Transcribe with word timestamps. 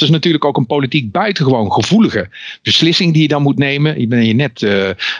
dat 0.00 0.08
is 0.08 0.14
natuurlijk 0.14 0.44
ook 0.44 0.56
een 0.56 0.66
politiek 0.66 1.12
buitengewoon 1.12 1.72
gevoelige 1.72 2.28
beslissing 2.62 3.12
die 3.12 3.22
je 3.22 3.28
dan 3.28 3.42
moet 3.42 3.58
nemen. 3.58 4.00
Je 4.00 4.06
bent 4.06 4.26
je 4.26 4.32
net 4.32 4.62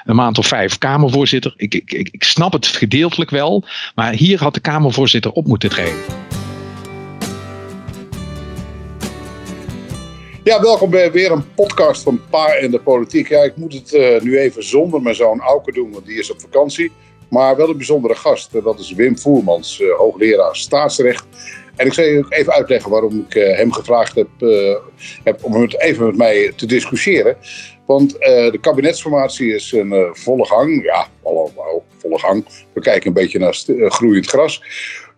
een 0.05 0.17
maand 0.17 0.39
of 0.39 0.47
vijf 0.47 0.79
Kamervoorzitter. 0.79 1.55
Ik, 1.57 1.75
ik, 1.75 1.93
ik 2.13 2.25
snap 2.25 2.53
het 2.53 2.67
gedeeltelijk 2.67 3.31
wel, 3.31 3.65
maar 3.95 4.13
hier 4.13 4.39
had 4.39 4.55
de 4.55 4.61
Kamervoorzitter 4.61 5.33
op 5.33 5.47
moeten 5.47 5.71
treden. 5.71 5.99
Ja, 10.45 10.61
welkom 10.61 10.91
bij 10.91 11.13
weer 11.13 11.33
een 11.33 11.55
podcast 11.55 12.03
van 12.03 12.21
Pa 12.31 12.47
en 12.47 12.71
de 12.71 12.81
Politiek. 12.81 13.29
Ja, 13.29 13.43
ik 13.43 13.57
moet 13.57 13.73
het 13.73 13.95
uh, 13.95 14.21
nu 14.21 14.39
even 14.39 14.65
zonder 14.65 15.03
mijn 15.03 15.15
zoon 15.15 15.41
Auke 15.41 15.73
doen, 15.73 15.91
want 15.93 16.07
die 16.07 16.19
is 16.19 16.31
op 16.31 16.41
vakantie. 16.41 16.93
Maar 17.29 17.57
wel 17.57 17.69
een 17.69 17.77
bijzondere 17.77 18.15
gast. 18.15 18.53
Dat 18.65 18.79
is 18.79 18.93
Wim 18.93 19.19
Voermans, 19.19 19.83
hoogleraar 19.99 20.57
staatsrecht. 20.57 21.27
En 21.81 21.87
ik 21.87 21.93
zal 21.93 22.05
je 22.05 22.19
ook 22.19 22.33
even 22.33 22.53
uitleggen 22.53 22.91
waarom 22.91 23.27
ik 23.29 23.35
uh, 23.35 23.57
hem 23.57 23.73
gevraagd 23.73 24.15
heb, 24.15 24.29
heb, 25.25 25.45
om 25.45 25.55
het 25.55 25.81
even 25.81 26.07
met 26.07 26.17
mij 26.17 26.53
te 26.57 26.67
discussiëren. 26.67 27.37
Want 27.87 28.13
de 28.21 28.59
kabinetsformatie 28.61 29.55
is 29.55 29.73
een 29.73 30.11
volle 30.13 30.47
gang. 30.47 30.85
Ja, 30.85 31.07
allemaal 31.23 31.85
volle 31.99 32.19
gang. 32.19 32.47
We 32.73 32.81
kijken 32.81 33.07
een 33.07 33.13
beetje 33.13 33.39
naar 33.39 33.55
groeiend 33.91 34.27
gras. 34.27 34.63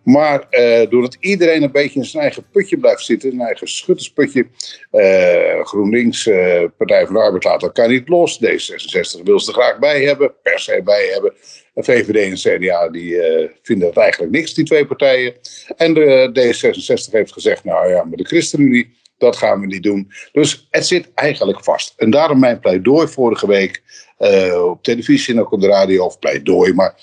Maar 0.03 0.47
doordat 0.89 1.17
iedereen 1.19 1.63
een 1.63 1.71
beetje 1.71 1.99
in 1.99 2.05
zijn 2.05 2.23
eigen 2.23 2.45
putje 2.51 2.77
blijft 2.77 3.05
zitten, 3.05 3.29
zijn 3.31 3.41
eigen 3.41 3.67
schuttersputje. 3.67 4.47
Uh, 4.91 5.65
GroenLinks, 5.65 6.29
Partij 6.77 7.05
van 7.05 7.13
de 7.13 7.21
Arbeid 7.21 7.43
laat 7.43 7.63
elkaar 7.63 7.87
niet 7.87 8.09
los. 8.09 8.39
D66 8.43 9.23
wil 9.23 9.39
ze 9.39 9.47
er 9.47 9.61
graag 9.61 9.79
bij 9.79 10.03
hebben, 10.03 10.33
per 10.43 10.59
se 10.59 10.81
bij 10.83 11.09
hebben. 11.11 11.33
VVD 11.75 12.45
en 12.45 12.59
CDA 12.59 12.89
die 12.89 13.17
vinden 13.61 13.87
het 13.87 13.97
eigenlijk 13.97 14.31
niks, 14.31 14.53
die 14.53 14.65
twee 14.65 14.85
partijen. 14.85 15.33
En 15.75 15.93
de 15.93 16.29
D66 16.39 17.11
heeft 17.11 17.33
gezegd, 17.33 17.63
nou 17.63 17.89
ja, 17.89 18.03
met 18.03 18.17
de 18.17 18.25
ChristenUnie, 18.25 18.97
dat 19.17 19.35
gaan 19.37 19.59
we 19.59 19.65
niet 19.65 19.83
doen. 19.83 20.11
Dus 20.31 20.67
het 20.69 20.85
zit 20.85 21.11
eigenlijk 21.13 21.63
vast. 21.63 21.93
En 21.97 22.09
daarom 22.09 22.39
mijn 22.39 22.59
pleidooi 22.59 23.07
vorige 23.07 23.47
week 23.47 23.83
op 24.65 24.83
televisie 24.83 25.33
en 25.33 25.39
ook 25.39 25.51
op 25.51 25.61
de 25.61 25.67
radio, 25.67 26.05
of 26.05 26.19
pleidooi, 26.19 26.73
maar 26.73 26.95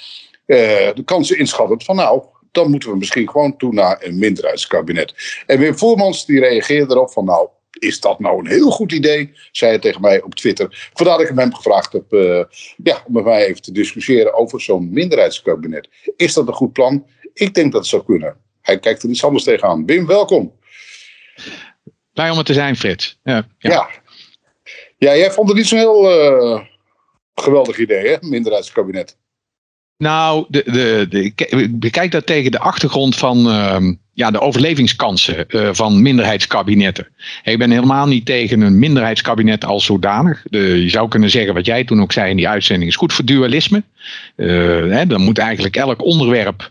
de 0.46 1.02
kansen 1.04 1.38
inschattend 1.38 1.84
van 1.84 1.96
nou 1.96 2.22
dan 2.52 2.70
moeten 2.70 2.90
we 2.90 2.96
misschien 2.96 3.30
gewoon 3.30 3.56
toe 3.56 3.72
naar 3.72 4.04
een 4.04 4.18
minderheidskabinet. 4.18 5.14
En 5.46 5.58
Wim 5.58 5.78
Voermans 5.78 6.26
die 6.26 6.40
reageerde 6.40 6.94
erop 6.94 7.12
van 7.12 7.24
nou, 7.24 7.48
is 7.80 8.00
dat 8.00 8.20
nou 8.20 8.38
een 8.38 8.46
heel 8.46 8.70
goed 8.70 8.92
idee? 8.92 9.32
Zei 9.52 9.70
hij 9.70 9.80
tegen 9.80 10.00
mij 10.00 10.22
op 10.22 10.34
Twitter. 10.34 10.90
Vandaar 10.94 11.18
dat 11.18 11.28
ik 11.28 11.38
hem 11.38 11.54
gevraagd 11.54 11.92
heb 11.92 12.12
uh, 12.12 12.44
ja, 12.82 13.02
om 13.06 13.12
met 13.12 13.24
mij 13.24 13.46
even 13.46 13.62
te 13.62 13.72
discussiëren 13.72 14.34
over 14.34 14.60
zo'n 14.60 14.92
minderheidskabinet. 14.92 15.88
Is 16.16 16.34
dat 16.34 16.48
een 16.48 16.54
goed 16.54 16.72
plan? 16.72 17.06
Ik 17.32 17.54
denk 17.54 17.72
dat 17.72 17.80
het 17.80 17.90
zou 17.90 18.04
kunnen. 18.04 18.36
Hij 18.62 18.78
kijkt 18.78 19.02
er 19.02 19.08
iets 19.08 19.24
anders 19.24 19.44
tegenaan. 19.44 19.86
Wim, 19.86 20.06
welkom. 20.06 20.58
Blij 22.12 22.30
om 22.30 22.36
het 22.36 22.46
te 22.46 22.52
zijn, 22.52 22.76
Frits. 22.76 23.18
Ja, 23.22 23.46
ja. 23.58 23.88
ja. 24.98 25.16
jij 25.16 25.30
vond 25.30 25.48
het 25.48 25.56
niet 25.56 25.66
zo'n 25.66 25.78
heel 25.78 26.30
uh, 26.52 26.60
geweldig 27.34 27.78
idee, 27.78 28.08
hè? 28.08 28.16
Minderheidskabinet. 28.20 29.16
Nou, 30.00 30.44
de, 30.48 30.62
de, 30.66 31.06
de, 31.08 31.68
bekijk 31.70 32.10
dat 32.10 32.26
tegen 32.26 32.50
de 32.50 32.58
achtergrond 32.58 33.16
van 33.16 33.46
uh, 33.46 33.76
ja, 34.12 34.30
de 34.30 34.40
overlevingskansen 34.40 35.44
uh, 35.48 35.68
van 35.72 36.02
minderheidskabinetten. 36.02 37.08
ik 37.42 37.58
ben 37.58 37.70
helemaal 37.70 38.06
niet 38.06 38.26
tegen 38.26 38.60
een 38.60 38.78
minderheidskabinet 38.78 39.64
als 39.64 39.84
zodanig. 39.84 40.44
Je 40.50 40.88
zou 40.88 41.08
kunnen 41.08 41.30
zeggen 41.30 41.54
wat 41.54 41.66
jij 41.66 41.84
toen 41.84 42.02
ook 42.02 42.12
zei 42.12 42.30
in 42.30 42.36
die 42.36 42.48
uitzending 42.48 42.90
is 42.90 42.96
goed 42.96 43.12
voor 43.12 43.24
dualisme. 43.24 43.82
Uh, 44.36 44.46
hè, 44.90 45.06
dan 45.06 45.20
moet 45.20 45.38
eigenlijk 45.38 45.76
elk 45.76 46.04
onderwerp 46.04 46.70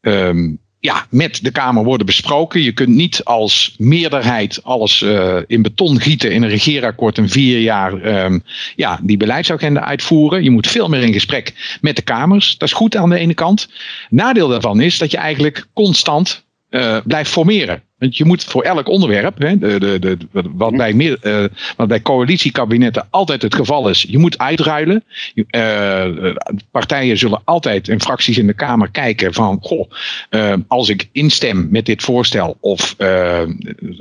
um, 0.00 0.58
ja, 0.80 1.06
met 1.10 1.44
de 1.44 1.50
Kamer 1.50 1.84
worden 1.84 2.06
besproken. 2.06 2.62
Je 2.62 2.72
kunt 2.72 2.88
niet 2.88 3.24
als 3.24 3.74
meerderheid 3.78 4.60
alles 4.62 5.00
uh, 5.00 5.36
in 5.46 5.62
beton 5.62 6.00
gieten 6.00 6.32
in 6.32 6.42
een 6.42 6.48
regeerakkoord 6.48 7.18
en 7.18 7.28
vier 7.28 7.60
jaar 7.60 8.24
um, 8.24 8.42
ja, 8.76 9.00
die 9.02 9.16
beleidsagenda 9.16 9.84
uitvoeren. 9.84 10.42
Je 10.42 10.50
moet 10.50 10.66
veel 10.66 10.88
meer 10.88 11.02
in 11.02 11.12
gesprek 11.12 11.78
met 11.80 11.96
de 11.96 12.02
Kamers. 12.02 12.58
Dat 12.58 12.68
is 12.68 12.74
goed 12.74 12.96
aan 12.96 13.10
de 13.10 13.18
ene 13.18 13.34
kant. 13.34 13.68
Nadeel 14.10 14.48
daarvan 14.48 14.80
is 14.80 14.98
dat 14.98 15.10
je 15.10 15.16
eigenlijk 15.16 15.66
constant 15.72 16.46
uh, 16.70 16.96
blijft 17.04 17.30
formeren. 17.30 17.82
Want 17.98 18.16
je 18.16 18.24
moet 18.24 18.44
voor 18.44 18.62
elk 18.62 18.88
onderwerp, 18.88 19.38
hè, 19.38 19.58
de, 19.58 19.78
de, 19.78 19.98
de, 19.98 20.18
wat, 20.52 20.76
bij 20.76 20.92
meer, 20.92 21.18
uh, 21.22 21.44
wat 21.76 21.88
bij 21.88 22.02
coalitiekabinetten 22.02 23.06
altijd 23.10 23.42
het 23.42 23.54
geval 23.54 23.88
is, 23.88 24.06
je 24.08 24.18
moet 24.18 24.38
uitruilen. 24.38 25.04
Uh, 25.34 26.34
partijen 26.70 27.18
zullen 27.18 27.40
altijd 27.44 27.88
en 27.88 28.00
fracties 28.00 28.38
in 28.38 28.46
de 28.46 28.52
Kamer 28.52 28.90
kijken 28.90 29.34
van, 29.34 29.58
goh, 29.60 29.90
als 30.68 30.88
ik 30.88 31.08
instem 31.12 31.68
met 31.70 31.86
dit 31.86 32.02
voorstel, 32.02 32.56
of 32.60 32.96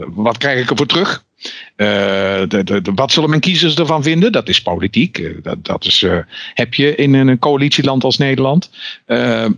wat 0.08 0.38
krijg 0.38 0.62
ik 0.62 0.70
ervoor 0.70 0.86
terug? 0.86 1.26
De, 1.76 2.82
wat 2.96 3.12
zullen 3.12 3.30
mijn 3.30 3.42
kiezers 3.42 3.76
ervan 3.76 4.04
vinden? 4.04 4.32
Dat 4.32 4.50
is 4.50 4.62
politiek. 4.62 5.18
Uh, 5.18 5.38
dat, 5.44 5.66
dat 5.66 5.86
is, 5.86 6.02
uh, 6.02 6.18
heb 6.54 6.74
je 6.74 6.96
in 6.96 7.14
een 7.14 7.40
coalitieland 7.40 8.04
als 8.04 8.18
Nederland. 8.18 8.70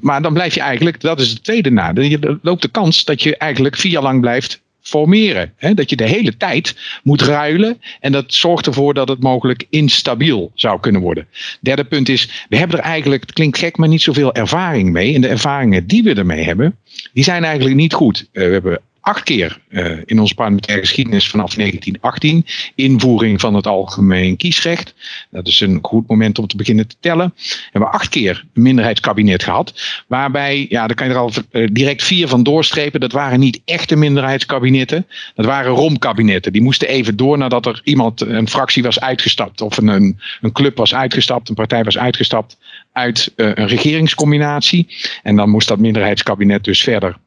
maar 0.01 0.21
dan 0.21 0.33
blijf 0.33 0.53
je 0.53 0.61
eigenlijk, 0.61 1.01
dat 1.01 1.19
is 1.19 1.29
het 1.29 1.43
tweede 1.43 1.71
nadeel. 1.71 2.03
Je 2.03 2.39
loopt 2.41 2.61
de 2.61 2.67
kans 2.67 3.05
dat 3.05 3.23
je 3.23 3.37
eigenlijk 3.37 3.77
vier 3.77 3.91
jaar 3.91 4.03
lang 4.03 4.21
blijft 4.21 4.61
formeren. 4.89 5.53
Hè? 5.57 5.73
Dat 5.73 5.89
je 5.89 5.95
de 5.95 6.07
hele 6.07 6.37
tijd 6.37 6.75
moet 7.03 7.21
ruilen. 7.21 7.81
En 7.99 8.11
dat 8.11 8.33
zorgt 8.33 8.65
ervoor 8.65 8.93
dat 8.93 9.07
het 9.07 9.21
mogelijk 9.21 9.65
instabiel 9.69 10.51
zou 10.55 10.79
kunnen 10.79 11.01
worden. 11.01 11.27
Derde 11.61 11.83
punt 11.83 12.09
is, 12.09 12.45
we 12.49 12.57
hebben 12.57 12.77
er 12.77 12.83
eigenlijk, 12.83 13.21
het 13.21 13.33
klinkt 13.33 13.57
gek, 13.57 13.77
maar 13.77 13.87
niet 13.87 14.01
zoveel 14.01 14.33
ervaring 14.33 14.91
mee. 14.91 15.15
En 15.15 15.21
de 15.21 15.27
ervaringen 15.27 15.87
die 15.87 16.03
we 16.03 16.13
ermee 16.13 16.43
hebben, 16.43 16.75
die 17.13 17.23
zijn 17.23 17.43
eigenlijk 17.43 17.75
niet 17.75 17.93
goed. 17.93 18.27
we 18.31 18.41
hebben 18.41 18.81
acht 19.01 19.23
keer 19.23 19.59
uh, 19.69 19.97
in 20.05 20.19
onze 20.19 20.35
parlementaire 20.35 20.85
geschiedenis 20.85 21.29
vanaf 21.29 21.53
1918. 21.53 22.45
Invoering 22.75 23.39
van 23.39 23.53
het 23.53 23.67
algemeen 23.67 24.37
kiesrecht. 24.37 24.93
Dat 25.31 25.47
is 25.47 25.59
een 25.59 25.79
goed 25.81 26.07
moment 26.07 26.39
om 26.39 26.47
te 26.47 26.55
beginnen 26.55 26.87
te 26.87 26.95
tellen. 26.99 27.33
We 27.35 27.69
hebben 27.71 27.91
acht 27.91 28.09
keer 28.09 28.45
een 28.53 28.61
minderheidskabinet 28.61 29.43
gehad. 29.43 29.73
Waarbij, 30.07 30.65
ja, 30.69 30.87
daar 30.87 30.95
kan 30.95 31.07
je 31.07 31.13
er 31.13 31.19
al 31.19 31.31
uh, 31.51 31.67
direct 31.71 32.03
vier 32.03 32.27
van 32.27 32.43
doorstrepen. 32.43 32.99
Dat 32.99 33.11
waren 33.11 33.39
niet 33.39 33.61
echte 33.65 33.95
minderheidskabinetten. 33.95 35.07
Dat 35.35 35.45
waren 35.45 35.71
romkabinetten. 35.71 36.53
Die 36.53 36.61
moesten 36.61 36.87
even 36.87 37.15
door 37.15 37.37
nadat 37.37 37.65
er 37.65 37.81
iemand, 37.83 38.21
een 38.21 38.49
fractie 38.49 38.83
was 38.83 38.99
uitgestapt. 38.99 39.61
Of 39.61 39.77
een, 39.77 40.19
een 40.41 40.51
club 40.51 40.77
was 40.77 40.93
uitgestapt, 40.93 41.49
een 41.49 41.55
partij 41.55 41.83
was 41.83 41.97
uitgestapt 41.97 42.57
uit 42.91 43.31
uh, 43.35 43.51
een 43.53 43.67
regeringscombinatie. 43.67 44.87
En 45.23 45.35
dan 45.35 45.49
moest 45.49 45.67
dat 45.67 45.79
minderheidskabinet 45.79 46.63
dus 46.63 46.81
verder 46.81 47.17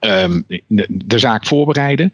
um, 0.00 0.44
de, 0.88 1.18
zaak 1.18 1.46
voorbereiden. 1.46 2.12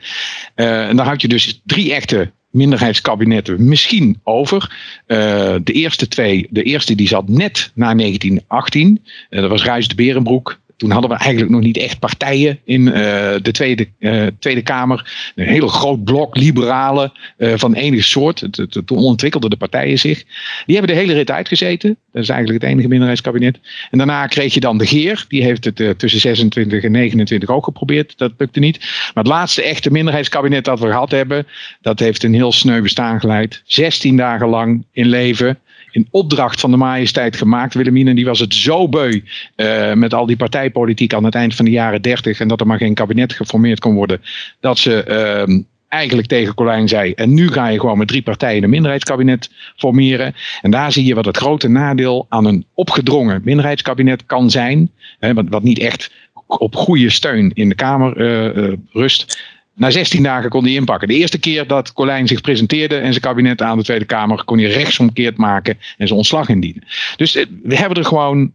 Uh, 0.56 0.88
en 0.88 0.96
dan 0.96 1.06
houd 1.06 1.22
je 1.22 1.28
dus 1.28 1.60
drie 1.64 1.94
echte 1.94 2.30
minderheidskabinetten 2.50 3.68
misschien 3.68 4.20
over. 4.22 4.76
Uh, 5.06 5.18
de 5.64 5.72
eerste 5.72 6.08
twee, 6.08 6.46
de 6.50 6.62
eerste 6.62 6.94
die 6.94 7.08
zat 7.08 7.28
net 7.28 7.70
na 7.74 7.94
1918. 7.94 9.04
Uh, 9.30 9.40
dat 9.40 9.50
was 9.50 9.64
Ruijs 9.64 9.88
de 9.88 9.94
Berenbroek 9.94 10.60
toen 10.82 10.90
hadden 10.90 11.10
we 11.10 11.16
eigenlijk 11.16 11.52
nog 11.52 11.60
niet 11.60 11.76
echt 11.76 11.98
partijen 11.98 12.58
in 12.64 12.86
uh, 12.86 12.94
de 13.42 13.50
Tweede, 13.52 13.88
uh, 13.98 14.26
Tweede 14.38 14.62
Kamer. 14.62 15.32
Een 15.34 15.46
heel 15.46 15.68
groot 15.68 16.04
blok 16.04 16.36
liberalen 16.36 17.12
uh, 17.38 17.52
van 17.56 17.74
enige 17.74 18.02
soort. 18.02 18.48
Toen 18.84 18.98
ontwikkelden 18.98 19.50
de 19.50 19.56
partijen 19.56 19.98
zich. 19.98 20.24
Die 20.66 20.76
hebben 20.76 20.94
de 20.94 21.00
hele 21.00 21.12
rit 21.12 21.30
uitgezeten. 21.30 21.96
Dat 22.12 22.22
is 22.22 22.28
eigenlijk 22.28 22.62
het 22.62 22.72
enige 22.72 22.88
minderheidskabinet. 22.88 23.58
En 23.90 23.98
daarna 23.98 24.26
kreeg 24.26 24.54
je 24.54 24.60
dan 24.60 24.78
de 24.78 24.86
Geer. 24.86 25.24
Die 25.28 25.42
heeft 25.42 25.64
het 25.64 25.98
tussen 25.98 26.20
26 26.20 26.82
en 26.82 26.92
29 26.92 27.48
ook 27.48 27.64
geprobeerd. 27.64 28.18
Dat 28.18 28.32
lukte 28.38 28.60
niet. 28.60 28.78
Maar 28.78 29.24
het 29.24 29.32
laatste 29.32 29.62
echte 29.62 29.90
minderheidskabinet 29.90 30.64
dat 30.64 30.80
we 30.80 30.86
gehad 30.86 31.10
hebben. 31.10 31.46
Dat 31.80 31.98
heeft 31.98 32.22
een 32.22 32.34
heel 32.34 32.52
sneu 32.52 32.80
bestaan 32.80 33.20
geleid. 33.20 33.62
16 33.64 34.16
dagen 34.16 34.48
lang 34.48 34.84
in 34.92 35.06
leven 35.06 35.58
in 35.92 36.08
opdracht 36.10 36.60
van 36.60 36.70
de 36.70 36.76
majesteit 36.76 37.36
gemaakt. 37.36 37.74
Wilhelmine 37.74 38.14
die 38.14 38.24
was 38.24 38.38
het 38.38 38.54
zo 38.54 38.88
beu 38.88 39.20
uh, 39.56 39.92
met 39.92 40.14
al 40.14 40.26
die 40.26 40.36
partijpolitiek 40.36 41.14
aan 41.14 41.24
het 41.24 41.34
eind 41.34 41.54
van 41.54 41.64
de 41.64 41.70
jaren 41.70 42.02
dertig 42.02 42.40
en 42.40 42.48
dat 42.48 42.60
er 42.60 42.66
maar 42.66 42.78
geen 42.78 42.94
kabinet 42.94 43.32
geformeerd 43.32 43.80
kon 43.80 43.94
worden, 43.94 44.20
dat 44.60 44.78
ze 44.78 45.04
uh, 45.48 45.58
eigenlijk 45.92 46.28
tegen 46.28 46.54
Colijn 46.54 46.88
zei. 46.88 47.12
En 47.12 47.34
nu 47.34 47.48
ga 47.48 47.68
je 47.68 47.80
gewoon 47.80 47.98
met 47.98 48.08
drie 48.08 48.22
partijen 48.22 48.62
een 48.62 48.70
minderheidskabinet 48.70 49.50
formeren. 49.76 50.34
En 50.62 50.70
daar 50.70 50.92
zie 50.92 51.04
je 51.04 51.14
wat 51.14 51.24
het 51.24 51.36
grote 51.36 51.68
nadeel 51.68 52.26
aan 52.28 52.44
een 52.44 52.66
opgedrongen 52.74 53.40
minderheidskabinet 53.44 54.26
kan 54.26 54.50
zijn. 54.50 54.90
Hè, 55.18 55.34
wat, 55.34 55.62
niet 55.62 55.78
echt 55.78 56.12
op 56.46 56.74
goede 56.74 57.10
steun 57.10 57.50
in 57.54 57.68
de 57.68 57.74
Kamer 57.74 58.20
uh, 58.20 58.56
uh, 58.56 58.72
rust. 58.92 59.42
Na 59.82 59.90
16 59.90 60.22
dagen 60.22 60.50
kon 60.50 60.64
hij 60.64 60.72
inpakken. 60.72 61.08
De 61.08 61.14
eerste 61.14 61.38
keer 61.38 61.66
dat 61.66 61.92
Colijn 61.92 62.26
zich 62.26 62.40
presenteerde 62.40 62.96
en 62.96 63.10
zijn 63.10 63.20
kabinet 63.20 63.62
aan 63.62 63.78
de 63.78 63.84
Tweede 63.84 64.04
Kamer, 64.04 64.44
kon 64.44 64.58
hij 64.58 64.70
rechtsomkeerd 64.70 65.36
maken 65.36 65.78
en 65.98 66.06
zijn 66.06 66.18
ontslag 66.18 66.48
indienen. 66.48 66.84
Dus 67.16 67.36
eh, 67.36 67.46
we 67.62 67.76
hebben 67.76 67.98
er 67.98 68.04
gewoon 68.04 68.52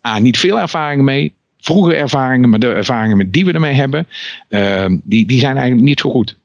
ah, 0.00 0.18
niet 0.18 0.38
veel 0.38 0.60
ervaring 0.60 1.02
mee. 1.02 1.34
Vroege 1.58 1.94
ervaringen, 1.94 2.48
maar 2.48 2.58
de 2.58 2.72
ervaringen 2.72 3.30
die 3.30 3.44
we 3.44 3.52
ermee 3.52 3.74
hebben, 3.74 4.08
um, 4.48 5.00
die, 5.04 5.26
die 5.26 5.40
zijn 5.40 5.56
eigenlijk 5.56 5.86
niet 5.86 6.00
zo 6.00 6.10
goed. 6.10 6.38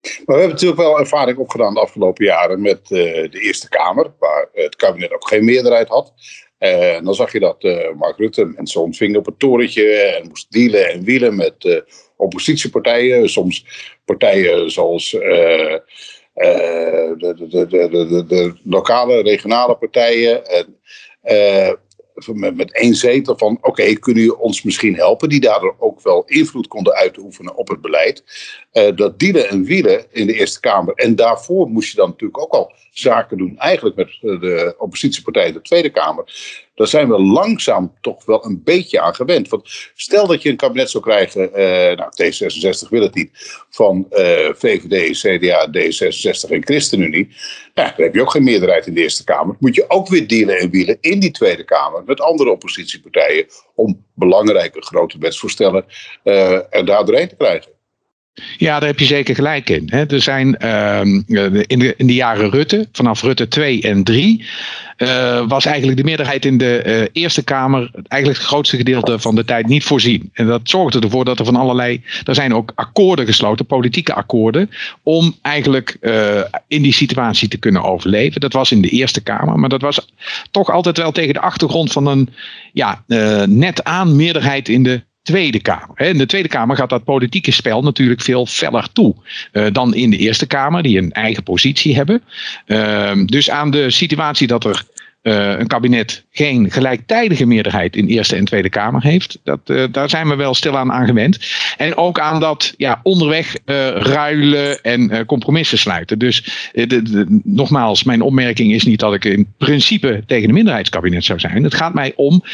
Maar 0.00 0.22
we 0.24 0.32
hebben 0.32 0.50
natuurlijk 0.50 0.80
wel 0.80 0.98
ervaring 0.98 1.38
opgedaan 1.38 1.74
de 1.74 1.80
afgelopen 1.80 2.24
jaren 2.24 2.60
met 2.60 2.80
uh, 2.82 2.88
de 3.30 3.40
Eerste 3.40 3.68
Kamer, 3.68 4.12
waar 4.18 4.48
het 4.52 4.76
kabinet 4.76 5.12
ook 5.12 5.28
geen 5.28 5.44
meerderheid 5.44 5.88
had. 5.88 6.12
Uh, 6.58 6.96
en 6.96 7.04
dan 7.04 7.14
zag 7.14 7.32
je 7.32 7.40
dat 7.40 7.62
Mark 7.98 8.18
Rutte 8.18 8.44
mensen 8.44 8.80
ontving 8.80 9.16
op 9.16 9.26
het 9.26 9.38
torentje 9.38 9.92
en 9.92 10.28
moest 10.28 10.52
dealen 10.52 10.90
en 10.90 11.04
wielen 11.04 11.36
met 11.36 11.84
oppositiepartijen, 12.20 13.28
soms 13.28 13.66
partijen 14.04 14.70
zoals 14.70 15.12
uh, 15.12 15.20
de, 16.34 17.34
de, 17.48 17.66
de, 17.66 18.24
de, 18.26 18.52
lokale, 18.64 19.22
regionale 19.22 19.76
partijen. 19.76 20.46
En, 20.46 20.78
met, 22.26 22.56
met 22.56 22.72
één 22.72 22.94
zetel 22.94 23.38
van 23.38 23.58
oké, 23.60 23.92
kunnen 23.92 24.22
jullie 24.22 24.38
ons 24.38 24.62
misschien 24.62 24.94
helpen, 24.94 25.28
die 25.28 25.40
daardoor 25.40 25.76
ook 25.78 26.02
wel 26.02 26.22
invloed 26.26 26.66
konden 26.66 26.94
uitoefenen 26.94 27.56
op 27.56 27.68
het 27.68 27.80
beleid. 27.80 28.24
Uh, 28.72 28.96
dat 28.96 29.18
dealen 29.18 29.48
en 29.48 29.64
wielen 29.64 30.04
in 30.10 30.26
de 30.26 30.32
Eerste 30.32 30.60
Kamer. 30.60 30.94
En 30.94 31.16
daarvoor 31.16 31.68
moest 31.68 31.90
je 31.90 31.96
dan 31.96 32.08
natuurlijk 32.08 32.40
ook 32.40 32.52
al 32.52 32.72
zaken 32.90 33.38
doen, 33.38 33.58
eigenlijk 33.58 33.96
met 33.96 34.08
eh, 34.08 34.40
de 34.40 34.74
oppositiepartij 34.78 35.46
in 35.46 35.52
de 35.52 35.62
Tweede 35.62 35.90
Kamer. 35.90 36.24
Daar 36.74 36.86
zijn 36.86 37.08
we 37.08 37.20
langzaam 37.20 37.94
toch 38.00 38.24
wel 38.24 38.44
een 38.44 38.62
beetje 38.64 39.00
aan 39.00 39.14
gewend. 39.14 39.48
Want 39.48 39.90
stel 39.94 40.26
dat 40.26 40.42
je 40.42 40.48
een 40.48 40.56
kabinet 40.56 40.90
zou 40.90 41.04
krijgen, 41.04 41.42
uh, 41.42 41.96
nou, 41.96 42.10
D66 42.22 42.88
wil 42.88 43.02
het 43.02 43.14
niet, 43.14 43.30
van 43.70 44.06
VVD, 44.56 45.18
CDA, 45.20 45.68
D66 45.68 46.50
en 46.50 46.64
ChristenUnie. 46.64 47.28
Nou, 47.74 47.92
dan 47.96 48.04
heb 48.04 48.14
je 48.14 48.20
ook 48.20 48.30
geen 48.30 48.44
meerderheid 48.44 48.86
in 48.86 48.94
de 48.94 49.00
Eerste 49.00 49.24
Kamer. 49.24 49.56
Moet 49.58 49.74
je 49.74 49.84
ook 49.88 50.08
weer 50.08 50.26
dealen 50.26 50.58
en 50.58 50.70
wielen 50.70 50.98
in 51.00 51.20
die 51.20 51.30
Tweede 51.30 51.64
Kamer 51.64 52.02
met 52.06 52.20
andere 52.20 52.50
oppositiepartijen 52.50 53.46
om 53.74 54.04
belangrijke 54.14 54.82
grote 54.82 55.18
wetsvoorstellen 55.18 55.84
uh, 56.24 56.74
er 56.74 56.84
daar 56.84 57.04
doorheen 57.04 57.28
te 57.28 57.36
krijgen. 57.36 57.72
Ja, 58.56 58.78
daar 58.78 58.88
heb 58.88 58.98
je 58.98 59.04
zeker 59.04 59.34
gelijk 59.34 59.70
in. 59.70 59.90
Er 59.90 60.22
zijn 60.22 60.56
ehm, 60.56 61.22
in, 61.66 61.78
de, 61.78 61.94
in 61.96 62.06
de 62.06 62.14
jaren 62.14 62.50
Rutte, 62.50 62.88
vanaf 62.92 63.22
Rutte 63.22 63.48
2 63.48 63.82
en 63.82 64.04
3, 64.04 64.44
uh, 64.98 65.48
was 65.48 65.64
eigenlijk 65.64 65.96
de 65.96 66.04
meerderheid 66.04 66.44
in 66.44 66.58
de 66.58 66.82
uh, 66.86 67.22
Eerste 67.22 67.44
Kamer 67.44 67.90
eigenlijk 68.08 68.40
het 68.40 68.50
grootste 68.50 68.76
gedeelte 68.76 69.18
van 69.18 69.34
de 69.34 69.44
tijd 69.44 69.66
niet 69.66 69.84
voorzien. 69.84 70.30
En 70.32 70.46
dat 70.46 70.60
zorgde 70.64 71.00
ervoor 71.00 71.24
dat 71.24 71.38
er 71.38 71.44
van 71.44 71.56
allerlei, 71.56 72.02
er 72.24 72.34
zijn 72.34 72.54
ook 72.54 72.72
akkoorden 72.74 73.26
gesloten, 73.26 73.66
politieke 73.66 74.14
akkoorden, 74.14 74.70
om 75.02 75.34
eigenlijk 75.42 75.96
in 76.66 76.82
die 76.82 76.92
situatie 76.92 77.48
te 77.48 77.58
kunnen 77.58 77.82
overleven. 77.82 78.40
Dat 78.40 78.52
was 78.52 78.72
in 78.72 78.82
de 78.82 78.88
Eerste 78.88 79.20
Kamer, 79.20 79.58
maar 79.58 79.68
dat 79.68 79.80
was 79.80 80.08
toch 80.50 80.70
altijd 80.70 80.96
wel 80.96 81.12
tegen 81.12 81.34
de 81.34 81.40
achtergrond 81.40 81.92
van 81.92 82.06
een 82.06 82.28
ja, 82.72 83.04
net 83.46 83.84
aan 83.84 84.16
meerderheid 84.16 84.68
in 84.68 84.82
de 84.82 85.02
Tweede 85.22 85.60
Kamer. 85.60 86.00
In 86.00 86.18
de 86.18 86.26
Tweede 86.26 86.48
Kamer 86.48 86.76
gaat 86.76 86.88
dat 86.88 87.04
politieke 87.04 87.50
spel 87.50 87.82
natuurlijk 87.82 88.20
veel 88.20 88.46
feller 88.46 88.92
toe 88.92 89.14
uh, 89.52 89.66
dan 89.72 89.94
in 89.94 90.10
de 90.10 90.16
Eerste 90.16 90.46
Kamer, 90.46 90.82
die 90.82 90.98
een 90.98 91.12
eigen 91.12 91.42
positie 91.42 91.96
hebben. 91.96 92.22
Uh, 92.66 93.12
dus 93.24 93.50
aan 93.50 93.70
de 93.70 93.90
situatie 93.90 94.46
dat 94.46 94.64
er 94.64 94.82
uh, 95.22 95.58
een 95.58 95.66
kabinet 95.66 96.24
geen 96.30 96.70
gelijktijdige 96.70 97.46
meerderheid 97.46 97.96
in 97.96 98.06
Eerste 98.06 98.36
en 98.36 98.44
Tweede 98.44 98.68
Kamer 98.68 99.02
heeft. 99.02 99.38
Dat, 99.44 99.60
uh, 99.66 99.84
daar 99.90 100.10
zijn 100.10 100.28
we 100.28 100.34
wel 100.34 100.54
stilaan 100.54 100.92
aan 100.92 101.06
gewend. 101.06 101.38
En 101.76 101.96
ook 101.96 102.20
aan 102.20 102.40
dat 102.40 102.74
ja, 102.76 103.00
onderweg 103.02 103.56
ruilen 103.94 104.82
en 104.82 105.26
compromissen 105.26 105.78
sluiten. 105.78 106.18
Dus 106.18 106.68
nogmaals, 107.42 108.04
mijn 108.04 108.22
opmerking 108.22 108.72
is 108.72 108.84
niet 108.84 109.00
dat 109.00 109.14
ik 109.14 109.24
in 109.24 109.52
principe 109.58 110.22
tegen 110.26 110.48
een 110.48 110.54
minderheidskabinet 110.54 111.24
zou 111.24 111.38
zijn. 111.38 111.64
Het 111.64 111.74
gaat 111.74 111.94
mij 111.94 112.12
om, 112.16 112.44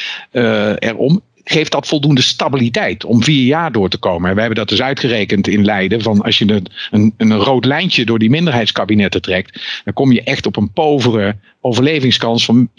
erom 0.79 1.23
geeft 1.49 1.73
dat 1.73 1.87
voldoende 1.87 2.23
stabiliteit 2.23 3.05
om 3.05 3.23
vier 3.23 3.45
jaar 3.45 3.73
door 3.73 3.89
te 3.89 3.99
komen. 3.99 4.35
We 4.35 4.41
hebben 4.41 4.59
dat 4.59 4.69
dus 4.69 4.83
uitgerekend 4.83 5.49
in 5.49 5.65
Leiden. 5.65 6.03
Van 6.03 6.21
als 6.21 6.39
je 6.39 6.53
een, 6.53 6.67
een, 6.91 7.15
een 7.17 7.37
rood 7.37 7.65
lijntje 7.65 8.05
door 8.05 8.19
die 8.19 8.31
minderheidskabinetten 8.31 9.23
trekt, 9.23 9.81
dan 9.85 9.95
kom 9.95 10.13
je 10.13 10.23
echt 10.23 10.47
op 10.47 10.57
een 10.57 10.73
povere 10.73 11.37
overlevingskans 11.67 12.45
van 12.45 12.69
37% 12.69 12.71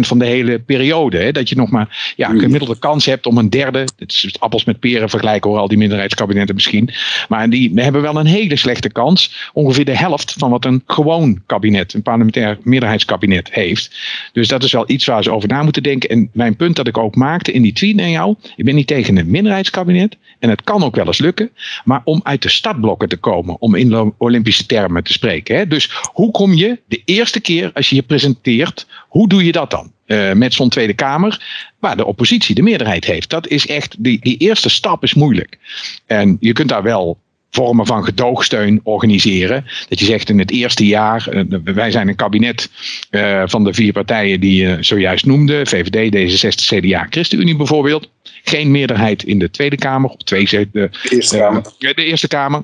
van 0.00 0.18
de 0.18 0.24
hele 0.24 0.58
periode. 0.58 1.18
Hè? 1.18 1.32
Dat 1.32 1.48
je 1.48 1.56
nog 1.56 1.70
maar 1.70 2.12
ja, 2.16 2.30
een 2.30 2.40
gemiddelde 2.40 2.78
kans 2.78 3.04
hebt 3.04 3.26
om 3.26 3.38
een 3.38 3.50
derde. 3.50 3.78
Het 3.78 4.12
is 4.12 4.36
appels 4.38 4.64
met 4.64 4.80
peren 4.80 5.08
vergelijken 5.08 5.50
hoor, 5.50 5.58
al 5.58 5.68
die 5.68 5.78
minderheidskabinetten 5.78 6.54
misschien. 6.54 6.90
Maar 7.28 7.50
die 7.50 7.72
hebben 7.74 8.02
wel 8.02 8.16
een 8.16 8.26
hele 8.26 8.56
slechte 8.56 8.90
kans. 8.90 9.50
Ongeveer 9.52 9.84
de 9.84 9.96
helft 9.96 10.34
van 10.38 10.50
wat 10.50 10.64
een 10.64 10.82
gewoon 10.86 11.42
kabinet, 11.46 11.94
een 11.94 12.02
parlementair 12.02 12.58
meerderheidskabinet 12.62 13.52
heeft. 13.52 13.98
Dus 14.32 14.48
dat 14.48 14.62
is 14.62 14.72
wel 14.72 14.84
iets 14.86 15.04
waar 15.04 15.22
ze 15.22 15.30
over 15.30 15.48
na 15.48 15.62
moeten 15.62 15.82
denken. 15.82 16.10
En 16.10 16.30
mijn 16.32 16.56
punt 16.56 16.76
dat 16.76 16.86
ik 16.86 16.98
ook 16.98 17.14
maakte 17.14 17.52
in 17.52 17.62
die 17.62 17.72
tweet 17.72 17.96
naar 17.96 18.08
jou. 18.08 18.34
Ik 18.56 18.64
ben 18.64 18.74
niet 18.74 18.86
tegen 18.86 19.16
een 19.16 19.30
minderheidskabinet. 19.30 20.16
En 20.38 20.50
het 20.50 20.62
kan 20.62 20.82
ook 20.82 20.96
wel 20.96 21.06
eens 21.06 21.18
lukken. 21.18 21.50
Maar 21.84 22.00
om 22.04 22.20
uit 22.22 22.42
de 22.42 22.48
startblokken 22.48 23.08
te 23.08 23.16
komen, 23.16 23.60
om 23.60 23.74
in 23.74 24.14
Olympische 24.18 24.66
termen 24.66 25.04
te 25.04 25.12
spreken. 25.12 25.56
Hè? 25.56 25.66
Dus 25.66 25.90
hoe 26.12 26.30
kom 26.30 26.52
je 26.52 26.78
de 26.88 27.02
eerste 27.04 27.40
keer 27.40 27.70
als 27.76 27.88
je 27.88 27.94
je 27.94 28.02
presenteert, 28.02 28.86
hoe 29.08 29.28
doe 29.28 29.44
je 29.44 29.52
dat 29.52 29.70
dan? 29.70 29.92
Uh, 30.06 30.32
met 30.32 30.54
zo'n 30.54 30.68
Tweede 30.68 30.94
Kamer, 30.94 31.42
waar 31.78 31.96
de 31.96 32.04
oppositie 32.04 32.54
de 32.54 32.62
meerderheid 32.62 33.04
heeft. 33.04 33.30
Dat 33.30 33.48
is 33.48 33.66
echt, 33.66 33.94
die, 33.98 34.18
die 34.20 34.36
eerste 34.36 34.68
stap 34.68 35.02
is 35.02 35.14
moeilijk. 35.14 35.58
En 36.06 36.36
je 36.40 36.52
kunt 36.52 36.68
daar 36.68 36.82
wel 36.82 37.18
vormen 37.50 37.86
van 37.86 38.04
gedoogsteun 38.04 38.80
organiseren. 38.82 39.64
Dat 39.88 39.98
je 39.98 40.04
zegt 40.04 40.28
in 40.28 40.38
het 40.38 40.50
eerste 40.50 40.86
jaar, 40.86 41.28
uh, 41.30 41.58
wij 41.64 41.90
zijn 41.90 42.08
een 42.08 42.14
kabinet 42.14 42.70
uh, 43.10 43.42
van 43.46 43.64
de 43.64 43.74
vier 43.74 43.92
partijen 43.92 44.40
die 44.40 44.62
je 44.62 44.76
zojuist 44.80 45.26
noemde, 45.26 45.66
VVD, 45.66 46.14
D66, 46.14 46.78
CDA, 46.78 47.06
ChristenUnie 47.10 47.56
bijvoorbeeld. 47.56 48.10
Geen 48.44 48.70
meerderheid 48.70 49.22
in 49.22 49.38
de 49.38 49.50
Tweede 49.50 49.76
Kamer, 49.76 50.10
of 50.10 50.16
twee 50.16 50.44
de, 50.48 50.68
de, 50.72 50.90
eerste 51.08 51.36
Kamer. 51.36 51.62
de 51.78 52.04
Eerste 52.04 52.28
Kamer. 52.28 52.62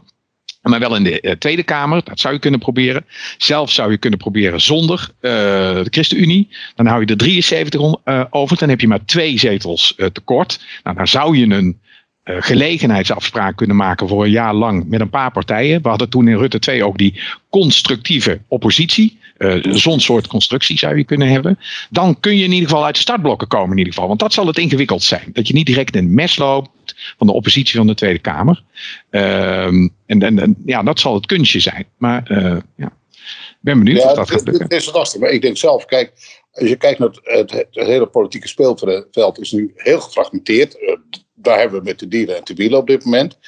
Maar 0.62 0.80
wel 0.80 0.96
in 0.96 1.04
de 1.04 1.22
uh, 1.22 1.32
Tweede 1.32 1.62
Kamer, 1.62 2.00
dat 2.04 2.20
zou 2.20 2.34
je 2.34 2.40
kunnen 2.40 2.60
proberen. 2.60 3.04
Zelf 3.38 3.70
zou 3.70 3.90
je 3.90 3.98
kunnen 3.98 4.18
proberen 4.18 4.60
zonder 4.60 5.08
uh, 5.20 5.30
de 5.30 5.86
ChristenUnie. 5.90 6.48
Dan 6.74 6.86
hou 6.86 7.00
je 7.00 7.06
er 7.06 7.16
73 7.16 7.80
uh, 7.80 8.24
over. 8.30 8.58
Dan 8.58 8.68
heb 8.68 8.80
je 8.80 8.88
maar 8.88 9.04
twee 9.04 9.38
zetels 9.38 9.94
tekort. 10.12 10.64
Nou, 10.82 10.96
dan 10.96 11.08
zou 11.08 11.36
je 11.36 11.54
een 11.54 11.80
gelegenheidsafspraak 12.24 13.56
kunnen 13.56 13.76
maken 13.76 14.08
voor 14.08 14.24
een 14.24 14.30
jaar 14.30 14.54
lang 14.54 14.88
met 14.88 15.00
een 15.00 15.10
paar 15.10 15.30
partijen. 15.30 15.82
We 15.82 15.88
hadden 15.88 16.08
toen 16.08 16.28
in 16.28 16.36
Rutte 16.36 16.58
2 16.58 16.84
ook 16.84 16.98
die 16.98 17.20
constructieve 17.50 18.40
oppositie. 18.48 19.18
Zo'n 19.60 20.00
soort 20.00 20.26
constructie 20.26 20.78
zou 20.78 20.96
je 20.96 21.04
kunnen 21.04 21.28
hebben. 21.28 21.58
Dan 21.90 22.20
kun 22.20 22.36
je 22.36 22.44
in 22.44 22.52
ieder 22.52 22.68
geval 22.68 22.84
uit 22.84 22.94
de 22.94 23.00
startblokken 23.00 23.48
komen, 23.48 23.70
in 23.70 23.78
ieder 23.78 23.92
geval. 23.92 24.08
Want 24.08 24.20
dat 24.20 24.32
zal 24.32 24.46
het 24.46 24.58
ingewikkeld 24.58 25.02
zijn. 25.02 25.30
Dat 25.32 25.48
je 25.48 25.54
niet 25.54 25.66
direct 25.66 25.96
in 25.96 26.04
het 26.04 26.12
mes 26.12 26.36
loopt 26.36 26.70
van 27.18 27.26
de 27.26 27.32
oppositie 27.32 27.76
van 27.76 27.86
de 27.86 27.94
Tweede 27.94 28.18
Kamer. 28.18 28.62
Uh, 29.10 29.64
en, 29.64 29.92
en, 30.06 30.38
en, 30.38 30.56
ja, 30.64 30.82
dat 30.82 31.00
zal 31.00 31.14
het 31.14 31.26
kunstje 31.26 31.60
zijn. 31.60 31.86
Maar 31.96 32.30
uh, 32.30 32.56
ja, 32.76 32.92
ik 33.10 33.58
ben 33.60 33.78
benieuwd 33.78 34.02
ja, 34.02 34.10
of 34.10 34.16
dat 34.16 34.30
gaat 34.30 34.44
lukken. 34.44 34.62
Het 34.62 34.72
is 34.72 34.92
lastig, 34.92 35.20
maar 35.20 35.30
ik 35.30 35.42
denk 35.42 35.56
zelf, 35.56 35.84
kijk, 35.84 36.12
als 36.52 36.68
je 36.68 36.76
kijkt 36.76 36.98
naar 36.98 37.08
het, 37.08 37.20
het, 37.22 37.50
het 37.50 37.86
hele 37.86 38.06
politieke 38.06 38.48
speelveld 38.48 39.38
is 39.40 39.52
nu 39.52 39.72
heel 39.76 40.00
gefragmenteerd. 40.00 40.80
Uh, 40.80 40.96
daar 41.34 41.58
hebben 41.58 41.78
we 41.78 41.84
met 41.84 41.98
de 41.98 42.08
dieren 42.08 42.36
en 42.36 42.44
de 42.44 42.54
wielen 42.54 42.78
op 42.78 42.86
dit 42.86 43.04
moment. 43.04 43.38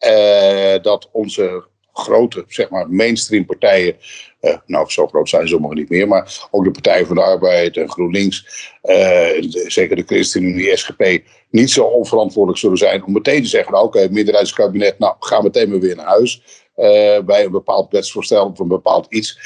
Uh, 0.00 0.82
dat 0.82 1.08
onze 1.12 1.64
grote, 1.96 2.44
zeg 2.48 2.70
maar, 2.70 2.90
mainstream 2.90 3.46
partijen. 3.46 3.96
Uh, 4.40 4.56
nou, 4.66 4.90
zo 4.90 5.06
groot 5.06 5.28
zijn 5.28 5.48
sommige 5.48 5.74
niet 5.74 5.88
meer, 5.88 6.08
maar 6.08 6.48
ook 6.50 6.64
de 6.64 6.70
Partij 6.70 7.06
van 7.06 7.16
de 7.16 7.22
Arbeid 7.22 7.76
en 7.76 7.90
GroenLinks, 7.90 8.46
uh, 8.82 9.28
zeker 9.66 9.96
de 9.96 10.02
ChristenUnie, 10.06 10.76
SGP, 10.76 11.22
niet 11.50 11.70
zo 11.70 11.84
onverantwoordelijk 11.84 12.60
zullen 12.60 12.78
zijn 12.78 13.04
om 13.04 13.12
meteen 13.12 13.42
te 13.42 13.48
zeggen: 13.48 13.72
nou, 13.72 13.84
oké, 13.84 13.96
okay, 13.98 14.08
minderheidskabinet, 14.10 14.98
nou, 14.98 15.14
ga 15.20 15.42
meteen 15.42 15.70
maar 15.70 15.80
weer 15.80 15.96
naar 15.96 16.06
huis 16.06 16.42
uh, 16.76 17.20
bij 17.20 17.44
een 17.44 17.50
bepaald 17.50 17.92
wetsvoorstel 17.92 18.46
of 18.46 18.58
een 18.58 18.68
bepaald 18.68 19.06
iets. 19.08 19.38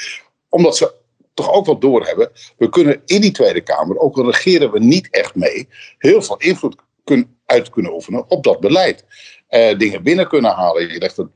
Omdat 0.49 0.77
ze 0.77 0.93
toch 1.33 1.53
ook 1.53 1.65
wel 1.65 1.79
doorhebben, 1.79 2.31
we 2.57 2.69
kunnen 2.69 3.01
in 3.05 3.21
die 3.21 3.31
Tweede 3.31 3.61
Kamer, 3.61 3.97
ook 3.97 4.17
al 4.17 4.25
regeren 4.25 4.71
we 4.71 4.79
niet 4.79 5.07
echt 5.09 5.35
mee, 5.35 5.67
heel 5.97 6.21
veel 6.21 6.37
invloed 6.37 6.75
kun, 7.03 7.37
uit 7.45 7.69
kunnen 7.69 7.93
oefenen 7.93 8.29
op 8.29 8.43
dat 8.43 8.59
beleid. 8.59 9.05
dingen 9.77 10.03
binnen 10.03 10.27
kunnen 10.27 10.51
halen. 10.51 10.93
Je 10.93 10.99
legt 10.99 11.17
het 11.17 11.27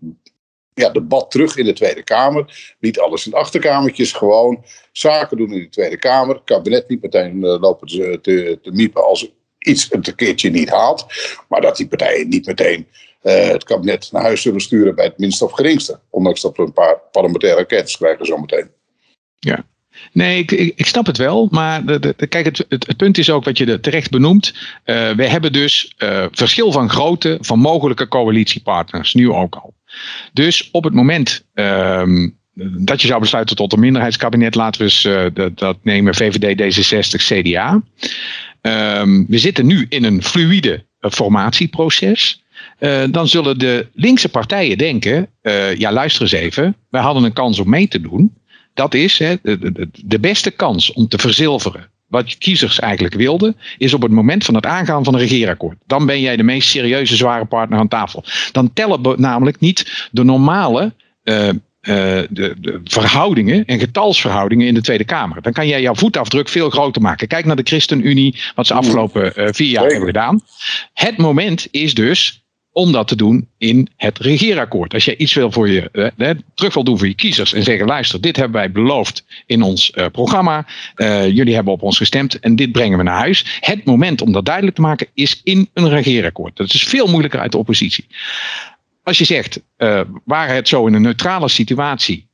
ja, 0.75 0.89
debat 0.89 1.32
terug 1.32 1.58
in 1.58 1.65
de 1.65 1.74
Tweede 1.74 2.03
Kamer. 2.03 2.75
Niet 2.79 3.00
alles 3.00 3.25
in 3.25 3.34
achterkamertjes, 3.34 4.12
gewoon 4.12 4.63
zaken 4.91 5.38
doen 5.38 5.51
in 5.51 5.60
de 5.60 5.70
Tweede 5.70 5.98
Kamer. 5.98 6.41
Kabinet 6.44 6.89
niet 6.89 7.01
meteen 7.01 7.36
uh, 7.36 7.60
lopen 7.60 7.88
te, 7.88 8.20
te, 8.22 8.72
miepen 8.72 9.03
als 9.03 9.32
iets 9.60 9.88
een 9.91 10.15
keertje 10.15 10.50
niet 10.50 10.70
haalt. 10.70 11.05
Maar 11.50 11.62
dat 11.62 11.77
die 11.77 11.88
partijen 11.88 12.29
niet 12.29 12.46
meteen 12.46 12.88
uh, 13.24 13.48
het 13.48 13.63
kabinet 13.63 14.12
naar 14.12 14.22
huis 14.22 14.41
zullen 14.41 14.62
sturen 14.62 14.96
bij 14.96 15.05
het 15.05 15.17
minste 15.17 15.46
of 15.46 15.51
geringste. 15.51 16.00
Ondanks 16.10 16.41
dat 16.41 16.58
we 16.58 16.63
een 16.63 16.74
paar 16.74 17.00
parlementaire 17.12 17.60
enquêtes 17.60 17.98
krijgen 17.98 18.25
zometeen. 18.25 18.72
Ja, 19.39 19.65
Nee, 20.11 20.39
ik, 20.39 20.51
ik, 20.51 20.85
snap 20.85 21.05
het 21.05 21.17
wel. 21.17 21.47
Maar 21.51 21.85
de, 21.85 21.99
de, 21.99 22.27
kijk, 22.27 22.45
het, 22.45 22.65
het, 22.69 22.97
punt 22.97 23.17
is 23.17 23.29
ook 23.29 23.43
wat 23.43 23.57
je 23.57 23.79
terecht 23.79 24.09
benoemt. 24.11 24.53
Uh, 24.85 25.11
we 25.11 25.27
hebben 25.27 25.53
dus 25.53 25.93
uh, 25.97 26.25
verschil 26.31 26.71
van 26.71 26.89
grootte 26.89 27.37
van 27.41 27.59
mogelijke 27.59 28.07
coalitiepartners, 28.07 29.13
nu 29.13 29.31
ook 29.31 29.55
al. 29.55 29.73
Dus 30.33 30.69
op 30.71 30.83
het 30.83 30.93
moment 30.93 31.45
um, 31.53 32.37
dat 32.77 33.01
je 33.01 33.07
zou 33.07 33.19
besluiten 33.19 33.55
tot 33.55 33.73
een 33.73 33.79
minderheidskabinet, 33.79 34.55
laten 34.55 34.79
we 34.81 34.87
eens 34.87 35.05
uh, 35.05 35.25
dat, 35.33 35.57
dat, 35.57 35.77
nemen, 35.83 36.15
VVD, 36.15 36.61
D66, 36.61 37.25
CDA. 37.25 37.81
Um, 38.61 39.25
we 39.27 39.37
zitten 39.37 39.65
nu 39.65 39.85
in 39.89 40.03
een 40.03 40.23
fluïde 40.23 40.85
formatieproces. 40.99 42.43
Dan 43.09 43.27
zullen 43.27 43.59
de 43.59 43.87
linkse 43.93 44.29
partijen 44.29 44.77
denken: 44.77 45.29
ja, 45.77 45.91
luister 45.91 46.21
eens 46.21 46.31
even, 46.31 46.75
wij 46.89 47.01
hadden 47.01 47.23
een 47.23 47.33
kans 47.33 47.59
om 47.59 47.69
mee 47.69 47.87
te 47.87 48.01
doen 48.01 48.33
dat 48.75 48.94
is 48.94 49.20
hè, 49.20 49.36
de, 49.41 49.72
de, 49.72 49.89
de, 50.05 50.20
beste 50.20 50.51
kans 50.51 50.94
om 50.94 51.08
te 51.08 51.17
verzilveren 51.17 51.89
wat 52.08 52.38
kiezers 52.38 52.79
eigenlijk 52.79 53.13
wilden, 53.13 53.55
is 53.77 53.94
op 53.94 54.01
het 54.01 54.12
moment 54.12 54.46
van 54.46 54.55
het 54.55 54.65
aangaan 54.65 55.03
van 55.03 55.13
een 55.13 55.20
regeerakkoord. 55.20 55.77
Dan 55.86 56.05
ben 56.05 56.22
jij 56.22 56.36
de 56.36 56.44
meest 56.44 56.70
serieuze 56.70 57.15
zware 57.15 57.46
partner 57.46 57.79
aan 57.79 57.88
tafel. 57.88 58.24
Dan 58.51 58.74
tellen 58.74 59.22
namelijk 59.22 59.60
niet 59.60 60.10
de 60.12 60.24
normale 60.24 60.94
uh, 61.24 61.50
de, 62.29 62.55
de, 62.60 62.82
verhoudingen 62.84 63.65
en 63.65 63.79
getalsverhoudingen 63.79 64.67
in 64.67 64.74
de 64.74 64.82
Tweede 64.82 65.03
Kamer. 65.03 65.41
Dan 65.41 65.53
kan 65.53 65.67
jij 65.67 65.82
jouw 65.82 65.96
voetafdruk 65.96 66.50
veel 66.50 66.70
groter 66.70 67.01
maken. 67.01 67.27
Kijk 67.27 67.46
naar 67.46 67.55
de 67.55 67.63
ChristenUnie, 67.63 68.41
wat 68.55 68.67
ze 68.67 68.74
afgelopen 68.74 69.34
uh, 69.36 69.48
vier 69.51 69.70
jaar 69.70 69.88
hebben 69.88 70.05
gedaan. 70.05 70.41
Het 70.94 71.17
moment 71.17 71.67
is 71.72 71.94
dus 71.94 72.44
om 72.75 72.91
dat 72.91 73.08
te 73.08 73.15
doen 73.15 73.48
in 73.58 73.88
het 73.98 74.20
regeerakkoord. 74.20 74.94
Als 74.94 75.05
je 75.05 75.17
iets 75.17 75.34
wil 75.34 75.51
voor 75.51 75.70
je, 75.70 76.12
eh, 76.17 76.29
terug 76.53 76.74
wil 76.74 76.84
doen 76.84 76.98
voor 76.98 77.08
je 77.08 77.13
kiezers 77.13 77.53
en 77.53 77.63
zeggen: 77.63 77.86
luister, 77.86 78.22
dit 78.22 78.36
hebben 78.36 78.55
wij 78.55 78.72
beloofd 78.72 79.25
in 79.46 79.62
ons 79.62 79.91
uh, 79.96 80.05
programma. 80.12 80.65
Uh, 80.96 81.29
jullie 81.29 81.55
hebben 81.55 81.74
op 81.74 81.82
ons 81.82 81.98
gestemd 81.98 82.39
en 82.39 82.55
dit 82.55 82.72
brengen 82.72 82.98
we 82.98 83.03
naar 83.03 83.17
huis. 83.17 83.60
Het 83.60 83.86
moment 83.86 84.22
om 84.22 84.32
dat 84.32 84.46
duidelijk 84.46 84.75
te 84.75 84.82
maken 84.82 85.08
is 85.13 85.41
in 85.44 85.70
een 85.74 85.89
regeerakkoord. 85.89 86.58
Dat 86.58 86.74
is 86.74 86.84
veel 86.84 87.08
moeilijker 87.08 87.39
uit 87.39 87.51
de 87.51 87.58
oppositie. 87.58 88.08
Als 89.03 89.17
je 89.17 89.25
zegt, 89.25 89.62
uh, 89.77 90.01
waar 90.25 90.53
het 90.53 90.67
zo 90.67 90.88
in 90.88 90.94
een 90.94 91.01
neutrale 91.01 91.50
situatie, 91.50 92.27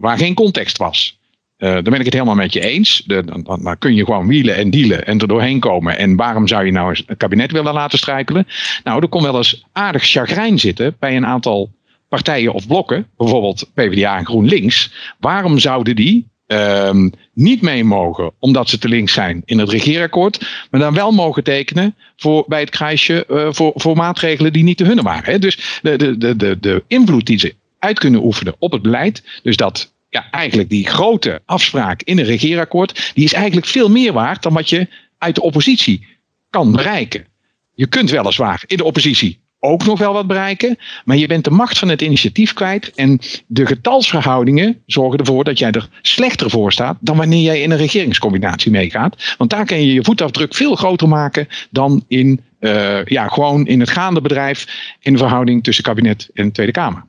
waar 0.00 0.18
geen 0.18 0.34
context 0.34 0.78
was, 0.78 1.19
uh, 1.60 1.72
dan 1.72 1.82
ben 1.82 1.98
ik 1.98 2.04
het 2.04 2.12
helemaal 2.12 2.34
met 2.34 2.52
je 2.52 2.60
eens. 2.60 3.02
De, 3.06 3.24
dan, 3.24 3.60
dan, 3.62 3.78
kun 3.78 3.94
je 3.94 4.04
gewoon 4.04 4.26
wielen 4.26 4.56
en 4.56 4.70
dealen 4.70 5.06
en 5.06 5.18
er 5.18 5.28
doorheen 5.28 5.60
komen. 5.60 5.98
En 5.98 6.16
waarom 6.16 6.48
zou 6.48 6.64
je 6.64 6.72
nou 6.72 6.96
het 7.06 7.16
kabinet 7.16 7.52
willen 7.52 7.72
laten 7.72 7.98
strijkelen? 7.98 8.46
Nou, 8.84 9.02
er 9.02 9.08
kon 9.08 9.22
wel 9.22 9.36
eens 9.36 9.64
aardig 9.72 10.04
chagrijn 10.04 10.58
zitten 10.58 10.96
bij 10.98 11.16
een 11.16 11.26
aantal 11.26 11.70
partijen 12.08 12.52
of 12.52 12.66
blokken, 12.66 13.06
bijvoorbeeld 13.16 13.70
PvdA 13.74 14.18
en 14.18 14.26
GroenLinks. 14.26 14.92
Waarom 15.18 15.58
zouden 15.58 15.96
die 15.96 16.28
um, 16.46 17.12
niet 17.34 17.62
mee 17.62 17.84
mogen 17.84 18.32
omdat 18.38 18.68
ze 18.68 18.78
te 18.78 18.88
links 18.88 19.12
zijn 19.12 19.42
in 19.44 19.58
het 19.58 19.68
regeerakkoord, 19.68 20.66
maar 20.70 20.80
dan 20.80 20.94
wel 20.94 21.12
mogen 21.12 21.44
tekenen 21.44 21.94
voor, 22.16 22.44
bij 22.46 22.60
het 22.60 22.70
kruisje 22.70 23.24
uh, 23.28 23.48
voor, 23.50 23.72
voor 23.74 23.96
maatregelen 23.96 24.52
die 24.52 24.62
niet 24.62 24.76
te 24.76 24.84
hunne 24.84 25.02
waren. 25.02 25.32
Hè? 25.32 25.38
Dus 25.38 25.80
de, 25.82 26.16
de, 26.18 26.36
de, 26.36 26.56
de 26.60 26.84
invloed 26.86 27.26
die 27.26 27.38
ze 27.38 27.54
uit 27.78 27.98
kunnen 27.98 28.24
oefenen 28.24 28.54
op 28.58 28.72
het 28.72 28.82
beleid, 28.82 29.22
dus 29.42 29.56
dat 29.56 29.92
ja, 30.10 30.30
eigenlijk 30.30 30.68
die 30.68 30.86
grote 30.86 31.42
afspraak 31.44 32.02
in 32.02 32.18
een 32.18 32.24
regeerakkoord, 32.24 33.12
die 33.14 33.24
is 33.24 33.32
eigenlijk 33.32 33.66
veel 33.66 33.90
meer 33.90 34.12
waard 34.12 34.42
dan 34.42 34.52
wat 34.52 34.68
je 34.68 34.88
uit 35.18 35.34
de 35.34 35.42
oppositie 35.42 36.06
kan 36.50 36.72
bereiken. 36.72 37.26
Je 37.74 37.86
kunt 37.86 38.10
weliswaar 38.10 38.62
in 38.66 38.76
de 38.76 38.84
oppositie 38.84 39.40
ook 39.60 39.84
nog 39.84 39.98
wel 39.98 40.12
wat 40.12 40.26
bereiken, 40.26 40.78
maar 41.04 41.16
je 41.16 41.26
bent 41.26 41.44
de 41.44 41.50
macht 41.50 41.78
van 41.78 41.88
het 41.88 42.02
initiatief 42.02 42.52
kwijt 42.52 42.92
en 42.94 43.18
de 43.46 43.66
getalsverhoudingen 43.66 44.82
zorgen 44.86 45.18
ervoor 45.18 45.44
dat 45.44 45.58
jij 45.58 45.70
er 45.70 45.88
slechter 46.02 46.50
voor 46.50 46.72
staat 46.72 46.96
dan 47.00 47.16
wanneer 47.16 47.42
jij 47.42 47.62
in 47.62 47.70
een 47.70 47.76
regeringscombinatie 47.76 48.70
meegaat. 48.70 49.34
Want 49.38 49.50
daar 49.50 49.64
kan 49.64 49.80
je 49.80 49.92
je 49.92 50.04
voetafdruk 50.04 50.54
veel 50.54 50.74
groter 50.74 51.08
maken 51.08 51.48
dan 51.70 52.04
in, 52.08 52.40
uh, 52.60 53.04
ja, 53.04 53.28
gewoon 53.28 53.66
in 53.66 53.80
het 53.80 53.90
gaande 53.90 54.20
bedrijf 54.20 54.66
in 55.00 55.12
de 55.12 55.18
verhouding 55.18 55.62
tussen 55.62 55.84
kabinet 55.84 56.30
en 56.34 56.52
Tweede 56.52 56.72
Kamer. 56.72 57.08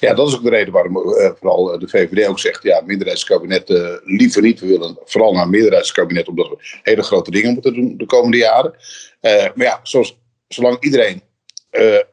Ja, 0.00 0.14
dat 0.14 0.28
is 0.28 0.34
ook 0.34 0.42
de 0.42 0.50
reden 0.50 0.72
waarom 0.72 0.96
uh, 0.96 1.30
vooral 1.38 1.78
de 1.78 1.88
VVD 1.88 2.26
ook 2.26 2.38
zegt: 2.38 2.62
ja, 2.62 2.80
minderheidskabinet 2.80 3.70
uh, 3.70 3.96
liever 4.04 4.42
niet. 4.42 4.60
We 4.60 4.66
willen 4.66 4.98
vooral 5.04 5.32
naar 5.32 5.42
een 5.42 5.50
meerderheidskabinet, 5.50 6.28
omdat 6.28 6.48
we 6.48 6.78
hele 6.82 7.02
grote 7.02 7.30
dingen 7.30 7.52
moeten 7.52 7.74
doen 7.74 7.96
de 7.96 8.06
komende 8.06 8.36
jaren. 8.36 8.74
Maar 9.20 9.52
ja, 9.54 9.80
zoals, 9.82 10.18
zolang 10.48 10.80
iedereen 10.80 11.22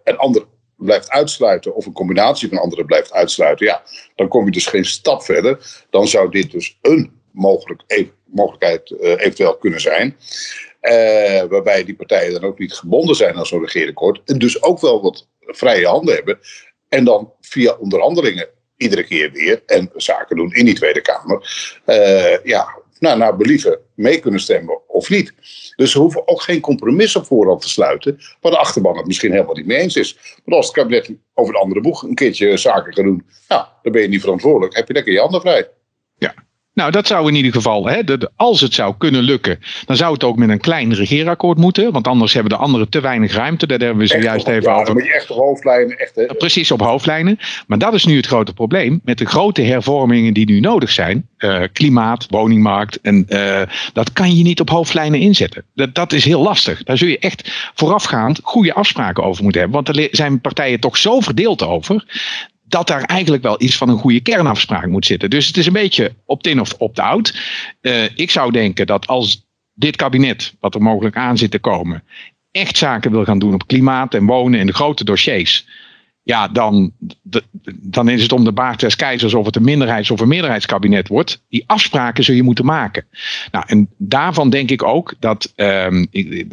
een 0.03 0.17
ander 0.17 0.45
blijft 0.77 1.09
uitsluiten, 1.09 1.75
of 1.75 1.85
een 1.85 1.93
combinatie 1.93 2.49
van 2.49 2.57
anderen 2.57 2.85
blijft 2.85 3.13
uitsluiten, 3.13 3.65
ja, 3.65 3.83
dan 4.15 4.27
kom 4.27 4.45
je 4.45 4.51
dus 4.51 4.65
geen 4.65 4.85
stap 4.85 5.23
verder. 5.23 5.85
Dan 5.89 6.07
zou 6.07 6.29
dit 6.29 6.51
dus 6.51 6.77
een 6.81 7.19
mogelijk, 7.31 8.11
mogelijkheid 8.25 8.91
eventueel 8.99 9.57
kunnen 9.57 9.81
zijn. 9.81 10.17
waarbij 11.49 11.83
die 11.83 11.95
partijen 11.95 12.33
dan 12.33 12.49
ook 12.49 12.59
niet 12.59 12.73
gebonden 12.73 13.15
zijn 13.15 13.35
aan 13.35 13.45
zo'n 13.45 13.61
regeerakkoord. 13.61 14.21
En 14.25 14.39
dus 14.39 14.63
ook 14.63 14.79
wel 14.79 15.01
wat 15.01 15.27
vrije 15.39 15.87
handen 15.87 16.15
hebben. 16.15 16.39
En 16.95 17.03
dan 17.03 17.33
via 17.41 17.73
onderhandelingen 17.79 18.47
iedere 18.77 19.03
keer 19.03 19.31
weer 19.31 19.63
en 19.65 19.91
zaken 19.95 20.35
doen 20.35 20.53
in 20.53 20.65
die 20.65 20.75
Tweede 20.75 21.01
Kamer. 21.01 21.37
Uh, 21.85 22.43
ja, 22.43 22.67
nou, 22.99 23.17
naar 23.17 23.37
believen 23.37 23.79
mee 23.95 24.19
kunnen 24.19 24.39
stemmen 24.39 24.87
of 24.87 25.09
niet. 25.09 25.33
Dus 25.75 25.91
ze 25.91 25.99
hoeven 25.99 26.27
ook 26.27 26.41
geen 26.41 26.59
compromis 26.59 27.15
op 27.15 27.25
voorhand 27.25 27.61
te 27.61 27.69
sluiten, 27.69 28.19
waar 28.41 28.51
de 28.51 28.57
achterban 28.57 28.97
het 28.97 29.05
misschien 29.05 29.31
helemaal 29.31 29.55
niet 29.55 29.65
mee 29.65 29.77
eens 29.77 29.95
is. 29.95 30.17
Want 30.43 30.57
als 30.57 30.65
het 30.65 30.75
kabinet 30.75 31.11
over 31.33 31.53
de 31.53 31.59
andere 31.59 31.81
boeg 31.81 32.03
een 32.03 32.15
keertje 32.15 32.57
zaken 32.57 32.93
gaat 32.93 33.05
doen, 33.05 33.25
nou, 33.47 33.65
dan 33.81 33.91
ben 33.91 34.01
je 34.01 34.07
niet 34.07 34.21
verantwoordelijk, 34.21 34.75
heb 34.75 34.87
je 34.87 34.93
lekker 34.93 35.13
je 35.13 35.19
handen 35.19 35.41
vrij. 35.41 35.69
Nou, 36.75 36.91
dat 36.91 37.07
zou 37.07 37.27
in 37.27 37.35
ieder 37.35 37.51
geval, 37.51 37.87
hè, 37.87 38.03
de, 38.03 38.29
als 38.35 38.61
het 38.61 38.73
zou 38.73 38.95
kunnen 38.97 39.21
lukken, 39.21 39.59
dan 39.85 39.95
zou 39.95 40.13
het 40.13 40.23
ook 40.23 40.37
met 40.37 40.49
een 40.49 40.59
klein 40.59 40.93
regeerakkoord 40.93 41.57
moeten. 41.57 41.91
Want 41.91 42.07
anders 42.07 42.33
hebben 42.33 42.51
de 42.51 42.57
anderen 42.57 42.89
te 42.89 42.99
weinig 42.99 43.33
ruimte. 43.33 43.67
Daar 43.67 43.79
hebben 43.79 43.97
we 43.97 44.07
zojuist 44.07 44.47
even 44.47 44.63
ja, 44.63 44.73
over. 44.73 44.85
Dan 44.85 44.93
moet 44.93 45.05
je 45.05 45.13
echt 45.13 45.31
op 45.31 45.37
hoofdlijnen. 45.37 45.97
Echt, 45.97 46.15
hè? 46.15 46.25
Precies, 46.25 46.71
op 46.71 46.81
hoofdlijnen. 46.81 47.39
Maar 47.67 47.77
dat 47.77 47.93
is 47.93 48.05
nu 48.05 48.15
het 48.15 48.25
grote 48.25 48.53
probleem. 48.53 49.01
Met 49.03 49.17
de 49.17 49.25
grote 49.25 49.61
hervormingen 49.61 50.33
die 50.33 50.45
nu 50.45 50.59
nodig 50.59 50.91
zijn. 50.91 51.27
Uh, 51.37 51.61
klimaat, 51.73 52.25
woningmarkt. 52.29 53.01
En 53.01 53.25
uh, 53.29 53.61
dat 53.93 54.13
kan 54.13 54.35
je 54.35 54.43
niet 54.43 54.59
op 54.59 54.69
hoofdlijnen 54.69 55.19
inzetten. 55.19 55.63
Dat, 55.75 55.95
dat 55.95 56.13
is 56.13 56.25
heel 56.25 56.41
lastig. 56.41 56.83
Daar 56.83 56.97
zul 56.97 57.07
je 57.07 57.19
echt 57.19 57.71
voorafgaand 57.73 58.39
goede 58.43 58.73
afspraken 58.73 59.23
over 59.23 59.43
moeten 59.43 59.61
hebben. 59.61 59.83
Want 59.83 59.97
er 59.97 60.07
zijn 60.11 60.41
partijen 60.41 60.79
toch 60.79 60.97
zo 60.97 61.19
verdeeld 61.19 61.63
over 61.63 62.05
dat 62.67 62.87
daar 62.87 63.03
eigenlijk 63.03 63.43
wel 63.43 63.61
iets 63.61 63.75
van 63.77 63.89
een 63.89 63.97
goede 63.97 64.19
kernafspraak 64.19 64.87
moet 64.87 65.05
zitten. 65.05 65.29
Dus 65.29 65.47
het 65.47 65.57
is 65.57 65.65
een 65.65 65.73
beetje 65.73 66.15
opt-in 66.25 66.59
of 66.59 66.73
opt-out. 66.77 67.39
Uh, 67.81 68.03
ik 68.15 68.31
zou 68.31 68.51
denken 68.51 68.87
dat 68.87 69.07
als 69.07 69.45
dit 69.73 69.95
kabinet, 69.95 70.55
wat 70.59 70.75
er 70.75 70.81
mogelijk 70.81 71.15
aan 71.15 71.37
zit 71.37 71.51
te 71.51 71.59
komen, 71.59 72.03
echt 72.51 72.77
zaken 72.77 73.11
wil 73.11 73.23
gaan 73.23 73.39
doen 73.39 73.53
op 73.53 73.67
klimaat 73.67 74.13
en 74.13 74.25
wonen 74.25 74.59
en 74.59 74.67
de 74.67 74.73
grote 74.73 75.03
dossiers 75.03 75.65
ja, 76.25 76.47
dan, 76.47 76.91
dan 77.81 78.09
is 78.09 78.21
het 78.21 78.31
om 78.31 78.43
de 78.43 78.51
baard 78.51 78.79
des 78.79 78.95
keizers 78.95 79.33
of 79.33 79.45
het 79.45 79.55
een 79.55 79.63
minderheids- 79.63 80.11
of 80.11 80.19
een 80.19 80.27
meerderheidskabinet 80.27 81.07
wordt. 81.07 81.41
Die 81.49 81.63
afspraken 81.67 82.23
zul 82.23 82.35
je 82.35 82.43
moeten 82.43 82.65
maken. 82.65 83.05
Nou, 83.51 83.65
en 83.67 83.89
daarvan 83.97 84.49
denk 84.49 84.71
ik 84.71 84.83
ook 84.83 85.13
dat, 85.19 85.53
um, 85.55 86.07
ik, 86.11 86.45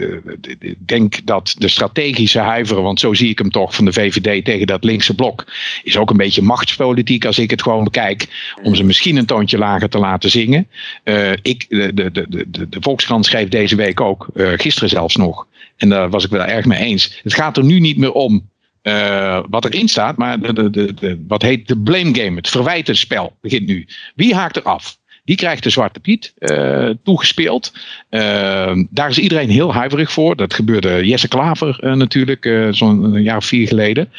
denk 0.78 1.26
dat 1.26 1.54
de 1.58 1.68
strategische 1.68 2.38
huiveren, 2.38 2.82
want 2.82 3.00
zo 3.00 3.14
zie 3.14 3.28
ik 3.28 3.38
hem 3.38 3.50
toch 3.50 3.74
van 3.74 3.84
de 3.84 3.92
VVD 3.92 4.44
tegen 4.44 4.66
dat 4.66 4.84
linkse 4.84 5.14
blok, 5.14 5.46
is 5.82 5.96
ook 5.96 6.10
een 6.10 6.16
beetje 6.16 6.42
machtspolitiek 6.42 7.24
als 7.24 7.38
ik 7.38 7.50
het 7.50 7.62
gewoon 7.62 7.84
bekijk, 7.84 8.52
om 8.62 8.74
ze 8.74 8.84
misschien 8.84 9.16
een 9.16 9.26
toontje 9.26 9.58
lager 9.58 9.88
te 9.88 9.98
laten 9.98 10.30
zingen. 10.30 10.68
Uh, 11.04 11.32
ik, 11.42 11.66
de, 11.68 11.94
de, 11.94 12.10
de, 12.10 12.26
de, 12.28 12.68
de 12.68 12.78
Volkskrant 12.80 13.26
schreef 13.26 13.48
deze 13.48 13.76
week 13.76 14.00
ook, 14.00 14.28
uh, 14.34 14.48
gisteren 14.56 14.88
zelfs 14.88 15.16
nog, 15.16 15.46
en 15.76 15.88
daar 15.88 16.10
was 16.10 16.24
ik 16.24 16.30
wel 16.30 16.44
erg 16.44 16.64
mee 16.64 16.78
eens. 16.78 17.20
Het 17.22 17.34
gaat 17.34 17.56
er 17.56 17.64
nu 17.64 17.80
niet 17.80 17.98
meer 17.98 18.12
om 18.12 18.50
uh, 18.82 19.42
wat 19.50 19.64
erin 19.64 19.88
staat, 19.88 20.16
maar 20.16 20.40
de, 20.40 20.52
de, 20.52 20.70
de, 20.70 20.94
de, 20.94 21.24
wat 21.28 21.42
heet 21.42 21.68
de 21.68 21.78
blame 21.78 22.14
game, 22.14 22.36
het 22.36 22.48
verwijtenspel 22.48 23.36
begint 23.40 23.66
nu. 23.66 23.86
Wie 24.14 24.34
haakt 24.34 24.56
er 24.56 24.62
af? 24.62 25.00
Die 25.24 25.36
krijgt 25.36 25.62
de 25.62 25.70
Zwarte 25.70 26.00
Piet 26.00 26.32
uh, 26.38 26.90
toegespeeld. 27.02 27.72
Uh, 28.10 28.76
daar 28.90 29.08
is 29.08 29.18
iedereen 29.18 29.50
heel 29.50 29.74
huiverig 29.74 30.12
voor. 30.12 30.36
Dat 30.36 30.54
gebeurde 30.54 31.06
Jesse 31.06 31.28
Klaver 31.28 31.78
uh, 31.84 31.92
natuurlijk, 31.92 32.68
zo'n 32.70 33.22
jaar 33.22 33.36
of 33.36 33.44
vier 33.44 33.68
geleden. 33.68 34.12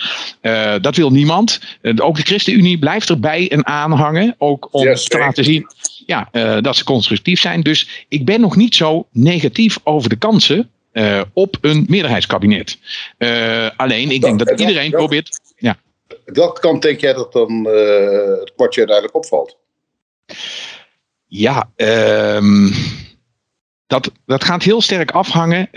dat 0.82 0.96
wil 0.96 1.12
niemand. 1.12 1.60
ook 1.96 2.16
de 2.16 2.22
ChristenUnie 2.22 2.80
blijft 2.80 3.10
erbij 3.10 3.52
en 3.52 3.66
aanhangen. 3.66 4.36
Ook 4.38 4.68
om 4.72 4.84
yes, 4.84 5.08
te 5.08 5.18
laten 5.18 5.44
zien 5.44 5.68
ja, 6.06 6.30
dat 6.62 6.76
ze 6.76 6.84
constructief 6.84 7.40
zijn. 7.40 7.62
Dus 7.62 8.06
ik 8.08 8.26
ben 8.26 8.42
nog 8.42 8.56
niet 8.56 8.76
zo 8.76 9.08
negatief 9.12 9.78
over 9.84 10.10
de 10.10 10.16
kansen 10.16 10.70
uh, 10.94 11.22
op 11.34 11.58
een 11.62 11.86
meerderheidskabinet. 11.90 12.78
Uh, 13.18 13.70
alleen, 13.76 14.12
ik 14.12 14.22
denk 14.22 14.40
dat, 14.40 14.48
dat 14.48 14.60
iedereen 14.60 14.92
dat, 14.92 15.00
probeert. 15.00 15.40
Ja. 15.56 15.78
Welke 16.26 16.62
kant 16.62 16.82
denk 16.82 17.00
jij 17.00 17.14
dat 17.14 17.34
dan 17.34 17.68
uh, 17.68 18.40
het 18.40 18.54
kwartje 18.56 18.80
uiteindelijk 18.80 19.16
opvalt? 19.16 19.58
Ja, 21.28 21.70
um, 21.76 22.74
dat, 23.88 24.12
dat 24.26 24.44
gaat 24.44 24.64
heel 24.64 24.82
sterk 24.82 25.12
afhangen 25.12 25.70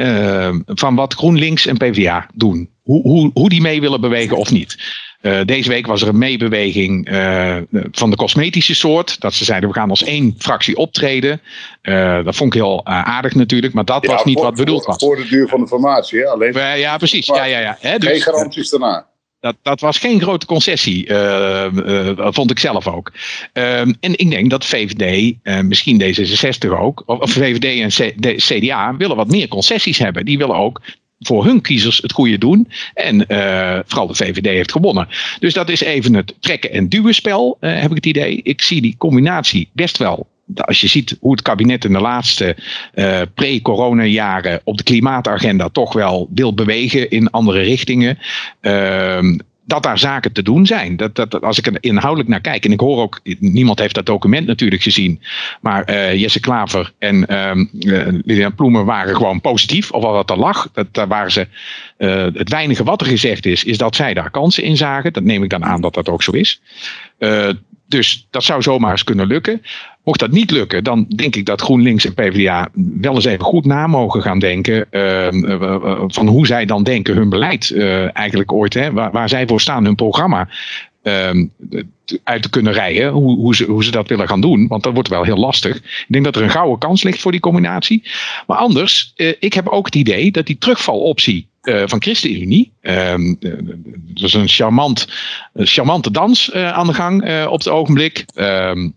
van 0.67 0.95
wat 0.95 1.15
GroenLinks 1.15 1.67
en 1.67 1.77
PvdA 1.77 2.29
doen. 2.35 2.71
Hoe, 2.87 3.03
hoe, 3.03 3.31
hoe 3.35 3.49
die 3.49 3.61
mee 3.61 3.81
willen 3.81 4.01
bewegen 4.01 4.37
of 4.37 4.51
niet. 4.51 4.77
Uh, 5.23 5.41
deze 5.45 5.69
week 5.69 5.87
was 5.87 6.03
er 6.03 6.09
een 6.09 6.19
meebeweging 6.19 7.11
uh, 7.13 7.57
van 7.91 8.11
de 8.11 8.17
cosmetische 8.17 8.75
soort. 8.75 9.21
Dat 9.21 9.35
ze 9.35 9.45
zeiden, 9.45 9.69
we 9.69 9.75
gaan 9.75 9.91
als 9.91 10.05
één 10.05 10.35
fractie 10.39 10.77
optreden. 10.77 11.41
Uh, 11.83 12.25
dat 12.25 12.37
vond 12.37 12.55
ik 12.55 12.61
heel 12.61 12.87
aardig 12.87 13.35
natuurlijk, 13.35 13.73
maar 13.75 13.85
dat 13.85 14.05
ja, 14.05 14.13
was 14.13 14.25
niet 14.25 14.35
voor, 14.35 14.45
wat 14.45 14.55
bedoeld 14.55 14.85
voor, 14.85 14.93
was. 14.93 15.03
Voor 15.03 15.17
de 15.17 15.29
duur 15.29 15.49
van 15.49 15.61
de 15.61 15.67
formatie, 15.67 16.19
hè? 16.19 16.27
Alleen, 16.27 16.79
ja, 16.79 16.97
precies. 16.97 17.27
Ja, 17.27 17.45
ja, 17.45 17.59
ja. 17.59 17.77
Hè, 17.81 17.99
dus, 17.99 18.09
geen 18.09 18.21
garanties 18.21 18.71
daarna. 18.71 19.07
Dat, 19.41 19.57
dat 19.63 19.81
was 19.81 19.99
geen 19.99 20.21
grote 20.21 20.47
concessie, 20.47 21.07
vond 22.17 22.51
ik 22.51 22.59
zelf 22.59 22.89
ook. 22.89 23.13
en 23.53 23.99
ik 24.01 24.31
denk 24.31 24.51
dat 24.51 24.65
VVD, 24.65 25.35
misschien 25.63 26.03
D66 26.03 26.69
ook, 26.69 27.03
of 27.07 27.31
VVD 27.31 27.99
en 27.99 28.37
CDA 28.37 28.97
willen 28.97 29.17
wat 29.17 29.31
meer 29.31 29.49
concessies 29.49 29.99
hebben. 29.99 30.25
Die 30.25 30.39
willen 30.39 30.57
ook 30.57 30.81
voor 31.19 31.45
hun 31.45 31.61
kiezers 31.61 31.99
het 32.03 32.13
goede 32.13 32.39
doen. 32.39 32.69
En 32.95 33.25
uh, 33.29 33.79
vooral 33.87 34.07
de 34.07 34.15
VVD 34.15 34.47
heeft 34.47 34.73
gewonnen. 34.73 35.09
Dus 35.39 35.55
dat 35.55 35.69
is 35.69 35.81
even 35.81 36.15
het 36.15 36.35
trekken 36.41 36.73
en 36.73 36.89
duwen 36.89 37.15
spel, 37.15 37.57
uh, 37.61 37.81
heb 37.81 37.91
ik 37.91 37.97
het 37.97 38.07
idee. 38.07 38.41
Ik 38.43 38.63
zie 38.63 38.81
die 38.81 38.95
combinatie 38.99 39.69
best 39.73 39.99
wel 39.99 40.27
als 40.55 40.81
je 40.81 40.89
ziet 40.89 41.17
hoe 41.21 41.33
het 41.33 41.43
kabinet 41.43 41.85
in 41.85 41.93
de 41.93 42.01
laatste 42.01 42.57
uh, 42.95 43.21
pre-corona 43.35 44.03
jaren 44.03 44.61
op 44.65 44.77
de 44.77 44.83
klimaatagenda 44.83 45.69
toch 45.69 45.93
wel 45.93 46.29
wil 46.35 46.55
bewegen 46.55 47.11
in 47.11 47.31
andere 47.31 47.61
richtingen. 47.61 48.19
Dat 49.67 49.83
daar 49.83 49.99
zaken 49.99 50.33
te 50.33 50.43
doen 50.43 50.67
zijn. 50.67 50.97
Dat, 50.97 51.15
dat, 51.15 51.43
als 51.43 51.59
ik 51.59 51.67
er 51.67 51.77
inhoudelijk 51.81 52.29
naar 52.29 52.41
kijk, 52.41 52.65
en 52.65 52.73
ik 52.73 52.81
hoor 52.81 53.03
ook, 53.03 53.21
niemand 53.39 53.79
heeft 53.79 53.95
dat 53.95 54.07
document 54.07 54.47
natuurlijk 54.47 54.83
gezien, 54.83 55.21
maar 55.61 55.91
uh, 55.91 56.15
Jesse 56.15 56.41
Klaver 56.41 56.93
en 56.99 57.27
uh, 57.31 58.21
Lilian 58.25 58.55
Ploemen 58.55 58.85
waren 58.85 59.17
gewoon 59.17 59.41
positief, 59.41 59.91
of 59.91 60.03
wat 60.03 60.31
er 60.31 60.39
lag. 60.39 60.69
Dat, 60.73 60.87
daar 60.95 61.09
waren 61.09 61.33
ze, 61.33 61.49
uh, 61.99 62.27
het 62.35 62.51
weinige 62.51 62.85
wat 62.85 63.01
er 63.01 63.07
gezegd 63.07 63.47
is, 63.47 63.65
is 63.65 63.79
dat 63.79 63.97
zij 63.97 64.15
daar 64.15 64.31
kansen 64.31 64.63
in 64.63 64.77
zagen. 64.77 65.13
Dat 65.13 65.23
neem 65.23 65.43
ik 65.43 65.51
dan 65.51 65.65
aan 65.65 65.81
dat 65.81 65.95
dat 65.95 66.09
ook 66.09 66.23
zo 66.23 66.31
is. 66.31 66.61
Dus 67.87 68.27
dat 68.31 68.45
zou 68.45 68.63
zomaar 68.63 68.91
eens 68.91 69.05
kunnen 69.05 69.27
lukken. 69.27 69.63
Mocht 70.05 70.21
dat 70.21 70.31
niet 70.31 70.51
lukken, 70.51 70.85
dan 70.85 71.07
denk 71.17 71.37
ik 71.37 71.47
dat 71.47 71.61
GroenLinks 71.61 72.07
en 72.07 72.15
PvdA 72.15 72.69
wel 73.01 73.15
eens 73.15 73.25
even 73.25 73.45
goed 73.45 73.65
na 73.65 73.87
mogen 73.87 74.23
gaan 74.23 74.39
denken. 74.39 74.87
Uh, 74.91 75.29
van 76.07 76.27
hoe 76.27 76.47
zij 76.47 76.65
dan 76.65 76.83
denken 76.83 77.15
hun 77.15 77.29
beleid 77.29 77.71
uh, 77.71 78.17
eigenlijk 78.17 78.53
ooit, 78.53 78.75
hè, 78.75 78.93
waar, 78.93 79.11
waar, 79.11 79.29
zij 79.29 79.47
voor 79.47 79.61
staan, 79.61 79.85
hun 79.85 79.95
programma. 79.95 80.49
Ehm, 81.03 81.47
uit 82.25 82.43
te 82.43 82.51
kunnen 82.51 82.73
rijden, 82.73 83.11
hoe, 83.11 83.37
hoe, 83.37 83.55
ze, 83.57 83.65
hoe 83.65 83.85
ze 83.85 83.91
dat 83.91 84.09
willen 84.09 84.29
gaan 84.29 84.41
doen. 84.41 84.67
Want 84.67 84.83
dat 84.83 84.95
wordt 84.95 85.09
wel 85.09 85.23
heel 85.23 85.37
lastig. 85.37 85.77
Ik 85.77 86.05
denk 86.09 86.25
dat 86.25 86.37
er 86.37 86.43
een 86.43 86.51
gouden 86.51 86.79
kans 86.79 87.03
ligt 87.03 87.21
voor 87.21 87.33
die 87.33 87.41
combinatie. 87.41 88.03
Maar 88.47 88.57
anders, 88.57 89.13
ik 89.39 89.55
heb 89.55 89.69
ook 89.69 89.85
het 89.85 89.95
idee 89.95 90.31
dat 90.31 90.47
die 90.47 90.59
terugvaloptie 90.59 91.49
uh, 91.69 91.83
van 91.87 92.03
ChristenUnie. 92.03 92.73
Uh, 92.83 93.13
er 93.13 94.25
is 94.25 94.35
een 94.35 94.49
charmant, 94.49 95.09
charmante 95.55 96.11
dans 96.11 96.51
uh, 96.55 96.73
aan 96.73 96.87
de 96.87 96.95
gang 96.95 97.47
op 97.47 97.59
het 97.59 97.69
ogenblik. 97.69 98.25
Ehm, 98.35 98.89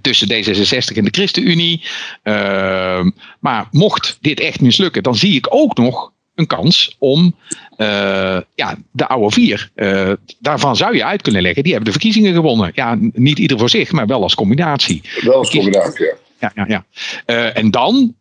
tussen 0.00 0.28
D66 0.28 0.96
en 0.96 1.04
de 1.04 1.10
ChristenUnie. 1.10 1.82
Uh, 2.24 3.06
maar 3.40 3.68
mocht 3.70 4.18
dit 4.20 4.40
echt 4.40 4.60
mislukken, 4.60 5.02
dan 5.02 5.14
zie 5.14 5.34
ik 5.34 5.46
ook 5.50 5.76
nog 5.76 6.12
een 6.34 6.46
kans 6.46 6.96
om 6.98 7.36
uh, 7.76 8.40
ja, 8.54 8.76
de 8.92 9.06
oude 9.06 9.34
vier. 9.34 9.70
Uh, 9.74 10.12
daarvan 10.38 10.76
zou 10.76 10.96
je 10.96 11.04
uit 11.04 11.22
kunnen 11.22 11.42
leggen. 11.42 11.62
Die 11.62 11.72
hebben 11.72 11.92
de 11.92 11.98
verkiezingen 11.98 12.34
gewonnen. 12.34 12.70
Ja, 12.74 12.98
niet 13.12 13.38
ieder 13.38 13.58
voor 13.58 13.70
zich, 13.70 13.92
maar 13.92 14.06
wel 14.06 14.22
als 14.22 14.34
combinatie. 14.34 15.02
Wel 15.20 15.34
als 15.34 15.50
combinatie, 15.50 16.04
ja. 16.04 16.14
Ja, 16.40 16.52
ja, 16.54 16.64
ja. 16.68 16.84
Uh, 17.26 17.56
en 17.56 17.70
dan, 17.70 18.16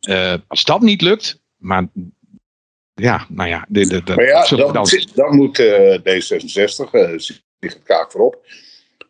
als 0.48 0.64
dat 0.64 0.82
niet 0.82 1.02
lukt, 1.02 1.40
maar 1.58 1.88
ja, 3.02 3.26
nou 3.30 3.50
ja. 3.50 3.66
De, 3.70 3.88
de, 3.88 4.04
de, 4.04 4.16
maar 4.16 4.26
ja, 4.26 4.46
dan, 4.48 4.74
dan, 4.74 4.88
dan 5.14 5.36
moet 5.36 5.62
D66, 6.00 6.90
ligt 7.60 7.76
het 7.76 7.84
kaak 7.84 8.12
voorop 8.12 8.46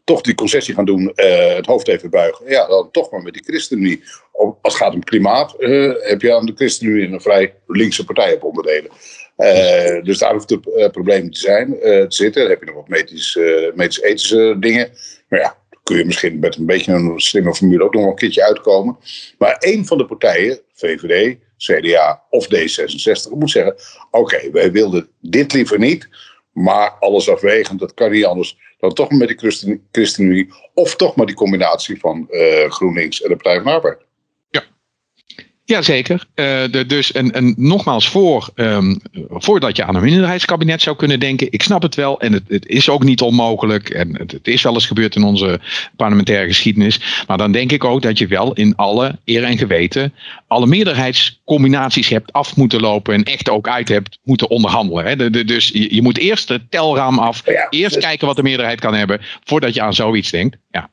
toch 0.08 0.22
die 0.22 0.36
concessie 0.36 0.74
gaan 0.74 0.86
doen, 0.86 1.12
uh, 1.16 1.56
het 1.56 1.66
hoofd 1.66 1.88
even 1.88 2.10
buigen. 2.10 2.50
Ja, 2.50 2.68
dan 2.68 2.92
toch 2.92 3.12
maar 3.12 3.22
met 3.22 3.34
die 3.34 3.44
ChristenUnie. 3.44 4.04
Als 4.32 4.54
het 4.62 4.74
gaat 4.74 4.94
om 4.94 5.04
klimaat, 5.04 5.56
uh, 5.60 5.94
heb 6.00 6.22
je 6.22 6.36
aan 6.36 6.46
de 6.46 6.54
ChristenUnie 6.56 7.08
een 7.08 7.22
vrij 7.22 7.54
linkse 7.68 8.06
partij 8.06 8.34
op 8.34 8.44
onderdelen. 8.44 8.92
Uh, 9.38 10.04
dus 10.04 10.18
daar 10.18 10.34
hoeft 10.34 10.50
het 10.50 10.92
probleem 10.92 11.32
te 11.32 11.40
zijn, 11.40 11.80
te 11.80 12.06
zitten. 12.08 12.42
Dan 12.42 12.52
heb 12.52 12.60
je 12.60 12.66
nog 12.66 12.76
wat 12.76 12.88
medisch-ethische 12.88 14.56
dingen. 14.60 14.90
Maar 15.30 15.40
ja, 15.40 15.58
kun 15.84 15.98
je 15.98 16.06
misschien 16.06 16.40
met 16.40 16.56
een 16.56 16.66
beetje 16.66 16.94
een 16.94 17.20
slimme 17.20 17.56
formule 17.56 17.84
ook 17.84 17.94
nog 17.94 18.02
wel 18.02 18.12
een 18.12 18.18
keertje 18.18 18.46
uitkomen. 18.46 18.98
Maar 19.38 19.56
één 19.58 19.86
van 19.86 19.98
de 19.98 20.06
partijen, 20.06 20.60
VVD, 20.74 21.38
CDA 21.58 22.24
of 22.30 22.46
D66, 22.46 23.38
moet 23.38 23.52
zeggen: 23.52 23.76
Oké, 24.12 24.52
wij 24.52 24.72
wilden 24.72 25.10
dit 25.22 25.54
liever 25.54 25.80
niet. 25.80 26.10
Maar 26.52 26.92
alles 27.00 27.30
afwegend, 27.30 27.80
dat 27.80 27.94
kan 27.94 28.12
niet 28.12 28.26
anders 28.26 28.58
dan 28.80 28.94
toch 28.94 29.12
met 29.12 29.34
Christen, 29.36 29.88
ChristenUnie. 29.92 30.54
Of 30.74 30.96
toch 30.96 31.16
maar 31.16 31.26
die 31.26 31.36
combinatie 31.36 32.00
van 32.00 32.28
uh, 32.30 32.70
GroenLinks 32.70 33.22
en 33.22 33.30
de 33.30 33.36
Partij 33.36 33.62
van 33.62 33.72
Arbeid. 33.72 34.07
Jazeker. 35.68 36.26
Uh, 36.36 36.46
de, 36.72 36.86
dus 36.88 37.12
en, 37.12 37.32
en 37.32 37.54
nogmaals, 37.58 38.10
voor, 38.10 38.50
um, 38.56 39.00
voordat 39.30 39.76
je 39.76 39.84
aan 39.84 39.96
een 39.96 40.04
minderheidskabinet 40.04 40.82
zou 40.82 40.96
kunnen 40.96 41.20
denken, 41.20 41.52
ik 41.52 41.64
snap 41.64 41.82
het 41.82 41.96
wel 41.96 42.20
en 42.20 42.34
het, 42.34 42.44
het 42.48 42.66
is 42.66 42.90
ook 42.90 43.04
niet 43.04 43.22
onmogelijk 43.22 43.90
en 43.90 44.18
het, 44.18 44.32
het, 44.32 44.48
is 44.48 44.62
wel 44.62 44.74
eens 44.74 44.86
gebeurd 44.86 45.16
in 45.16 45.24
onze 45.24 45.60
parlementaire 45.96 46.48
geschiedenis. 46.48 47.24
Maar 47.28 47.38
dan 47.38 47.52
denk 47.52 47.72
ik 47.72 47.84
ook 47.84 48.02
dat 48.02 48.18
je 48.18 48.28
wel 48.28 48.54
in 48.54 48.76
alle 48.76 49.20
eer 49.26 49.44
en 49.44 49.58
geweten 49.58 50.14
alle 50.48 50.66
meerderheidscombinaties 50.66 52.10
hebt 52.10 52.34
af 52.34 52.56
moeten 52.56 52.80
lopen 52.80 53.14
en 53.14 53.24
echt 53.24 53.50
ook 53.50 53.68
uit 53.68 53.88
hebt 53.88 54.20
moeten 54.24 54.50
onderhandelen. 54.50 55.06
Hè. 55.06 55.16
De, 55.16 55.30
de, 55.30 55.44
dus 55.44 55.68
je, 55.68 55.96
je, 55.96 56.02
moet 56.02 56.18
eerst 56.18 56.50
het 56.50 56.72
telraam 56.72 57.20
af, 57.20 57.42
ja, 57.46 57.68
eerst 57.70 57.94
dus... 57.94 58.04
kijken 58.04 58.28
wat 58.28 58.36
de 58.36 58.44
meerderheid 58.44 58.80
kan 58.80 58.94
hebben 58.94 59.22
voordat 59.44 59.74
je 59.74 59.82
aan 59.82 59.94
zoiets 59.94 60.32
denkt. 60.32 60.58
Ja. 60.72 60.90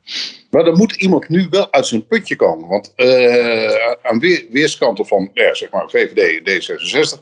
Maar 0.55 0.63
dan 0.63 0.77
moet 0.77 0.95
iemand 0.95 1.29
nu 1.29 1.47
wel 1.49 1.71
uit 1.71 1.87
zijn 1.87 2.07
putje 2.07 2.35
komen. 2.35 2.67
Want 2.67 2.93
uh, 2.95 3.91
aan 4.01 4.19
weer, 4.19 4.45
weerskanten 4.49 5.05
van 5.05 5.29
ja, 5.33 5.53
zeg 5.53 5.69
maar 5.69 5.89
VVD 5.89 6.47
en 6.47 6.61
D66 6.61 7.21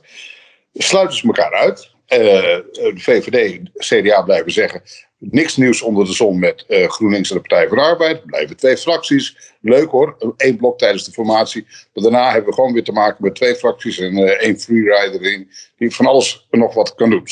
sluiten 0.74 1.18
ze 1.18 1.26
elkaar 1.26 1.54
uit. 1.54 1.92
Uh, 2.10 2.20
de 2.20 2.94
VVD 2.96 3.60
CDA 3.74 4.22
blijven 4.22 4.52
zeggen. 4.52 4.82
Niks 5.18 5.58
nieuws 5.58 5.82
onder 5.82 6.06
de 6.06 6.14
zon 6.14 6.40
met 6.40 6.66
uh, 6.68 6.90
GroenLinks 6.90 7.30
en 7.30 7.36
de 7.36 7.42
Partij 7.42 7.68
voor 7.68 7.78
de 7.78 7.84
Arbeid. 7.84 8.26
Blijven 8.26 8.58
twee 8.58 8.78
fracties. 8.78 9.54
Leuk 9.62 9.90
hoor, 9.90 10.34
één 10.38 10.58
blok 10.58 10.78
tijdens 10.78 11.06
de 11.06 11.12
formatie. 11.12 11.66
Maar 11.94 12.04
daarna 12.04 12.32
hebben 12.32 12.50
we 12.50 12.56
gewoon 12.56 12.74
weer 12.74 12.84
te 12.84 12.92
maken 12.92 13.24
met 13.24 13.36
twee 13.36 13.56
fracties 13.56 14.00
en 14.00 14.40
één 14.40 14.60
freerider 14.60 15.22
in. 15.22 15.50
Die 15.78 15.96
van 15.96 16.06
alles 16.06 16.48
nog 16.52 16.74
wat 16.74 16.96
kan 16.96 17.10
doen. 17.10 17.28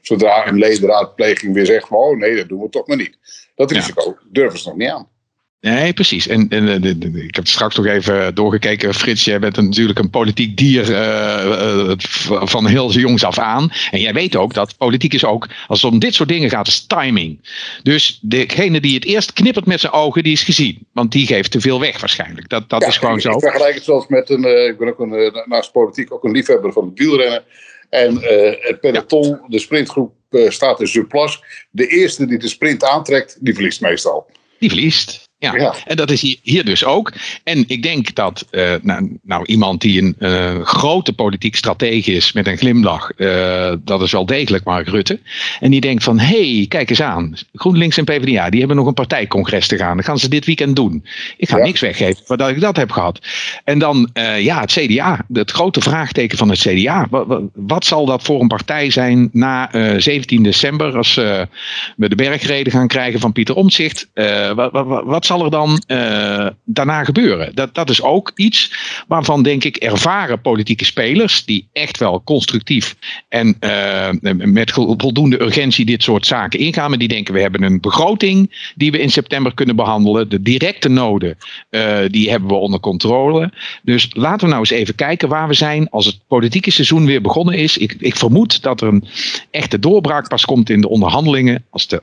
Zodra 0.00 0.46
een 0.46 0.58
ledenraadpleging 0.58 1.54
weer 1.54 1.66
zegt: 1.66 1.90
oh 1.90 2.16
nee, 2.16 2.36
dat 2.36 2.48
doen 2.48 2.62
we 2.62 2.68
toch 2.68 2.86
maar 2.86 2.96
niet. 2.96 3.18
Dat 3.54 3.70
risico 3.70 4.16
ja. 4.18 4.26
durven 4.30 4.58
ze 4.58 4.68
nog 4.68 4.76
niet 4.76 4.90
aan. 4.90 5.14
Nee, 5.60 5.92
precies. 5.92 6.28
En, 6.28 6.48
en 6.48 6.66
de, 6.66 6.80
de, 6.80 6.98
de, 6.98 7.24
ik 7.24 7.36
heb 7.36 7.46
straks 7.46 7.76
nog 7.76 7.86
even 7.86 8.34
doorgekeken. 8.34 8.94
Frits, 8.94 9.24
jij 9.24 9.38
bent 9.38 9.56
natuurlijk 9.56 9.98
een 9.98 10.10
politiek 10.10 10.56
dier 10.56 10.90
uh, 10.90 11.92
van 12.26 12.66
heel 12.66 12.92
jongs 12.92 13.24
af 13.24 13.38
aan. 13.38 13.70
En 13.90 14.00
jij 14.00 14.12
weet 14.12 14.36
ook 14.36 14.54
dat 14.54 14.76
politiek 14.76 15.14
is 15.14 15.24
ook, 15.24 15.48
als 15.66 15.82
het 15.82 15.92
om 15.92 15.98
dit 15.98 16.14
soort 16.14 16.28
dingen 16.28 16.50
gaat, 16.50 16.66
is 16.66 16.86
timing. 16.86 17.48
Dus 17.82 18.18
degene 18.22 18.80
die 18.80 18.94
het 18.94 19.04
eerst 19.04 19.32
knippert 19.32 19.66
met 19.66 19.80
zijn 19.80 19.92
ogen, 19.92 20.22
die 20.22 20.32
is 20.32 20.42
gezien. 20.42 20.86
Want 20.92 21.12
die 21.12 21.26
geeft 21.26 21.50
te 21.50 21.60
veel 21.60 21.80
weg 21.80 22.00
waarschijnlijk. 22.00 22.48
Dat, 22.48 22.68
dat 22.68 22.80
ja, 22.80 22.86
is 22.86 22.96
gewoon 22.96 23.16
ik, 23.16 23.20
zo. 23.20 23.30
Ik 23.30 23.40
vergelijk 23.40 23.74
het 23.74 23.84
zoals 23.84 24.06
met 24.06 24.30
een, 24.30 24.44
uh, 24.44 24.66
ik 24.66 24.78
ben 24.78 24.88
ook 24.88 25.00
een, 25.00 25.42
naast 25.44 25.72
politiek 25.72 26.12
ook 26.12 26.24
een 26.24 26.32
liefhebber 26.32 26.72
van 26.72 26.84
het 26.84 26.98
wielrennen. 26.98 27.42
En 27.90 28.18
het 28.60 28.80
peloton, 28.80 29.28
ja. 29.28 29.40
de 29.48 29.58
sprintgroep 29.58 30.12
staat 30.48 30.80
in 30.80 30.88
surplus. 30.88 31.42
De 31.70 31.86
eerste 31.86 32.26
die 32.26 32.38
de 32.38 32.48
sprint 32.48 32.84
aantrekt, 32.84 33.36
die 33.40 33.54
verliest 33.54 33.80
meestal. 33.80 34.26
Die 34.58 34.68
verliest. 34.68 35.25
Ja. 35.38 35.56
ja. 35.56 35.74
en 35.84 35.96
dat 35.96 36.10
is 36.10 36.20
hier, 36.20 36.36
hier, 36.42 36.64
dus 36.64 36.84
ook. 36.84 37.12
En 37.44 37.64
ik 37.66 37.82
denk 37.82 38.14
dat 38.14 38.46
uh, 38.50 38.74
nou, 38.82 39.18
nou, 39.22 39.44
iemand 39.46 39.80
die 39.80 40.02
een 40.02 40.16
uh, 40.18 40.60
grote 40.62 41.12
politiek 41.12 41.56
stratege 41.56 42.12
is 42.12 42.32
met 42.32 42.46
een 42.46 42.56
glimlach, 42.56 43.10
uh, 43.16 43.72
dat 43.84 44.02
is 44.02 44.12
wel 44.12 44.26
degelijk 44.26 44.64
Mark 44.64 44.88
Rutte. 44.88 45.20
En 45.60 45.70
die 45.70 45.80
denkt 45.80 46.04
van, 46.04 46.18
hé, 46.18 46.56
hey, 46.56 46.66
kijk 46.68 46.90
eens 46.90 47.02
aan. 47.02 47.34
GroenLinks 47.52 47.98
en 47.98 48.04
PvdA, 48.04 48.50
die 48.50 48.58
hebben 48.58 48.76
nog 48.76 48.86
een 48.86 48.94
partijcongres 48.94 49.66
te 49.66 49.76
gaan. 49.76 49.96
Dat 49.96 50.06
gaan 50.06 50.18
ze 50.18 50.28
dit 50.28 50.46
weekend 50.46 50.76
doen. 50.76 51.04
Ik 51.36 51.48
ga 51.48 51.56
ja. 51.56 51.64
niks 51.64 51.80
weggeven 51.80 52.22
voordat 52.24 52.48
ik 52.48 52.60
dat 52.60 52.76
heb 52.76 52.90
gehad. 52.90 53.20
En 53.64 53.78
dan, 53.78 54.10
ja, 54.38 54.60
het 54.60 54.72
CDA. 54.72 55.24
Het 55.32 55.50
grote 55.50 55.80
vraagteken 55.80 56.38
van 56.38 56.48
het 56.48 56.58
CDA. 56.58 57.06
Wat, 57.10 57.26
wat, 57.26 57.42
wat 57.54 57.84
zal 57.84 58.06
dat 58.06 58.22
voor 58.22 58.40
een 58.40 58.48
partij 58.48 58.90
zijn 58.90 59.28
na 59.32 59.70
17 59.98 60.42
december, 60.42 60.96
als 60.96 61.14
we 61.14 61.48
de 61.96 62.14
bergreden 62.14 62.72
gaan 62.72 62.88
krijgen 62.88 63.20
van 63.20 63.32
Pieter 63.32 63.54
Omtzigt? 63.54 64.08
wat, 64.54 64.70
wat, 65.04 65.25
zal 65.26 65.44
er 65.44 65.50
dan 65.50 65.82
uh, 65.86 66.46
daarna 66.64 67.04
gebeuren? 67.04 67.54
Dat, 67.54 67.74
dat 67.74 67.90
is 67.90 68.02
ook 68.02 68.32
iets 68.34 68.72
waarvan, 69.08 69.42
denk 69.42 69.64
ik, 69.64 69.76
ervaren 69.76 70.40
politieke 70.40 70.84
spelers, 70.84 71.44
die 71.44 71.68
echt 71.72 71.98
wel 71.98 72.22
constructief 72.24 72.96
en 73.28 73.56
uh, 73.60 74.08
met 74.36 74.70
voldoende 74.72 75.42
urgentie 75.42 75.84
dit 75.84 76.02
soort 76.02 76.26
zaken 76.26 76.58
ingaan, 76.58 76.88
maar 76.88 76.98
die 76.98 77.08
denken, 77.08 77.34
we 77.34 77.40
hebben 77.40 77.62
een 77.62 77.80
begroting 77.80 78.70
die 78.74 78.90
we 78.90 78.98
in 78.98 79.10
september 79.10 79.54
kunnen 79.54 79.76
behandelen. 79.76 80.28
De 80.28 80.42
directe 80.42 80.88
noden, 80.88 81.36
uh, 81.70 81.98
die 82.08 82.30
hebben 82.30 82.48
we 82.48 82.54
onder 82.54 82.80
controle. 82.80 83.52
Dus 83.82 84.08
laten 84.12 84.40
we 84.40 84.46
nou 84.46 84.58
eens 84.58 84.70
even 84.70 84.94
kijken 84.94 85.28
waar 85.28 85.48
we 85.48 85.54
zijn 85.54 85.90
als 85.90 86.06
het 86.06 86.18
politieke 86.28 86.70
seizoen 86.70 87.06
weer 87.06 87.20
begonnen 87.20 87.54
is. 87.54 87.78
Ik, 87.78 87.96
ik 87.98 88.16
vermoed 88.16 88.62
dat 88.62 88.80
er 88.80 88.88
een 88.88 89.04
echte 89.50 89.78
doorbraak 89.78 90.28
pas 90.28 90.44
komt 90.44 90.70
in 90.70 90.80
de 90.80 90.88
onderhandelingen 90.88 91.64
als 91.70 91.86
de 91.86 92.02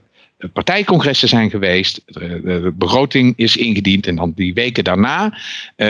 partijcongressen 0.53 1.27
zijn 1.27 1.49
geweest, 1.49 2.01
de 2.05 2.73
begroting 2.75 3.33
is 3.35 3.57
ingediend 3.57 4.07
en 4.07 4.15
dan 4.15 4.33
die 4.35 4.53
weken 4.53 4.83
daarna, 4.83 5.37
uh, 5.77 5.87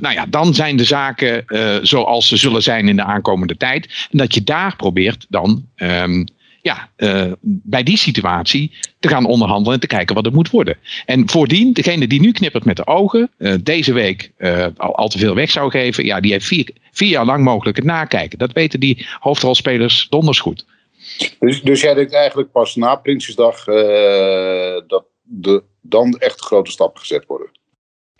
nou 0.00 0.14
ja, 0.14 0.26
dan 0.28 0.54
zijn 0.54 0.76
de 0.76 0.84
zaken 0.84 1.44
uh, 1.46 1.76
zoals 1.82 2.28
ze 2.28 2.36
zullen 2.36 2.62
zijn 2.62 2.88
in 2.88 2.96
de 2.96 3.04
aankomende 3.04 3.56
tijd. 3.56 4.08
En 4.10 4.18
dat 4.18 4.34
je 4.34 4.44
daar 4.44 4.76
probeert 4.76 5.26
dan 5.28 5.66
um, 5.76 6.26
ja, 6.62 6.88
bij 7.42 7.82
die 7.82 7.96
situatie 7.96 8.72
te 8.98 9.08
gaan 9.08 9.26
onderhandelen 9.26 9.74
en 9.74 9.80
te 9.80 9.86
kijken 9.86 10.14
wat 10.14 10.24
het 10.24 10.34
moet 10.34 10.50
worden. 10.50 10.76
En 11.06 11.28
voordien, 11.28 11.72
degene 11.72 12.06
die 12.06 12.20
nu 12.20 12.32
knippert 12.32 12.64
met 12.64 12.76
de 12.76 12.86
ogen, 12.86 13.30
deze 13.62 13.92
week 13.92 14.32
al, 14.76 14.96
al, 14.96 15.08
te 15.08 15.18
veel 15.18 15.34
weg 15.34 15.50
zou 15.50 15.70
geven, 15.70 16.04
ja, 16.04 16.20
die 16.20 16.32
heeft 16.32 16.46
vier, 16.46 16.70
vier 16.92 17.08
jaar 17.08 17.24
lang 17.24 17.44
mogelijk 17.44 17.76
het 17.76 17.86
nakijken. 17.86 18.38
Dat 18.38 18.52
weten 18.52 18.80
die 18.80 19.06
hoofdrolspelers 19.20 20.06
donders 20.10 20.40
goed. 20.40 20.64
Dus, 21.38 21.62
dus 21.62 21.80
jij 21.80 21.94
denkt 21.94 22.12
eigenlijk 22.12 22.52
pas 22.52 22.76
na 22.76 22.94
Prinsjesdag 22.94 23.66
uh, 23.66 24.80
dat 24.86 25.04
de, 25.22 25.62
dan 25.80 26.18
echt 26.18 26.40
grote 26.40 26.70
stappen 26.70 27.00
gezet 27.00 27.26
worden? 27.26 27.50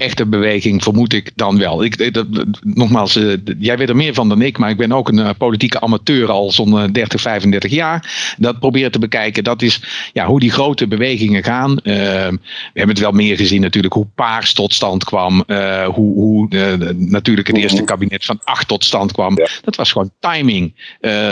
Echte 0.00 0.26
beweging, 0.26 0.82
vermoed 0.82 1.12
ik 1.12 1.30
dan 1.34 1.58
wel. 1.58 1.84
Ik, 1.84 2.14
dat, 2.14 2.26
nogmaals, 2.60 3.16
uh, 3.16 3.36
jij 3.58 3.78
weet 3.78 3.88
er 3.88 3.96
meer 3.96 4.14
van 4.14 4.28
dan 4.28 4.42
ik, 4.42 4.58
maar 4.58 4.70
ik 4.70 4.76
ben 4.76 4.92
ook 4.92 5.08
een 5.08 5.18
uh, 5.18 5.30
politieke 5.38 5.80
amateur 5.80 6.30
al 6.30 6.52
zo'n 6.52 6.92
30, 6.92 7.20
35 7.20 7.70
jaar. 7.70 8.34
Dat 8.38 8.58
probeert 8.58 8.92
te 8.92 8.98
bekijken. 8.98 9.44
Dat 9.44 9.62
is 9.62 9.82
ja, 10.12 10.26
hoe 10.26 10.40
die 10.40 10.50
grote 10.50 10.86
bewegingen 10.86 11.42
gaan. 11.42 11.74
We 11.74 12.38
hebben 12.72 12.94
het 12.94 12.98
wel 12.98 13.12
meer 13.12 13.36
gezien 13.36 13.60
natuurlijk, 13.60 13.94
hoe 13.94 14.06
Paars 14.14 14.52
tot 14.52 14.74
stand 14.74 15.04
kwam. 15.04 15.44
hoe 15.94 16.14
hoe 16.14 16.48
natuurlijk 16.96 17.46
het 17.46 17.56
eerste 17.56 17.84
kabinet 17.84 18.24
van 18.24 18.40
acht 18.44 18.68
tot 18.68 18.84
stand 18.84 19.12
kwam. 19.12 19.34
Dat 19.62 19.76
was 19.76 19.92
gewoon 19.92 20.10
timing. 20.20 20.74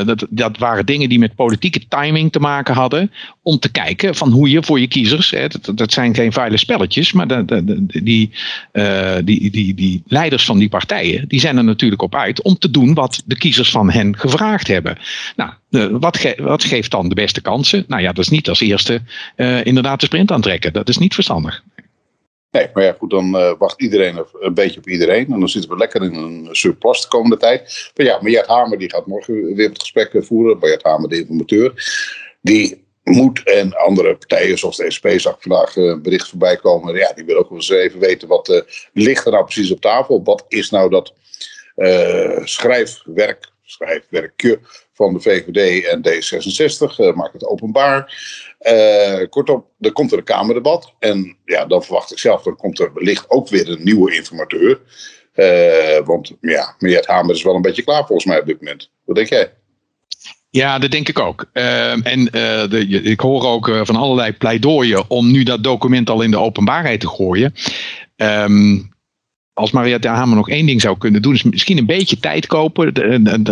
dat, 0.04 0.26
dat 0.30 0.58
waren 0.58 0.86
dingen 0.86 1.08
die 1.08 1.18
met 1.18 1.34
politieke 1.34 1.88
timing 1.88 2.32
te 2.32 2.40
maken 2.40 2.74
hadden. 2.74 3.12
Om 3.42 3.58
te 3.58 3.70
kijken 3.70 4.14
van 4.14 4.30
hoe 4.30 4.50
je 4.50 4.62
voor 4.62 4.80
je 4.80 4.88
kiezers, 4.88 5.30
hè, 5.30 5.48
dat, 5.48 5.70
dat 5.74 5.92
zijn 5.92 6.14
geen 6.14 6.32
vuile 6.32 6.56
spelletjes, 6.56 7.12
maar 7.12 7.46
die 7.86 8.30
uh, 8.72 9.16
die, 9.24 9.50
die, 9.50 9.74
die 9.74 10.02
leiders 10.06 10.44
van 10.44 10.58
die 10.58 10.68
partijen, 10.68 11.28
die 11.28 11.40
zijn 11.40 11.56
er 11.56 11.64
natuurlijk 11.64 12.02
op 12.02 12.14
uit 12.14 12.42
om 12.42 12.58
te 12.58 12.70
doen 12.70 12.94
wat 12.94 13.22
de 13.26 13.36
kiezers 13.36 13.70
van 13.70 13.90
hen 13.90 14.16
gevraagd 14.16 14.66
hebben. 14.66 14.98
Nou, 15.36 15.50
wat, 16.00 16.34
wat, 16.36 16.64
geeft 16.64 16.90
dan 16.90 17.08
de 17.08 17.14
beste 17.14 17.40
kansen? 17.40 17.84
Nou 17.88 18.02
ja, 18.02 18.12
dat 18.12 18.24
is 18.24 18.30
niet 18.30 18.48
als 18.48 18.60
eerste 18.60 19.00
uh, 19.36 19.64
inderdaad 19.64 20.00
de 20.00 20.06
sprint 20.06 20.30
aantrekken. 20.30 20.72
Dat 20.72 20.88
is 20.88 20.98
niet 20.98 21.14
verstandig. 21.14 21.62
Nee, 22.50 22.68
maar 22.74 22.84
ja, 22.84 22.94
goed, 22.98 23.10
dan 23.10 23.36
uh, 23.36 23.52
wacht 23.58 23.80
iedereen 23.80 24.24
een 24.40 24.54
beetje 24.54 24.78
op 24.78 24.88
iedereen. 24.88 25.32
En 25.32 25.38
dan 25.38 25.48
zitten 25.48 25.70
we 25.70 25.76
lekker 25.76 26.02
in 26.02 26.14
een 26.14 26.48
surplus 26.50 27.02
de 27.02 27.08
komende 27.08 27.36
tijd. 27.36 27.90
Maar 27.96 28.06
ja, 28.06 28.18
Mariette 28.22 28.52
Hamer 28.52 28.78
die 28.78 28.90
gaat 28.90 29.06
morgen 29.06 29.54
weer 29.54 29.68
het 29.68 29.80
gesprek 29.80 30.24
voeren. 30.24 30.58
Mariette 30.58 30.88
Hamer, 30.88 31.08
de 31.08 31.18
informateur. 31.18 31.72
Die 32.40 32.86
moet 33.08 33.42
en 33.42 33.76
andere 33.76 34.16
partijen 34.16 34.58
zoals 34.58 34.76
de 34.76 34.90
SP 34.96 35.06
zag 35.16 35.36
vandaag 35.40 35.76
een 35.76 35.88
eh, 35.88 36.00
bericht 36.00 36.28
voorbij 36.28 36.56
komen. 36.56 36.94
Ja, 36.94 37.12
die 37.14 37.24
willen 37.24 37.40
ook 37.40 37.48
wel 37.48 37.58
eens 37.58 37.70
even 37.70 38.00
weten 38.00 38.28
wat 38.28 38.48
uh, 38.48 38.60
ligt 38.92 39.26
er 39.26 39.32
nou 39.32 39.44
precies 39.44 39.70
op 39.70 39.80
tafel. 39.80 40.22
Wat 40.24 40.44
is 40.48 40.70
nou 40.70 40.90
dat 40.90 41.14
uh, 41.76 42.44
schrijfwerk, 42.44 43.50
schrijfwerkje 43.64 44.58
van 44.92 45.14
de 45.14 45.20
VVD 45.20 45.84
en 45.84 46.02
D66? 46.08 46.96
Uh, 46.98 47.14
maak 47.14 47.32
het 47.32 47.46
openbaar. 47.46 48.14
kortom, 49.30 49.66
er 49.80 49.92
komt 49.92 50.12
er 50.12 50.18
een 50.18 50.24
Kamerdebat. 50.24 50.94
En 50.98 51.36
ja, 51.44 51.66
dan 51.66 51.84
verwacht 51.84 52.12
ik 52.12 52.18
zelf, 52.18 52.42
dan 52.42 52.56
komt 52.56 52.80
er 52.80 52.94
wellicht 52.94 53.30
ook 53.30 53.48
weer 53.48 53.68
een 53.68 53.84
nieuwe 53.84 54.14
informateur. 54.14 54.80
want 56.04 56.32
ja, 56.40 56.74
Meert 56.78 57.06
Hamer 57.06 57.34
is 57.34 57.42
wel 57.42 57.54
een 57.54 57.62
beetje 57.62 57.84
klaar 57.84 58.06
volgens 58.06 58.24
mij 58.24 58.40
op 58.40 58.46
dit 58.46 58.60
moment. 58.60 58.90
Wat 59.04 59.16
denk 59.16 59.28
jij? 59.28 59.52
Ja, 60.58 60.78
dat 60.78 60.90
denk 60.90 61.08
ik 61.08 61.18
ook. 61.18 61.44
Uh, 61.52 62.06
en 62.06 62.20
uh, 62.20 62.30
de, 62.68 62.86
ik 63.02 63.20
hoor 63.20 63.46
ook 63.46 63.68
uh, 63.68 63.80
van 63.84 63.96
allerlei 63.96 64.32
pleidooien 64.32 65.10
om 65.10 65.30
nu 65.30 65.42
dat 65.42 65.64
document 65.64 66.10
al 66.10 66.22
in 66.22 66.30
de 66.30 66.38
openbaarheid 66.38 67.00
te 67.00 67.08
gooien. 67.08 67.54
Um, 68.16 68.90
als 69.52 69.70
Mariette 69.70 70.08
Hamer 70.08 70.36
nog 70.36 70.48
één 70.48 70.66
ding 70.66 70.80
zou 70.80 70.98
kunnen 70.98 71.22
doen, 71.22 71.34
is 71.34 71.42
misschien 71.42 71.78
een 71.78 71.86
beetje 71.86 72.18
tijd 72.18 72.46
kopen. 72.46 72.94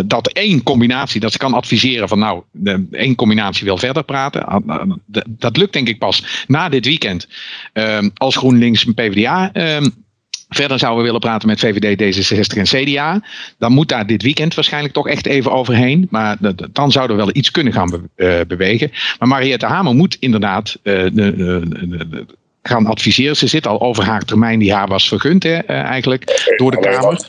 Dat 0.07 0.27
één 0.27 0.63
combinatie, 0.63 1.19
dat 1.19 1.31
ze 1.31 1.37
kan 1.37 1.53
adviseren 1.53 2.07
van 2.07 2.19
nou, 2.19 2.43
één 2.91 3.15
combinatie 3.15 3.65
wil 3.65 3.77
verder 3.77 4.03
praten. 4.03 4.45
Ah, 4.45 4.67
ah, 4.67 4.91
dat 5.27 5.57
lukt 5.57 5.73
denk 5.73 5.87
ik 5.87 5.99
pas 5.99 6.45
na 6.47 6.69
dit 6.69 6.85
weekend. 6.85 7.27
Um, 7.73 8.11
als 8.13 8.35
GroenLinks 8.35 8.85
en 8.85 8.93
PvdA 8.93 9.51
verder 10.49 10.79
zouden 10.79 10.99
we 10.99 11.05
willen 11.05 11.21
praten 11.21 11.47
met 11.47 11.59
VVD, 11.59 12.01
D66 12.01 12.57
en 12.57 12.63
CDA. 12.63 13.21
Dan 13.57 13.71
moet 13.71 13.89
daar 13.89 14.07
dit 14.07 14.21
weekend 14.21 14.53
waarschijnlijk 14.53 14.93
toch 14.93 15.07
echt 15.07 15.25
even 15.25 15.51
overheen. 15.51 16.07
Maar 16.09 16.37
dan 16.71 16.91
zouden 16.91 17.17
we 17.17 17.23
wel 17.23 17.35
iets 17.35 17.51
kunnen 17.51 17.73
gaan 17.73 18.09
eh, 18.15 18.39
bewegen. 18.47 18.91
Maar 19.19 19.27
Mariette 19.27 19.65
Hamer 19.65 19.95
moet 19.95 20.17
inderdaad 20.19 20.77
uh, 20.83 21.05
de, 21.13 22.25
gaan 22.63 22.85
adviseren. 22.85 23.35
Ze 23.35 23.47
zit 23.47 23.67
al 23.67 23.81
over 23.81 24.03
haar 24.03 24.21
termijn 24.21 24.59
die 24.59 24.73
haar 24.73 24.87
was 24.87 25.07
vergund 25.07 25.43
hè, 25.43 25.57
eigenlijk 25.57 26.53
door 26.57 26.71
de 26.71 26.79
Kamer. 26.79 27.27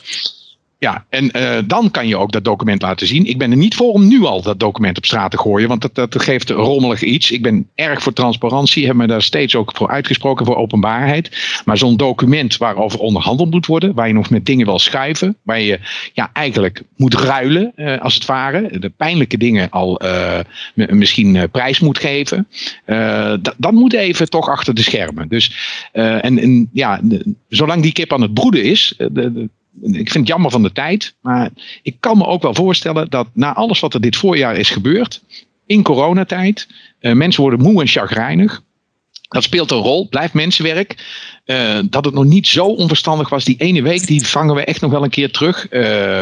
Ja, 0.79 1.05
en 1.09 1.37
uh, 1.37 1.57
dan 1.65 1.91
kan 1.91 2.07
je 2.07 2.17
ook 2.17 2.31
dat 2.31 2.43
document 2.43 2.81
laten 2.81 3.07
zien. 3.07 3.25
Ik 3.25 3.37
ben 3.37 3.51
er 3.51 3.57
niet 3.57 3.75
voor 3.75 3.93
om 3.93 4.07
nu 4.07 4.23
al 4.23 4.41
dat 4.41 4.59
document 4.59 4.97
op 4.97 5.05
straat 5.05 5.31
te 5.31 5.37
gooien, 5.37 5.67
want 5.67 5.81
dat, 5.81 5.95
dat 5.95 6.21
geeft 6.21 6.49
rommelig 6.49 7.01
iets. 7.01 7.31
Ik 7.31 7.41
ben 7.41 7.69
erg 7.75 8.01
voor 8.01 8.13
transparantie, 8.13 8.85
heb 8.85 8.95
me 8.95 9.07
daar 9.07 9.21
steeds 9.21 9.55
ook 9.55 9.71
voor 9.75 9.89
uitgesproken, 9.89 10.45
voor 10.45 10.55
openbaarheid. 10.55 11.61
Maar 11.65 11.77
zo'n 11.77 11.97
document 11.97 12.57
waarover 12.57 12.99
onderhandeld 12.99 13.51
moet 13.51 13.65
worden, 13.65 13.93
waar 13.93 14.07
je 14.07 14.13
nog 14.13 14.29
met 14.29 14.45
dingen 14.45 14.65
wil 14.65 14.79
schuiven, 14.79 15.37
waar 15.43 15.61
je 15.61 15.79
ja, 16.13 16.29
eigenlijk 16.33 16.83
moet 16.95 17.13
ruilen, 17.13 17.71
uh, 17.75 18.01
als 18.01 18.13
het 18.13 18.25
ware, 18.25 18.79
de 18.79 18.89
pijnlijke 18.89 19.37
dingen 19.37 19.69
al 19.69 20.01
uh, 20.05 20.39
misschien 20.73 21.49
prijs 21.51 21.79
moet 21.79 21.99
geven, 21.99 22.47
dat 23.57 23.71
moet 23.71 23.93
even 23.93 24.29
toch 24.29 24.49
achter 24.49 24.73
de 24.73 24.81
schermen. 24.81 25.27
Dus, 25.27 25.51
en, 25.91 26.39
en 26.39 26.69
ja, 26.73 27.01
zolang 27.49 27.81
die 27.81 27.91
kip 27.91 28.13
aan 28.13 28.21
het 28.21 28.33
broeden 28.33 28.63
is, 28.63 28.93
de, 28.97 29.11
de, 29.11 29.49
ik 29.81 30.11
vind 30.11 30.13
het 30.13 30.27
jammer 30.27 30.51
van 30.51 30.63
de 30.63 30.71
tijd. 30.71 31.15
Maar 31.21 31.49
ik 31.81 31.95
kan 31.99 32.17
me 32.17 32.25
ook 32.25 32.41
wel 32.41 32.53
voorstellen 32.53 33.09
dat 33.09 33.27
na 33.33 33.53
alles 33.53 33.79
wat 33.79 33.93
er 33.93 34.01
dit 34.01 34.15
voorjaar 34.15 34.55
is 34.55 34.69
gebeurd. 34.69 35.23
In 35.65 35.83
coronatijd. 35.83 36.67
Uh, 36.99 37.13
mensen 37.13 37.41
worden 37.41 37.61
moe 37.61 37.81
en 37.81 37.87
chagrijnig. 37.87 38.63
Dat 39.29 39.43
speelt 39.43 39.71
een 39.71 39.77
rol, 39.77 40.07
blijft 40.07 40.33
mensenwerk. 40.33 40.95
Uh, 41.45 41.79
dat 41.85 42.05
het 42.05 42.13
nog 42.13 42.25
niet 42.25 42.47
zo 42.47 42.65
onverstandig 42.65 43.29
was, 43.29 43.43
die 43.45 43.57
ene 43.57 43.81
week, 43.81 44.07
die 44.07 44.27
vangen 44.27 44.55
we 44.55 44.63
echt 44.63 44.81
nog 44.81 44.91
wel 44.91 45.03
een 45.03 45.09
keer 45.09 45.31
terug. 45.31 45.67
Uh, 45.71 46.21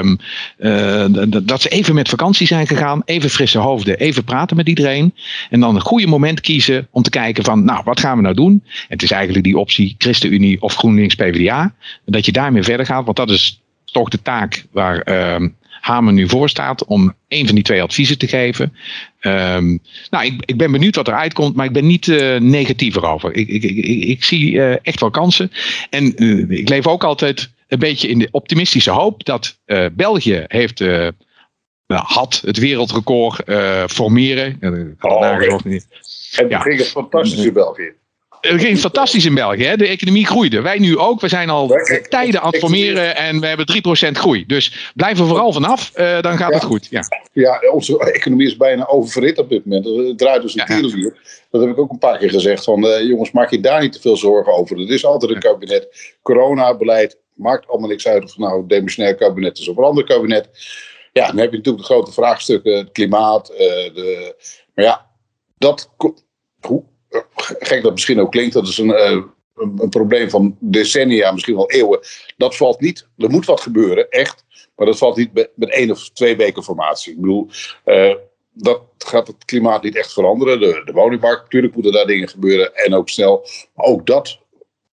uh, 0.58 1.06
dat 1.44 1.62
ze 1.62 1.70
even 1.70 1.96
met 1.96 2.10
vakantie 2.10 2.48
zijn 2.48 2.68
gegaan, 2.68 3.02
even 3.06 3.30
frisse 3.30 3.58
hoofden, 3.58 4.00
even 4.00 4.24
praten 4.24 4.58
met 4.58 4.68
iedereen. 4.68 5.14
En 5.50 5.60
dan 5.60 5.76
een 5.76 5.82
goede 5.82 6.08
moment 6.08 6.42
kiezen 6.42 6.88
om 6.92 7.02
te 7.02 7.10
kijken 7.10 7.44
van, 7.44 7.64
nou, 7.64 7.82
wat 7.84 8.00
gaan 8.00 8.16
we 8.16 8.24
nou 8.24 8.36
doen? 8.36 8.64
Het 8.88 9.04
is 9.04 9.12
eigenlijk 9.12 9.44
die 9.44 9.58
optie 9.58 9.96
ChristenUnie 9.98 10.62
of 10.62 10.76
GroenLinks 10.76 11.16
PvdA. 11.16 11.74
Dat 12.06 12.26
je 12.26 12.32
daarmee 12.32 12.64
verder 12.64 12.86
gaat, 12.86 13.06
want 13.06 13.18
dat 13.18 13.30
is 13.30 13.62
toch 13.86 14.10
de 14.10 14.22
taak 14.22 14.66
waar 14.72 15.02
ehm, 15.02 15.48
Hamer 15.88 16.14
nu 16.14 16.30
voor 16.30 16.50
staat 16.50 16.86
om 16.86 17.14
een 17.28 17.46
van 17.46 17.56
die 17.56 17.64
twee 17.64 17.82
adviezen 17.82 18.18
te 18.18 18.28
geven. 18.28 18.74
Um, 19.22 19.80
nou, 20.10 20.26
ik, 20.26 20.42
ik, 20.46 20.58
ben 20.58 20.72
benieuwd 20.72 20.96
wat 20.96 21.08
eruit 21.08 21.34
komt, 21.34 21.56
maar 21.56 21.66
ik 21.66 21.72
ben 21.72 21.88
niet 21.88 22.08
uh, 22.08 22.40
negatief 22.40 22.96
erover. 22.96 23.36
Ik, 23.36 23.48
ik, 23.48 23.64
ik 24.04 24.24
zie 24.24 24.52
uh, 24.52 24.76
echt 24.82 25.00
wel 25.00 25.10
kansen. 25.10 25.52
En 25.90 26.24
uh, 26.24 26.50
ik 26.60 26.70
leef 26.70 26.88
ook 26.88 27.04
altijd 27.04 27.50
een 27.68 27.80
beetje 27.80 28.08
in 28.08 28.20
de 28.20 28.28
optimistische 28.32 28.92
hoop 28.92 29.26
dat 29.26 29.60
België 29.92 30.44
heeft. 30.48 30.84
had 31.88 32.42
het 32.46 32.58
wereldrecord 32.58 33.42
formeren. 33.92 34.58
Oh, 35.00 35.26
en 36.36 36.50
ja. 36.50 36.60
ging 36.60 36.78
het 36.78 36.88
fantastisch 36.88 37.46
in 37.46 37.54
België. 37.54 37.94
Het 38.42 38.62
ging 38.62 38.80
fantastisch 38.80 39.26
in 39.26 39.36
België. 39.36 39.64
Hè? 39.64 39.78
De 39.78 39.88
economie 39.88 40.26
groeide. 40.26 40.62
Wij 40.62 40.80
nu 40.80 40.98
ook. 40.98 41.22
We 41.22 41.28
zijn 41.28 41.50
al 41.50 41.68
tijden 42.10 42.42
aan 42.42 42.52
het 42.52 42.58
formeren 42.58 43.16
en 43.16 43.40
we 43.40 43.48
hebben 43.48 43.66
3% 44.08 44.12
groei. 44.12 44.46
Dus 44.46 44.92
blijf 44.96 45.20
er 45.20 45.28
vooral 45.28 45.54
vanaf, 45.54 45.92
uh, 45.96 46.22
dan 46.22 46.38
gaat 46.38 46.54
het 46.54 46.64
goed. 46.64 46.88
Ja. 46.90 47.04
ja, 47.34 47.62
onze 47.72 48.12
economie 48.12 48.48
is 48.48 48.58
bijna 48.58 48.88
oververhit 48.88 49.38
op 49.38 49.50
dit 49.50 49.66
moment. 49.66 49.86
Het 49.86 50.18
draait 50.18 50.42
dus 50.42 50.56
een 50.56 50.92
ja. 51.00 51.12
Dat 51.52 51.62
heb 51.62 51.70
ik 51.70 51.78
ook 51.78 51.92
een 51.92 51.98
paar 51.98 52.18
keer 52.18 52.30
gezegd. 52.30 52.64
Van, 52.64 52.86
uh, 52.86 53.08
jongens, 53.08 53.32
maak 53.32 53.50
je 53.50 53.60
daar 53.60 53.82
niet 53.82 53.94
te 53.94 54.02
veel 54.02 54.18
zorgen 54.18 54.54
over. 54.54 54.80
Er 54.80 54.90
is 54.90 55.06
altijd 55.06 55.32
een 55.32 55.40
kabinet. 55.40 56.16
Coronabeleid 56.22 57.18
maakt 57.34 57.68
allemaal 57.68 57.90
niks 57.90 58.08
uit 58.08 58.24
of 58.24 58.30
het 58.30 58.40
nou 58.40 58.60
een 58.60 58.68
demissionair 58.68 59.16
kabinet 59.16 59.58
is 59.58 59.68
of 59.68 59.78
een 59.78 59.84
ander 59.84 60.04
kabinet. 60.04 60.50
Ja, 61.14 61.28
dan 61.28 61.38
heb 61.38 61.52
je 61.52 61.58
natuurlijk 61.58 61.88
de 61.88 61.94
grote 61.94 62.12
vraagstukken. 62.12 62.78
Het 62.78 62.92
klimaat. 62.92 63.52
Uh, 63.52 63.58
de, 63.58 64.36
maar 64.74 64.86
ja, 64.86 65.06
dat... 65.58 65.90
Hoe, 66.60 66.84
gek 67.60 67.84
dat 67.84 67.92
misschien 67.92 68.20
ook 68.20 68.32
klinkt, 68.32 68.54
dat 68.54 68.68
is 68.68 68.78
een, 68.78 68.90
uh, 68.90 69.22
een, 69.56 69.90
probleem 69.90 70.30
van 70.30 70.58
decennia, 70.60 71.32
misschien 71.32 71.56
wel 71.56 71.72
eeuwen. 71.72 72.00
Dat 72.38 72.56
valt 72.56 72.80
niet. 72.80 73.08
Er 73.18 73.30
moet 73.30 73.46
wat 73.46 73.62
gebeuren, 73.62 74.10
echt. 74.10 74.46
Maar 74.76 74.86
dat 74.86 74.98
valt 74.98 75.18
niet 75.18 75.34
met, 75.34 75.50
met 75.56 75.70
één 75.70 75.92
of 75.92 76.10
twee 76.10 76.36
weken 76.36 76.64
formatie. 76.64 77.14
Ik 77.14 77.22
bedoel, 77.22 77.50
uh, 77.86 78.16
dat 78.54 78.82
gaat 78.98 79.28
het 79.28 79.46
klimaat 79.46 79.84
niet 79.84 79.96
echt 79.96 80.14
veranderen. 80.14 80.60
De, 80.60 80.82
de 80.86 80.92
woningmarkt, 80.92 81.44
natuurlijk 81.44 81.74
moeten 81.74 81.92
daar 81.92 82.06
dingen 82.06 82.30
gebeuren 82.30 82.76
en 82.76 82.94
ook 82.94 83.10
snel. 83.10 83.48
Maar 83.74 83.86
ook 83.86 84.06
dat 84.06 84.40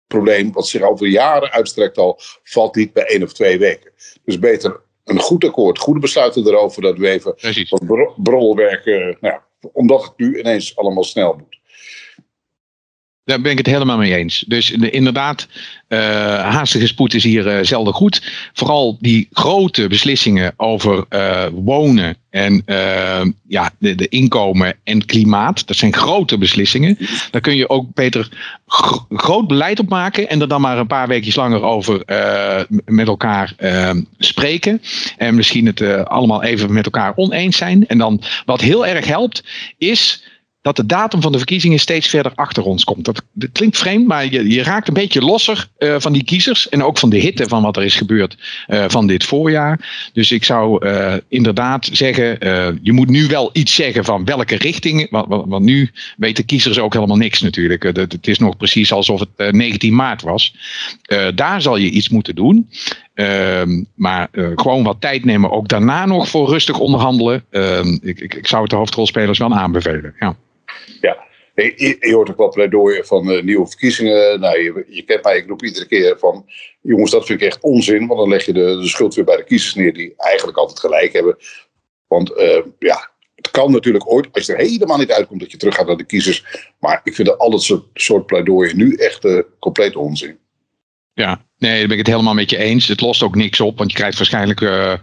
probleem, 0.08 0.52
wat 0.52 0.68
zich 0.68 0.82
over 0.82 1.08
jaren 1.08 1.52
uitstrekt 1.52 1.98
al, 1.98 2.20
valt 2.44 2.76
niet 2.76 2.94
bij 2.94 3.06
één 3.06 3.24
of 3.24 3.34
twee 3.34 3.60
weken. 3.60 3.92
Dus 4.26 4.40
beter 4.40 4.82
een 5.04 5.20
goed 5.20 5.46
akkoord, 5.46 5.80
goede 5.80 6.00
besluiten 6.00 6.48
erover, 6.48 6.82
dat 6.82 6.98
we 6.98 7.10
even 7.10 7.36
wat 7.78 8.16
brolwerk, 8.24 8.86
uh, 8.86 9.16
nou, 9.20 9.40
omdat 9.74 10.04
het 10.04 10.14
nu 10.18 10.40
ineens 10.40 10.76
allemaal 10.76 11.04
snel 11.04 11.34
moet. 11.34 11.60
Daar 13.32 13.42
ben 13.42 13.52
ik 13.52 13.58
het 13.58 13.68
helemaal 13.68 13.98
mee 13.98 14.16
eens. 14.16 14.44
Dus 14.48 14.72
inderdaad, 14.72 15.48
uh, 15.90 16.00
haastige 16.40 16.88
spoed 16.88 17.14
is 17.14 17.24
hier 17.24 17.48
uh, 17.48 17.66
zelden 17.66 17.94
goed. 17.94 18.22
Vooral 18.54 18.98
die 19.00 19.28
grote 19.32 19.88
beslissingen 19.88 20.54
over 20.58 21.06
uh, 21.10 21.44
wonen 21.54 22.16
en 22.30 22.64
ja, 23.48 23.72
de, 23.78 23.96
de, 23.96 24.08
inkomen 24.08 24.76
en 24.84 25.06
klimaat. 25.06 25.68
Dat 25.68 25.76
zijn 25.76 25.94
grote 25.94 26.38
beslissingen. 26.38 26.98
Daar 27.32 27.42
kun 27.42 27.56
je 27.56 27.70
ook 27.70 27.94
beter 27.94 28.30
groot 29.10 29.48
beleid 29.48 29.80
op 29.80 29.90
maken 29.90 30.30
en 30.30 30.42
er 30.42 30.48
dan 30.48 30.62
maar 30.62 30.78
een 30.78 30.88
paar 30.88 31.08
weekjes 31.08 31.36
langer 31.36 31.62
over 31.62 32.04
met 32.86 33.08
elkaar 33.08 33.56
spreken. 34.18 34.82
En 35.18 35.36
misschien 35.36 35.66
het 35.66 35.82
allemaal 36.06 36.44
even 36.44 36.74
met 36.74 36.86
elkaar 36.86 37.14
oneens 37.16 37.58
zijn. 37.58 37.88
En 37.88 37.98
dan 37.98 38.22
wat 38.46 38.62
heel 38.62 38.86
erg 38.86 39.06
helpt, 39.06 39.44
is 39.78 40.24
dat 40.62 40.76
de 40.76 40.86
datum 40.86 41.22
van 41.22 41.32
de 41.32 41.38
verkiezingen 41.38 41.80
steeds 41.80 42.08
verder 42.08 42.32
achter 42.36 42.64
ons 42.64 42.84
komt. 42.84 43.06
Dat, 43.06 43.24
klinkt 43.52 43.78
vreemd, 43.78 44.08
maar 44.08 44.32
je, 44.32 44.50
je 44.50 44.64
raakt 44.64 44.88
een 44.88 44.94
beetje 44.94 45.22
losser 45.22 45.68
uh, 45.80 45.96
van 45.98 46.14
die 46.14 46.24
kiezers 46.24 46.70
en 46.70 46.84
ook 46.84 46.98
van 46.98 47.10
de 47.10 47.18
hitte 47.18 47.48
van 47.48 47.62
wat 47.62 47.78
er 47.78 47.84
is 47.84 47.96
gebeurd 47.96 48.38
uh, 48.68 48.86
van 48.88 49.08
dit 49.08 49.24
voorjaar. 49.24 50.10
Dus 50.14 50.32
ik 50.32 50.44
zou 50.44 50.86
uh, 50.86 51.14
inderdaad 51.28 51.90
zeggen, 51.92 52.38
je 52.82 52.92
moet 52.92 53.10
nu 53.10 53.28
wel 53.28 53.50
iets 53.54 53.76
zeggen 53.76 54.06
van 54.06 54.26
welke 54.26 54.56
richting, 54.56 55.10
want, 55.10 55.28
want 55.28 55.64
nu 55.64 55.92
weten 56.18 56.46
kiezers 56.46 56.80
ook 56.80 56.94
helemaal 56.94 57.18
niks 57.18 57.42
natuurlijk. 57.42 57.84
het 57.84 58.28
is 58.28 58.40
nog 58.40 58.58
precies 58.58 58.94
alsof 58.94 59.20
het 59.20 59.52
19 59.54 59.96
maart 59.96 60.22
was. 60.22 60.56
daar 61.36 61.62
zal 61.62 61.78
je 61.78 61.90
iets 61.90 62.10
moeten 62.10 62.36
doen. 62.36 62.70
Ehm, 63.14 63.84
maar 63.96 64.28
gewoon 64.56 64.84
wat 64.84 65.02
tijd 65.02 65.26
nemen, 65.26 65.52
ook 65.52 65.68
daarna 65.68 66.06
nog 66.06 66.30
voor 66.30 66.50
rustig 66.50 66.80
onderhandelen. 66.80 67.44
Ehm, 67.50 67.98
ik, 68.02 68.20
ik, 68.20 68.34
ik 68.34 68.48
zou 68.48 68.62
het 68.62 68.72
de 68.72 68.78
hoofdrolspelers 68.78 69.40
wel 69.40 69.54
aanbevelen. 69.54 70.14
Ja. 70.20 70.36
Ja, 71.02 71.28
je, 71.56 71.98
je, 72.00 72.14
hoort 72.14 72.30
ook 72.30 72.38
wel 72.38 72.50
pleidooien 72.50 73.06
van 73.06 73.32
uh, 73.32 73.44
nieuwe 73.44 73.68
verkiezingen. 73.68 74.40
Nou, 74.40 74.60
je, 74.60 74.86
je, 74.88 75.04
kent 75.04 75.24
mij, 75.24 75.38
ik 75.38 75.48
roep 75.48 75.64
iedere 75.64 75.88
keer 75.88 76.20
van... 76.20 76.46
jongens, 76.82 77.12
dat 77.12 77.26
vind 77.26 77.42
ik 77.42 77.48
echt 77.48 77.62
onzin. 77.62 78.08
Want 78.08 78.20
dan 78.20 78.30
leg 78.30 78.46
je 78.46 78.54
de, 78.54 78.78
de 78.82 78.88
schuld 78.88 79.16
weer 79.16 79.26
bij 79.26 79.38
de 79.38 79.44
kiezers 79.44 79.76
neer... 79.76 79.94
die 79.94 80.14
eigenlijk 80.18 80.58
altijd 80.58 80.80
gelijk 80.80 81.14
hebben. 81.14 81.38
Want 82.08 82.32
uh, 82.32 82.62
ja, 82.80 83.12
het 83.36 83.52
kan 83.52 83.72
natuurlijk 83.72 84.12
ooit, 84.12 84.28
als 84.32 84.46
je 84.46 84.54
er 84.54 84.66
helemaal 84.66 84.98
niet 84.98 85.12
uitkomt... 85.12 85.40
dat 85.40 85.52
je 85.52 85.58
terug 85.58 85.76
gaat 85.76 85.88
naar 85.88 85.98
de 85.98 86.06
kiezers. 86.06 86.70
Maar 86.80 87.02
ik 87.04 87.16
vind 87.16 87.38
al 87.38 87.50
dat 87.50 87.64
soort, 87.64 87.84
soort 87.94 88.26
pleidooien 88.26 88.78
nu 88.78 88.96
echt 88.96 89.26
uh, 89.26 89.42
compleet 89.60 89.96
onzin. 89.96 90.40
Ja, 91.14 91.46
nee, 91.62 91.80
daar 91.80 91.88
ben 91.88 91.92
ik 91.92 92.06
het 92.06 92.14
helemaal 92.14 92.34
met 92.34 92.50
je 92.50 92.58
eens. 92.58 92.88
Het 92.88 93.02
lost 93.02 93.24
ook 93.24 93.36
niks 93.36 93.60
op, 93.60 93.78
want 93.78 93.92
je 93.92 93.98
krijgt 93.98 94.18
waarschijnlijk 94.18 94.62
uh, 94.62 94.94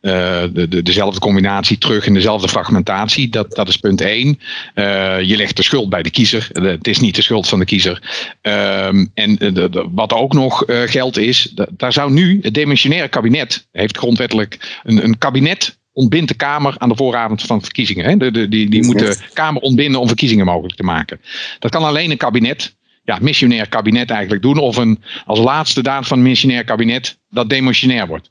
de, 0.00 0.66
de, 0.68 0.82
dezelfde 0.82 1.20
combinatie 1.20 1.78
terug 1.78 2.06
in 2.06 2.14
dezelfde 2.14 2.48
fragmentatie. 2.48 3.28
Dat, 3.28 3.54
dat 3.54 3.68
is 3.68 3.76
punt 3.76 4.00
één. 4.00 4.40
Uh, 4.74 5.20
je 5.20 5.36
legt 5.36 5.56
de 5.56 5.62
schuld 5.62 5.88
bij 5.88 6.02
de 6.02 6.10
kiezer. 6.10 6.48
Het 6.52 6.86
is 6.86 7.00
niet 7.00 7.14
de 7.14 7.22
schuld 7.22 7.48
van 7.48 7.58
de 7.58 7.64
kiezer. 7.64 8.02
Ehm, 8.40 9.06
en 9.14 9.36
de, 9.36 9.88
wat 9.94 10.12
ook 10.12 10.32
nog 10.32 10.64
geldt 10.66 11.18
is, 11.18 11.54
daar 11.70 11.92
zou 11.92 12.12
nu 12.12 12.38
het 12.42 12.54
demissionaire 12.54 13.08
kabinet, 13.08 13.66
heeft 13.72 13.96
grondwettelijk 13.96 14.80
een, 14.82 15.04
een 15.04 15.18
kabinet 15.18 15.78
ontbindt 15.92 16.28
de 16.28 16.34
Kamer 16.34 16.74
aan 16.78 16.88
de 16.88 16.96
vooravond 16.96 17.42
van 17.42 17.62
verkiezingen. 17.62 18.04
Hè? 18.04 18.16
De, 18.16 18.30
de, 18.30 18.48
die 18.48 18.70
die 18.70 18.84
moet 18.84 18.98
de 18.98 19.16
Kamer 19.32 19.62
ontbinden 19.62 20.00
om 20.00 20.06
verkiezingen 20.06 20.46
mogelijk 20.46 20.76
te 20.76 20.82
maken. 20.82 21.20
Dat 21.58 21.70
kan 21.70 21.84
alleen 21.84 22.10
een 22.10 22.16
kabinet 22.16 22.74
ja, 23.10 23.18
missionair 23.20 23.68
kabinet 23.68 24.10
eigenlijk 24.10 24.42
doen. 24.42 24.58
Of 24.58 24.76
een, 24.76 25.02
als 25.24 25.38
laatste 25.38 25.82
daad 25.82 26.06
van 26.06 26.18
een 26.18 26.24
missionair 26.24 26.64
kabinet 26.64 27.18
dat 27.30 27.48
demissionair 27.48 28.06
wordt. 28.06 28.30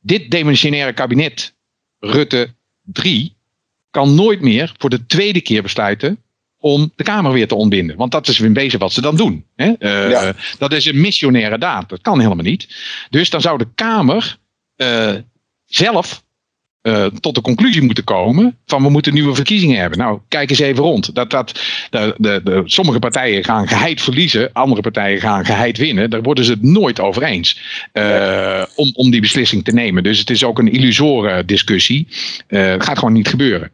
Dit 0.00 0.30
demissionaire 0.30 0.92
kabinet, 0.92 1.54
Rutte 1.98 2.54
3, 2.82 3.36
kan 3.90 4.14
nooit 4.14 4.40
meer 4.40 4.74
voor 4.78 4.90
de 4.90 5.06
tweede 5.06 5.40
keer 5.40 5.62
besluiten 5.62 6.22
om 6.60 6.92
de 6.96 7.04
Kamer 7.04 7.32
weer 7.32 7.48
te 7.48 7.54
ontbinden. 7.54 7.96
Want 7.96 8.12
dat 8.12 8.28
is 8.28 8.40
in 8.40 8.54
wezen 8.54 8.78
wat 8.78 8.92
ze 8.92 9.00
dan 9.00 9.16
doen. 9.16 9.44
Hè? 9.56 9.72
Uh, 9.78 10.30
Dat 10.58 10.72
is 10.72 10.86
een 10.86 11.00
missionaire 11.00 11.58
daad. 11.58 11.88
Dat 11.88 12.00
kan 12.00 12.20
helemaal 12.20 12.44
niet. 12.44 12.68
Dus 13.10 13.30
dan 13.30 13.40
zou 13.40 13.58
de 13.58 13.68
Kamer 13.74 14.38
uh, 14.76 15.14
zelf 15.64 16.22
uh, 16.88 17.06
tot 17.20 17.34
de 17.34 17.40
conclusie 17.40 17.82
moeten 17.82 18.04
komen 18.04 18.56
van 18.66 18.82
we 18.82 18.90
moeten 18.90 19.14
nieuwe 19.14 19.34
verkiezingen 19.34 19.80
hebben. 19.80 19.98
Nou, 19.98 20.18
kijk 20.28 20.50
eens 20.50 20.58
even 20.58 20.82
rond. 20.82 21.14
Dat, 21.14 21.30
dat, 21.30 21.60
de, 21.90 22.14
de, 22.18 22.40
de, 22.44 22.62
sommige 22.64 22.98
partijen 22.98 23.44
gaan 23.44 23.68
geheid 23.68 24.02
verliezen, 24.02 24.52
andere 24.52 24.80
partijen 24.80 25.20
gaan 25.20 25.44
geheid 25.44 25.78
winnen. 25.78 26.10
Daar 26.10 26.22
worden 26.22 26.44
ze 26.44 26.50
het 26.50 26.62
nooit 26.62 27.00
over 27.00 27.22
eens 27.22 27.60
uh, 27.92 28.62
om, 28.74 28.90
om 28.94 29.10
die 29.10 29.20
beslissing 29.20 29.64
te 29.64 29.72
nemen. 29.72 30.02
Dus 30.02 30.18
het 30.18 30.30
is 30.30 30.44
ook 30.44 30.58
een 30.58 30.72
illusoren 30.72 31.46
discussie. 31.46 32.06
Uh, 32.48 32.66
het 32.66 32.84
gaat 32.84 32.98
gewoon 32.98 33.14
niet 33.14 33.28
gebeuren. 33.28 33.70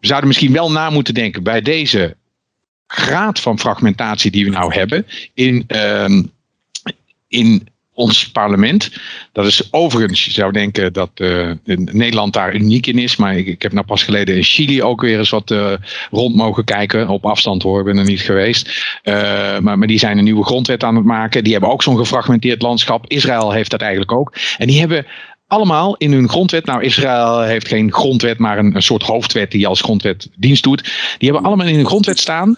We 0.00 0.06
zouden 0.06 0.28
misschien 0.28 0.52
wel 0.52 0.70
na 0.70 0.90
moeten 0.90 1.14
denken 1.14 1.42
bij 1.42 1.60
deze 1.60 2.16
graad 2.86 3.40
van 3.40 3.58
fragmentatie 3.58 4.30
die 4.30 4.44
we 4.44 4.50
nou 4.50 4.74
hebben 4.74 5.06
in, 5.34 5.64
uh, 5.68 6.22
in 7.28 7.68
ons 7.98 8.30
parlement. 8.30 8.90
Dat 9.32 9.46
is 9.46 9.68
overigens, 9.70 10.24
je 10.24 10.30
zou 10.30 10.52
denken 10.52 10.92
dat 10.92 11.10
uh, 11.14 11.50
Nederland 11.74 12.32
daar 12.32 12.54
uniek 12.54 12.86
in 12.86 12.98
is. 12.98 13.16
Maar 13.16 13.36
ik, 13.36 13.46
ik, 13.46 13.62
heb 13.62 13.72
nou 13.72 13.86
pas 13.86 14.02
geleden 14.02 14.36
in 14.36 14.42
Chili 14.42 14.82
ook 14.82 15.00
weer 15.00 15.18
eens 15.18 15.30
wat 15.30 15.50
uh, 15.50 15.72
rond 16.10 16.34
mogen 16.34 16.64
kijken. 16.64 17.08
Op 17.08 17.26
afstand 17.26 17.62
hoor, 17.62 17.78
ik 17.78 17.84
ben 17.84 17.96
er 17.96 18.04
niet 18.04 18.20
geweest. 18.20 18.98
Uh, 19.04 19.14
maar, 19.58 19.78
maar 19.78 19.86
die 19.86 19.98
zijn 19.98 20.18
een 20.18 20.24
nieuwe 20.24 20.44
grondwet 20.44 20.84
aan 20.84 20.96
het 20.96 21.04
maken. 21.04 21.44
Die 21.44 21.52
hebben 21.52 21.70
ook 21.70 21.82
zo'n 21.82 21.96
gefragmenteerd 21.96 22.62
landschap. 22.62 23.04
Israël 23.06 23.52
heeft 23.52 23.70
dat 23.70 23.80
eigenlijk 23.80 24.12
ook. 24.12 24.34
En 24.58 24.66
die 24.66 24.80
hebben 24.80 25.06
allemaal 25.46 25.96
in 25.96 26.12
hun 26.12 26.28
grondwet. 26.28 26.64
Nou, 26.64 26.82
Israël 26.82 27.42
heeft 27.42 27.68
geen 27.68 27.92
grondwet, 27.92 28.38
maar 28.38 28.58
een, 28.58 28.74
een 28.74 28.82
soort 28.82 29.02
hoofdwet 29.02 29.50
die 29.50 29.66
als 29.66 29.80
grondwet 29.80 30.28
dienst 30.36 30.62
doet. 30.62 30.82
Die 31.18 31.28
hebben 31.30 31.46
allemaal 31.46 31.66
in 31.66 31.74
hun 31.74 31.86
grondwet 31.86 32.18
staan 32.18 32.56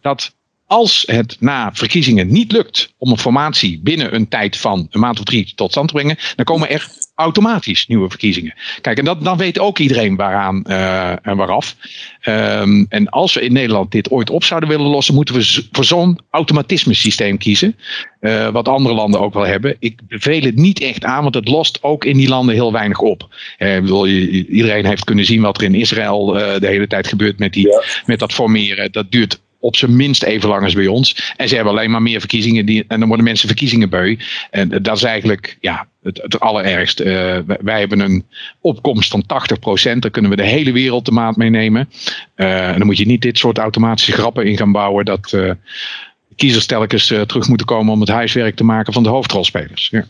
dat 0.00 0.36
als 0.68 1.02
het 1.06 1.36
na 1.40 1.70
verkiezingen 1.72 2.32
niet 2.32 2.52
lukt 2.52 2.92
om 2.98 3.10
een 3.10 3.18
formatie 3.18 3.80
binnen 3.82 4.14
een 4.14 4.28
tijd 4.28 4.56
van 4.56 4.86
een 4.90 5.00
maand 5.00 5.18
of 5.18 5.24
drie 5.24 5.52
tot 5.54 5.70
stand 5.70 5.88
te 5.88 5.94
brengen, 5.94 6.16
dan 6.36 6.44
komen 6.44 6.70
er 6.70 6.88
automatisch 7.14 7.86
nieuwe 7.86 8.08
verkiezingen. 8.08 8.54
Kijk, 8.80 8.98
en 8.98 9.04
dat, 9.04 9.24
dan 9.24 9.36
weet 9.36 9.58
ook 9.58 9.78
iedereen 9.78 10.16
waaraan 10.16 10.64
uh, 10.66 11.26
en 11.26 11.36
waaraf. 11.36 11.76
Um, 12.24 12.86
en 12.88 13.08
als 13.08 13.34
we 13.34 13.40
in 13.40 13.52
Nederland 13.52 13.90
dit 13.90 14.10
ooit 14.10 14.30
op 14.30 14.44
zouden 14.44 14.68
willen 14.68 14.86
lossen, 14.86 15.14
moeten 15.14 15.34
we 15.34 15.66
voor 15.72 15.84
zo'n 15.84 16.18
automatisme 16.30 16.94
systeem 16.94 17.38
kiezen. 17.38 17.76
Uh, 18.20 18.48
wat 18.48 18.68
andere 18.68 18.94
landen 18.94 19.20
ook 19.20 19.34
wel 19.34 19.46
hebben. 19.46 19.76
Ik 19.78 20.00
beveel 20.08 20.40
het 20.40 20.56
niet 20.56 20.80
echt 20.80 21.04
aan, 21.04 21.22
want 21.22 21.34
het 21.34 21.48
lost 21.48 21.78
ook 21.82 22.04
in 22.04 22.16
die 22.16 22.28
landen 22.28 22.54
heel 22.54 22.72
weinig 22.72 22.98
op. 22.98 23.28
Uh, 23.58 23.80
bedoel, 23.80 24.06
iedereen 24.06 24.86
heeft 24.86 25.04
kunnen 25.04 25.24
zien 25.24 25.40
wat 25.40 25.56
er 25.56 25.64
in 25.64 25.74
Israël 25.74 26.26
de 26.26 26.66
hele 26.66 26.86
tijd 26.86 27.06
gebeurt 27.06 27.38
met, 27.38 27.52
die, 27.52 27.68
ja. 27.68 27.82
met 28.06 28.18
dat 28.18 28.32
formeren. 28.32 28.92
Dat 28.92 29.10
duurt 29.10 29.40
op 29.60 29.76
zijn 29.76 29.96
minst 29.96 30.22
even 30.22 30.48
lang 30.48 30.64
als 30.64 30.74
bij 30.74 30.86
ons. 30.86 31.32
En 31.36 31.48
ze 31.48 31.54
hebben 31.54 31.72
alleen 31.72 31.90
maar 31.90 32.02
meer 32.02 32.20
verkiezingen. 32.20 32.66
Die, 32.66 32.84
en 32.88 32.98
dan 32.98 33.08
worden 33.08 33.26
mensen 33.26 33.48
verkiezingen 33.48 33.90
beu. 33.90 34.16
En 34.50 34.68
dat 34.68 34.96
is 34.96 35.02
eigenlijk 35.02 35.56
ja, 35.60 35.88
het, 36.02 36.22
het 36.22 36.40
allerergst. 36.40 37.00
Uh, 37.00 37.38
wij, 37.60 37.78
hebben 37.78 38.00
een 38.00 38.24
opkomst 38.60 39.10
van 39.10 39.22
80%. 39.22 39.98
Daar 39.98 40.10
kunnen 40.10 40.30
we 40.30 40.36
de 40.36 40.46
hele 40.46 40.72
wereld 40.72 41.04
de 41.04 41.12
maat 41.12 41.36
mee 41.36 41.50
nemen. 41.50 41.88
Uh, 42.36 42.68
en 42.68 42.78
dan 42.78 42.86
moet 42.86 42.98
je 42.98 43.06
niet 43.06 43.22
dit 43.22 43.38
soort 43.38 43.58
automatische 43.58 44.12
grappen 44.12 44.46
in 44.46 44.56
gaan 44.56 44.72
bouwen. 44.72 45.04
Dat 45.04 45.32
uh, 45.34 45.50
kiezers 46.36 46.66
telkens 46.66 47.06
terug 47.06 47.48
moeten 47.48 47.66
komen 47.66 47.92
om 47.92 48.00
het 48.00 48.08
huiswerk 48.08 48.56
te 48.56 48.64
maken 48.64 48.92
van 48.92 49.02
de 49.02 49.08
hoofdrolspelers. 49.08 49.88
Ja. 49.90 50.06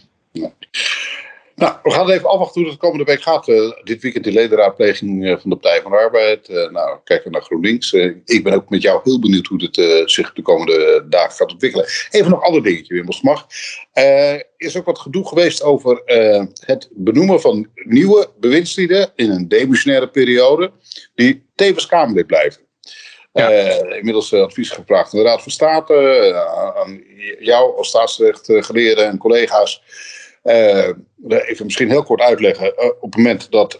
Nou, 1.58 1.76
we 1.82 1.90
gaan 1.90 2.10
even 2.10 2.28
afwachten 2.28 2.60
hoe 2.60 2.70
het 2.70 2.80
de 2.80 2.86
komende 2.86 3.04
week 3.04 3.22
gaat. 3.22 3.48
Uh, 3.48 3.72
dit 3.84 4.02
weekend 4.02 4.24
de 4.24 4.32
ledenraadpleging 4.32 5.24
uh, 5.24 5.36
van 5.38 5.50
de 5.50 5.56
Partij 5.56 5.82
van 5.82 5.90
de 5.90 5.96
Arbeid. 5.96 6.48
Uh, 6.48 6.70
nou, 6.70 6.98
kijken 7.04 7.32
naar 7.32 7.42
GroenLinks. 7.42 7.92
ik 8.24 8.40
ben 8.44 8.52
ook 8.52 8.68
met 8.68 8.82
jou 8.82 9.00
heel 9.04 9.20
benieuwd 9.20 9.46
hoe 9.46 9.62
het 9.62 10.10
zich 10.10 10.32
de 10.32 10.42
komende 10.42 11.06
dagen 11.08 11.36
gaat 11.36 11.52
ontwikkelen. 11.52 11.86
Even 12.10 12.30
nog 12.30 12.42
ander 12.42 12.62
dingetje, 12.62 12.94
Wim, 12.94 13.06
als 13.06 13.22
mag. 13.22 13.46
Er 13.92 14.46
is 14.56 14.76
ook 14.76 14.84
wat 14.84 14.98
gedoe 14.98 15.28
geweest 15.28 15.62
over 15.62 16.02
het 16.64 16.88
benoemen 16.90 17.40
van 17.40 17.68
nieuwe 17.74 18.30
bewindslieden 18.40 19.12
in 19.14 19.30
een 19.30 19.48
demissionaire 19.48 20.08
periode. 20.08 20.70
Die 21.14 21.46
tevens 21.54 21.86
Kamerlid 21.86 22.26
blijven. 22.26 22.60
Ja. 23.32 23.48
inmiddels 23.94 24.32
advies 24.32 24.70
gevraagd 24.70 25.12
aan 25.12 25.18
de 25.18 25.24
Raad 25.24 25.42
van 25.42 25.52
State, 25.52 26.34
aan 26.76 27.02
jou 27.38 27.76
als 27.76 27.88
staatsrechtgeleerde 27.88 29.02
en 29.02 29.18
collega's. 29.18 29.82
Uh, 30.48 30.88
even 31.48 31.64
misschien 31.64 31.90
heel 31.90 32.02
kort 32.02 32.20
uitleggen. 32.20 32.66
Uh, 32.66 32.86
op 32.86 33.12
het 33.12 33.16
moment 33.16 33.50
dat 33.50 33.78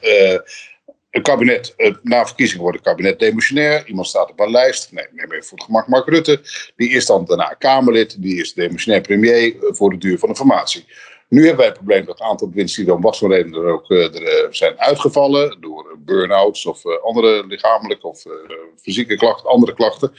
een 1.11 1.23
kabinet, 1.23 1.75
na 2.03 2.27
verkiezingen 2.27 2.63
wordt 2.63 2.79
een 2.79 2.85
kabinet 2.85 3.19
demissionair. 3.19 3.87
Iemand 3.87 4.07
staat 4.07 4.31
op 4.31 4.41
een 4.41 4.51
lijst. 4.51 4.93
Nee, 4.93 5.07
neem 5.13 5.33
even 5.33 5.45
voor 5.45 5.59
het 5.59 5.67
gemak 5.67 5.89
Mark 5.89 6.09
Rutte. 6.09 6.41
Die 6.77 6.91
is 6.91 7.07
dan 7.07 7.25
daarna 7.25 7.55
Kamerlid. 7.59 8.23
Die 8.23 8.41
is 8.41 8.55
demissionair 8.55 9.03
premier 9.03 9.57
voor 9.61 9.91
de 9.91 9.99
duur 9.99 10.19
van 10.19 10.29
de 10.29 10.35
formatie. 10.37 10.85
Nu 11.29 11.39
hebben 11.39 11.57
wij 11.57 11.67
het 11.67 11.77
probleem 11.77 12.05
dat 12.05 12.21
een 12.21 12.27
aantal 12.27 12.49
bewindslieden 12.49 12.95
om 12.95 13.01
wat 13.01 13.19
voor 13.19 13.33
reden 13.35 13.53
er 13.53 13.67
ook 13.67 13.87
zijn 14.51 14.79
uitgevallen. 14.79 15.61
Door 15.61 15.99
burn-outs 15.99 16.67
of 16.67 16.83
andere 17.03 17.47
lichamelijke 17.47 18.07
of 18.07 18.23
fysieke 18.83 19.17
klachten, 19.17 19.51
andere 19.51 19.75
klachten. 19.75 20.13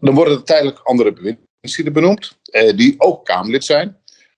Dan 0.00 0.14
worden 0.14 0.34
er 0.34 0.44
tijdelijk 0.44 0.78
andere 0.78 1.12
bewindslieden 1.12 1.92
benoemd. 1.92 2.38
die 2.76 2.94
ook 2.98 3.24
Kamerlid 3.24 3.64
zijn 3.64 3.96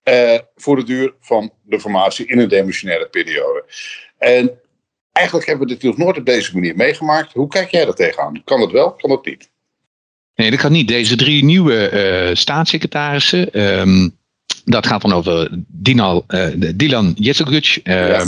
uh, 0.09 0.39
voor 0.57 0.77
de 0.77 0.85
duur 0.85 1.15
van 1.21 1.53
de 1.63 1.81
formatie 1.81 2.27
in 2.27 2.39
een 2.39 2.49
demissionaire 2.49 3.09
periode. 3.09 3.65
En 4.19 4.61
eigenlijk 5.13 5.47
hebben 5.47 5.67
we 5.67 5.75
dit 5.75 5.83
nog 5.83 5.97
nooit 5.97 6.19
op 6.19 6.27
deze 6.27 6.55
manier 6.55 6.77
meegemaakt. 6.77 7.33
Hoe 7.33 7.49
kijk 7.49 7.71
jij 7.71 7.87
er 7.87 7.95
tegenaan? 7.95 8.43
Kan 8.45 8.61
het 8.61 8.71
wel, 8.71 8.93
kan 8.93 9.11
het 9.11 9.25
niet? 9.25 9.51
Nee, 10.35 10.51
dat 10.51 10.61
kan 10.61 10.73
niet. 10.73 10.89
Deze 10.89 11.17
drie 11.17 11.45
nieuwe 11.45 11.91
uh, 12.29 12.35
staatssecretarissen. 12.35 13.61
Um, 13.61 14.19
dat 14.69 14.87
gaat 14.87 15.03
dan 15.03 15.13
over 15.13 15.49
Dinal, 15.67 16.25
uh, 16.29 16.47
Dilan 16.75 17.15
Jetselguc, 17.19 17.81
uh, 17.85 18.09
ja. 18.09 18.25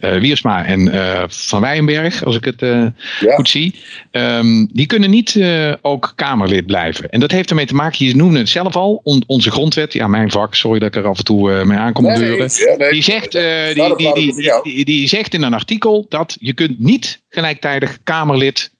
uh, 0.00 0.20
Wiersma 0.20 0.64
en 0.64 0.90
Van 1.30 1.60
Wijenberg, 1.60 2.24
als 2.24 2.36
ik 2.36 2.44
het 2.44 2.60
ja. 2.60 3.34
goed 3.34 3.48
zie. 3.48 3.74
Um, 4.10 4.68
die 4.72 4.86
kunnen 4.86 5.10
niet 5.10 5.40
ook 5.82 6.12
Kamerlid 6.16 6.66
blijven. 6.66 7.10
En 7.10 7.20
dat 7.20 7.30
heeft 7.30 7.50
ermee 7.50 7.66
te 7.66 7.74
maken, 7.74 8.06
je 8.06 8.16
noemde 8.16 8.38
het 8.38 8.48
zelf 8.48 8.76
al, 8.76 9.00
on, 9.02 9.22
onze 9.26 9.50
grondwet, 9.50 9.92
ja 9.92 10.06
mijn 10.06 10.30
vak, 10.30 10.54
sorry 10.54 10.78
dat 10.78 10.88
ik 10.88 11.02
er 11.02 11.08
af 11.08 11.18
en 11.18 11.24
toe 11.24 11.64
mee 11.64 11.78
aankom 11.78 12.04
nee, 12.04 12.18
deuren. 12.18 12.50
Nee, 12.66 12.76
nee, 12.76 12.90
die, 12.90 13.02
zegt, 13.02 13.32
die, 13.32 14.14
die, 14.14 14.62
die, 14.62 14.84
die 14.84 15.08
zegt 15.08 15.34
in 15.34 15.42
een 15.42 15.54
artikel 15.54 16.06
dat 16.08 16.36
je 16.40 16.52
kunt 16.52 16.78
niet 16.78 17.22
gelijktijdig 17.28 17.98
Kamerlid 18.02 18.70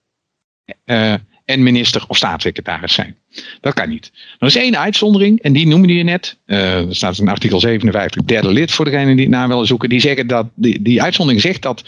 en 1.50 1.62
minister 1.62 2.04
of 2.08 2.16
staatssecretaris 2.16 2.92
zijn. 2.92 3.16
Dat 3.60 3.74
kan 3.74 3.88
niet. 3.88 4.12
Er 4.38 4.46
is 4.46 4.56
één 4.56 4.78
uitzondering, 4.78 5.40
en 5.40 5.52
die 5.52 5.66
noemde 5.66 5.94
je 5.94 6.02
net. 6.02 6.38
Uh, 6.46 6.88
er 6.88 6.96
staat 6.96 7.18
in 7.18 7.28
artikel 7.28 7.60
57, 7.60 8.22
derde 8.22 8.52
lid, 8.52 8.70
voor 8.70 8.84
degene 8.84 9.14
die 9.14 9.24
het 9.24 9.34
na 9.34 9.48
willen 9.48 9.66
zoeken. 9.66 9.88
Die 9.88 10.00
zeggen 10.00 10.26
dat, 10.26 10.46
die, 10.54 10.82
die 10.82 11.02
uitzondering 11.02 11.42
zegt 11.42 11.62
dat 11.62 11.84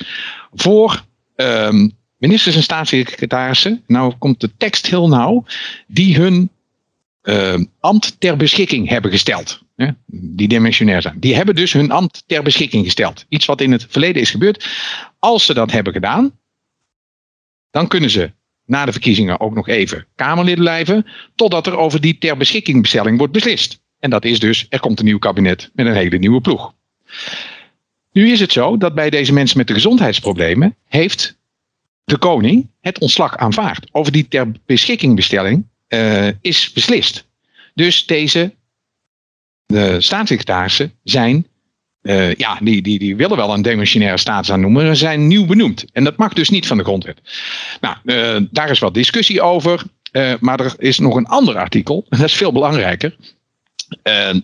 voor 0.53 1.05
um, 1.37 1.93
ministers 2.17 2.57
en 2.57 2.63
staatssecretarissen, 2.63 3.83
nou 3.87 4.15
komt 4.19 4.41
de 4.41 4.51
tekst 4.57 4.87
heel 4.87 5.09
nauw, 5.09 5.45
die 5.87 6.17
hun 6.17 6.51
uh, 7.23 7.55
ambt 7.81 8.17
ter 8.19 8.37
beschikking 8.37 8.89
hebben 8.89 9.11
gesteld. 9.11 9.63
Hè, 9.77 9.89
die 10.07 10.49
dimensionair 10.49 11.03
zijn. 11.03 11.17
Die 11.21 11.35
hebben 11.35 11.55
dus 11.55 11.73
hun 11.73 11.91
ambt 11.91 12.25
ter 12.27 12.43
beschikking 12.43 12.85
gesteld. 12.85 13.25
Iets 13.29 13.47
wat 13.47 13.61
in 13.61 13.73
het 13.73 13.87
verleden 13.89 14.23
is 14.23 14.31
gebeurd. 14.31 14.67
Als 15.19 15.47
ze 15.47 15.55
dat 15.55 15.71
hebben 15.71 15.93
gedaan, 15.93 16.39
dan 17.71 17.89
kunnen 17.89 18.11
ze 18.11 18.33
na 18.67 18.85
de 18.85 18.93
verkiezingen 18.93 19.41
ook 19.41 19.55
nog 19.55 19.69
even 19.69 20.07
Kamerlid 20.15 20.59
blijven, 20.59 21.07
totdat 21.35 21.67
er 21.67 21.77
over 21.77 22.01
die 22.01 22.19
ter 22.19 22.37
beschikkingbestelling 22.37 23.19
wordt 23.19 23.33
beslist. 23.33 23.81
En 23.99 24.11
dat 24.11 24.25
is 24.25 24.41
dus, 24.41 24.67
er 24.69 24.81
komt 24.81 24.99
een 24.99 25.05
nieuw 25.05 25.19
kabinet 25.19 25.71
met 25.75 25.87
een 25.87 25.95
hele 25.95 26.19
nieuwe 26.19 26.41
ploeg. 26.41 26.75
Nu 28.13 28.31
is 28.31 28.41
het 28.41 28.53
zo 28.53 28.77
dat 28.77 28.95
bij 28.95 29.11
deze 29.11 29.33
mensen 29.33 29.59
met 29.59 29.67
de 29.67 29.75
gezondheidsproblemen 29.75 30.77
heeft 30.89 31.39
de 32.05 32.19
koning 32.19 32.71
het 32.81 32.99
ontslag 32.99 33.37
aanvaard. 33.37 33.89
Over 33.93 34.13
die 34.13 34.29
ter 34.29 34.53
beschikkingbestelling 34.67 35.67
uh, 35.89 36.29
is 36.41 36.73
beslist. 36.73 37.27
Dus 37.75 38.07
deze 38.07 38.55
de 39.67 40.01
staatssecretarissen 40.01 40.93
zijn, 41.03 41.47
uh, 42.03 42.35
ja, 42.35 42.59
die, 42.63 42.83
die, 42.83 42.99
die 42.99 43.17
willen 43.17 43.37
wel 43.37 43.55
een 43.55 43.63
demissionaire 43.63 44.19
staats 44.19 44.51
aan 44.51 44.61
noemen, 44.61 44.87
maar 44.87 44.97
zijn 44.97 45.27
nieuw 45.27 45.47
benoemd. 45.47 45.85
En 45.93 46.05
dat 46.05 46.17
mag 46.17 46.33
dus 46.33 46.49
niet 46.49 46.67
van 46.67 46.77
de 46.77 46.85
grondwet. 46.85 47.21
Nou, 47.81 47.97
uh, 48.05 48.47
daar 48.51 48.71
is 48.71 48.79
wat 48.79 48.95
discussie 48.95 49.43
over. 49.43 49.83
maar 50.41 50.61
er 50.61 50.75
is 50.79 50.99
nog 50.99 51.17
een 51.17 51.27
ander 51.27 51.57
artikel, 51.59 52.07
en 52.09 52.19
dat 52.21 52.29
is 52.29 52.35
veel 52.35 52.53
belangrijker. 52.53 53.17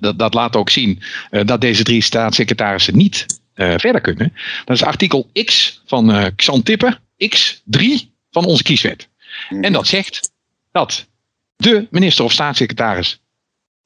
dat, 0.00 0.18
dat 0.18 0.34
laat 0.34 0.56
ook 0.56 0.70
zien 0.70 1.02
dat 1.30 1.60
deze 1.60 1.82
drie 1.82 2.02
staatssecretarissen 2.02 2.96
niet 2.96 3.26
verder 3.54 4.00
kunnen. 4.00 4.32
Dat 4.64 4.76
is 4.76 4.82
artikel 4.82 5.30
X 5.44 5.82
van 5.86 6.32
Xantippe, 6.36 6.98
X3 7.36 7.82
van 8.30 8.44
onze 8.44 8.62
kieswet. 8.62 9.08
En 9.48 9.72
dat 9.72 9.86
zegt 9.86 10.32
dat 10.72 11.08
de 11.56 11.86
minister 11.90 12.24
of 12.24 12.32
staatssecretaris, 12.32 13.20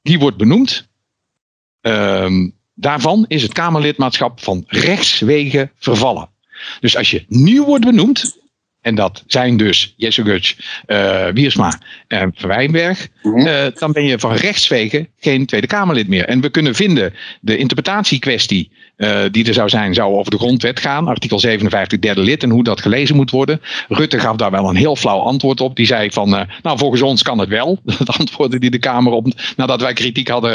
die 0.01 0.19
wordt 0.19 0.37
benoemd. 0.37 0.87
Um, 1.81 2.55
daarvan 2.73 3.25
is 3.27 3.41
het 3.41 3.53
Kamerlidmaatschap 3.53 4.43
van 4.43 4.63
rechtswegen 4.67 5.71
vervallen. 5.79 6.29
Dus 6.79 6.97
als 6.97 7.11
je 7.11 7.25
nieuw 7.27 7.65
wordt 7.65 7.85
benoemd, 7.85 8.41
en 8.83 8.95
dat 8.95 9.23
zijn 9.27 9.57
dus 9.57 9.93
Jesse 9.97 10.23
Gutsch, 10.23 10.55
uh, 10.87 11.27
Wiersma 11.27 11.79
en 12.07 12.31
Verwijnberg. 12.35 13.07
Uh, 13.23 13.65
dan 13.73 13.91
ben 13.91 14.03
je 14.03 14.19
van 14.19 14.33
rechtswegen 14.33 15.07
geen 15.19 15.45
Tweede 15.45 15.67
Kamerlid 15.67 16.07
meer. 16.07 16.25
En 16.25 16.41
we 16.41 16.49
kunnen 16.49 16.75
vinden 16.75 17.13
de 17.41 17.57
interpretatiekwestie 17.57 18.71
uh, 18.71 18.77
die 19.31 19.47
er 19.47 19.53
zou 19.53 19.69
zijn, 19.69 19.93
zou 19.93 20.15
over 20.15 20.31
de 20.31 20.37
grondwet 20.37 20.79
gaan. 20.79 21.07
Artikel 21.07 21.39
57 21.39 21.99
derde 21.99 22.21
lid 22.21 22.43
en 22.43 22.49
hoe 22.49 22.63
dat 22.63 22.81
gelezen 22.81 23.15
moet 23.15 23.31
worden. 23.31 23.61
Rutte 23.87 24.19
gaf 24.19 24.35
daar 24.35 24.51
wel 24.51 24.69
een 24.69 24.75
heel 24.75 24.95
flauw 24.95 25.19
antwoord 25.19 25.61
op. 25.61 25.75
Die 25.75 25.85
zei 25.85 26.11
van, 26.11 26.29
nou 26.61 26.77
volgens 26.77 27.01
ons 27.01 27.21
kan 27.21 27.39
het 27.39 27.49
wel. 27.49 27.79
Dat 27.97 28.17
antwoordde 28.17 28.59
die 28.59 28.69
de 28.69 28.79
Kamer 28.79 29.11
op 29.11 29.27
nadat 29.55 29.81
wij 29.81 29.93
kritiek 29.93 30.27
hadden 30.27 30.53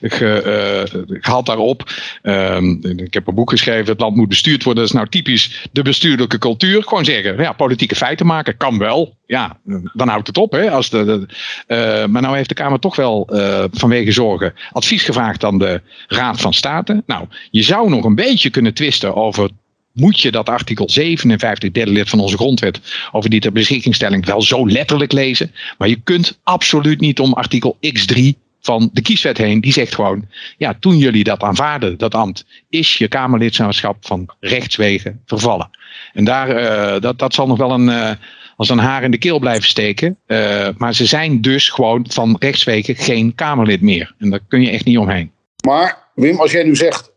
ge, 0.00 1.06
gehad 1.06 1.46
daarop. 1.46 1.90
Ehm, 2.22 2.70
ik 2.82 3.14
heb 3.14 3.26
een 3.26 3.34
boek 3.34 3.50
geschreven, 3.50 3.86
het 3.86 4.00
land 4.00 4.16
moet 4.16 4.28
bestuurd 4.28 4.64
worden. 4.64 4.82
Dat 4.82 4.92
is 4.92 4.98
nou 4.98 5.08
typisch 5.08 5.68
de 5.72 5.82
bestuurlijke 5.82 6.38
cultuur. 6.38 6.82
Gewoon 6.82 7.04
zeggen, 7.04 7.36
ja, 7.36 7.52
politieke 7.52 7.96
feiten 7.96 8.26
maken 8.26 8.56
kan 8.56 8.78
wel. 8.78 9.18
Ja, 9.30 9.56
dan 9.92 10.08
houdt 10.08 10.26
het 10.26 10.36
op. 10.36 10.52
Hè, 10.52 10.70
als 10.70 10.90
de, 10.90 11.26
uh, 11.68 11.76
maar 12.06 12.22
nou 12.22 12.36
heeft 12.36 12.48
de 12.48 12.54
Kamer 12.54 12.78
toch 12.78 12.96
wel 12.96 13.28
uh, 13.32 13.64
vanwege 13.70 14.12
zorgen 14.12 14.54
advies 14.72 15.02
gevraagd 15.02 15.44
aan 15.44 15.58
de 15.58 15.82
Raad 16.06 16.40
van 16.40 16.54
State. 16.54 17.02
Nou, 17.06 17.26
je 17.50 17.62
zou 17.62 17.88
nog 17.88 18.04
een 18.04 18.14
beetje 18.14 18.50
kunnen 18.50 18.74
twisten 18.74 19.14
over 19.14 19.50
moet 19.92 20.20
je 20.20 20.30
dat 20.30 20.48
artikel 20.48 20.90
57, 20.90 21.70
derde 21.70 21.90
lid 21.90 22.08
van 22.08 22.20
onze 22.20 22.36
grondwet, 22.36 22.80
over 23.12 23.30
die 23.30 23.40
ter 23.40 23.52
beschikkingstelling 23.52 24.26
wel 24.26 24.42
zo 24.42 24.68
letterlijk 24.68 25.12
lezen. 25.12 25.52
Maar 25.78 25.88
je 25.88 26.00
kunt 26.04 26.38
absoluut 26.42 27.00
niet 27.00 27.20
om 27.20 27.32
artikel 27.32 27.78
X3 27.86 28.20
van 28.60 28.90
de 28.92 29.02
kieswet 29.02 29.38
heen. 29.38 29.60
Die 29.60 29.72
zegt 29.72 29.94
gewoon, 29.94 30.28
ja, 30.56 30.76
toen 30.80 30.98
jullie 30.98 31.24
dat 31.24 31.42
aanvaarden, 31.42 31.98
dat 31.98 32.14
ambt, 32.14 32.46
is 32.68 32.98
je 32.98 33.08
Kamerlidmaatschap 33.08 33.96
van 34.00 34.28
rechtswegen 34.40 35.20
vervallen. 35.26 35.70
En 36.12 36.24
daar, 36.24 36.48
uh, 36.48 37.00
dat, 37.00 37.18
dat 37.18 37.34
zal 37.34 37.46
nog 37.46 37.58
wel 37.58 37.70
een, 37.70 38.18
als 38.60 38.68
een 38.68 38.78
haar 38.78 39.02
in 39.02 39.10
de 39.10 39.18
keel 39.18 39.38
blijven 39.38 39.68
steken. 39.68 40.18
Uh, 40.26 40.68
maar 40.76 40.94
ze 40.94 41.06
zijn 41.06 41.40
dus 41.40 41.68
gewoon 41.68 42.04
van 42.08 42.36
rechtswegen 42.38 42.96
geen 42.96 43.34
Kamerlid 43.34 43.82
meer. 43.82 44.14
En 44.18 44.30
daar 44.30 44.40
kun 44.48 44.62
je 44.62 44.70
echt 44.70 44.84
niet 44.84 44.98
omheen. 44.98 45.32
Maar 45.66 45.98
Wim, 46.14 46.40
als 46.40 46.52
jij 46.52 46.62
nu 46.62 46.76
zegt 46.76 47.12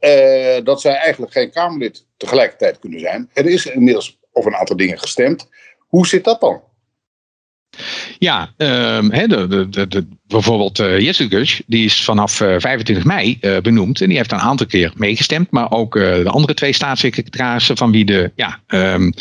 dat 0.64 0.82
zij 0.82 0.96
eigenlijk 0.96 1.32
geen 1.32 1.52
Kamerlid 1.52 2.06
tegelijkertijd 2.18 2.80
kunnen 2.80 3.00
zijn. 3.00 3.30
Er 3.34 3.46
is 3.46 3.66
inmiddels 3.66 4.20
over 4.32 4.52
een 4.52 4.58
aantal 4.58 4.76
dingen 4.76 5.00
gestemd. 5.00 5.50
Hoe 5.78 6.08
zit 6.08 6.24
dat 6.24 6.40
dan? 6.42 6.62
Ja, 8.20 8.54
um, 8.58 9.10
de, 9.10 9.68
de, 9.70 9.88
de, 9.88 10.06
bijvoorbeeld 10.28 10.80
uh, 10.80 11.00
Jesse 11.00 11.30
Gush, 11.30 11.60
die 11.66 11.86
is 11.86 12.04
vanaf 12.04 12.40
uh, 12.42 12.56
25 12.58 13.06
mei 13.06 13.38
uh, 13.42 13.58
benoemd. 13.58 14.02
En 14.02 14.08
die 14.08 14.18
heeft 14.18 14.32
een 14.32 14.40
aantal 14.40 14.66
keer 14.66 14.92
meegestemd. 14.96 15.52
Maar 15.52 15.72
ook 15.72 15.94
de 15.94 16.30
andere 16.30 16.54
twee 16.54 16.74
staatssecretarissen 16.74 17.78
van 17.78 17.92
wie 17.92 18.06
de 18.06 18.32
ja, 18.36 18.60
um, 18.68 19.14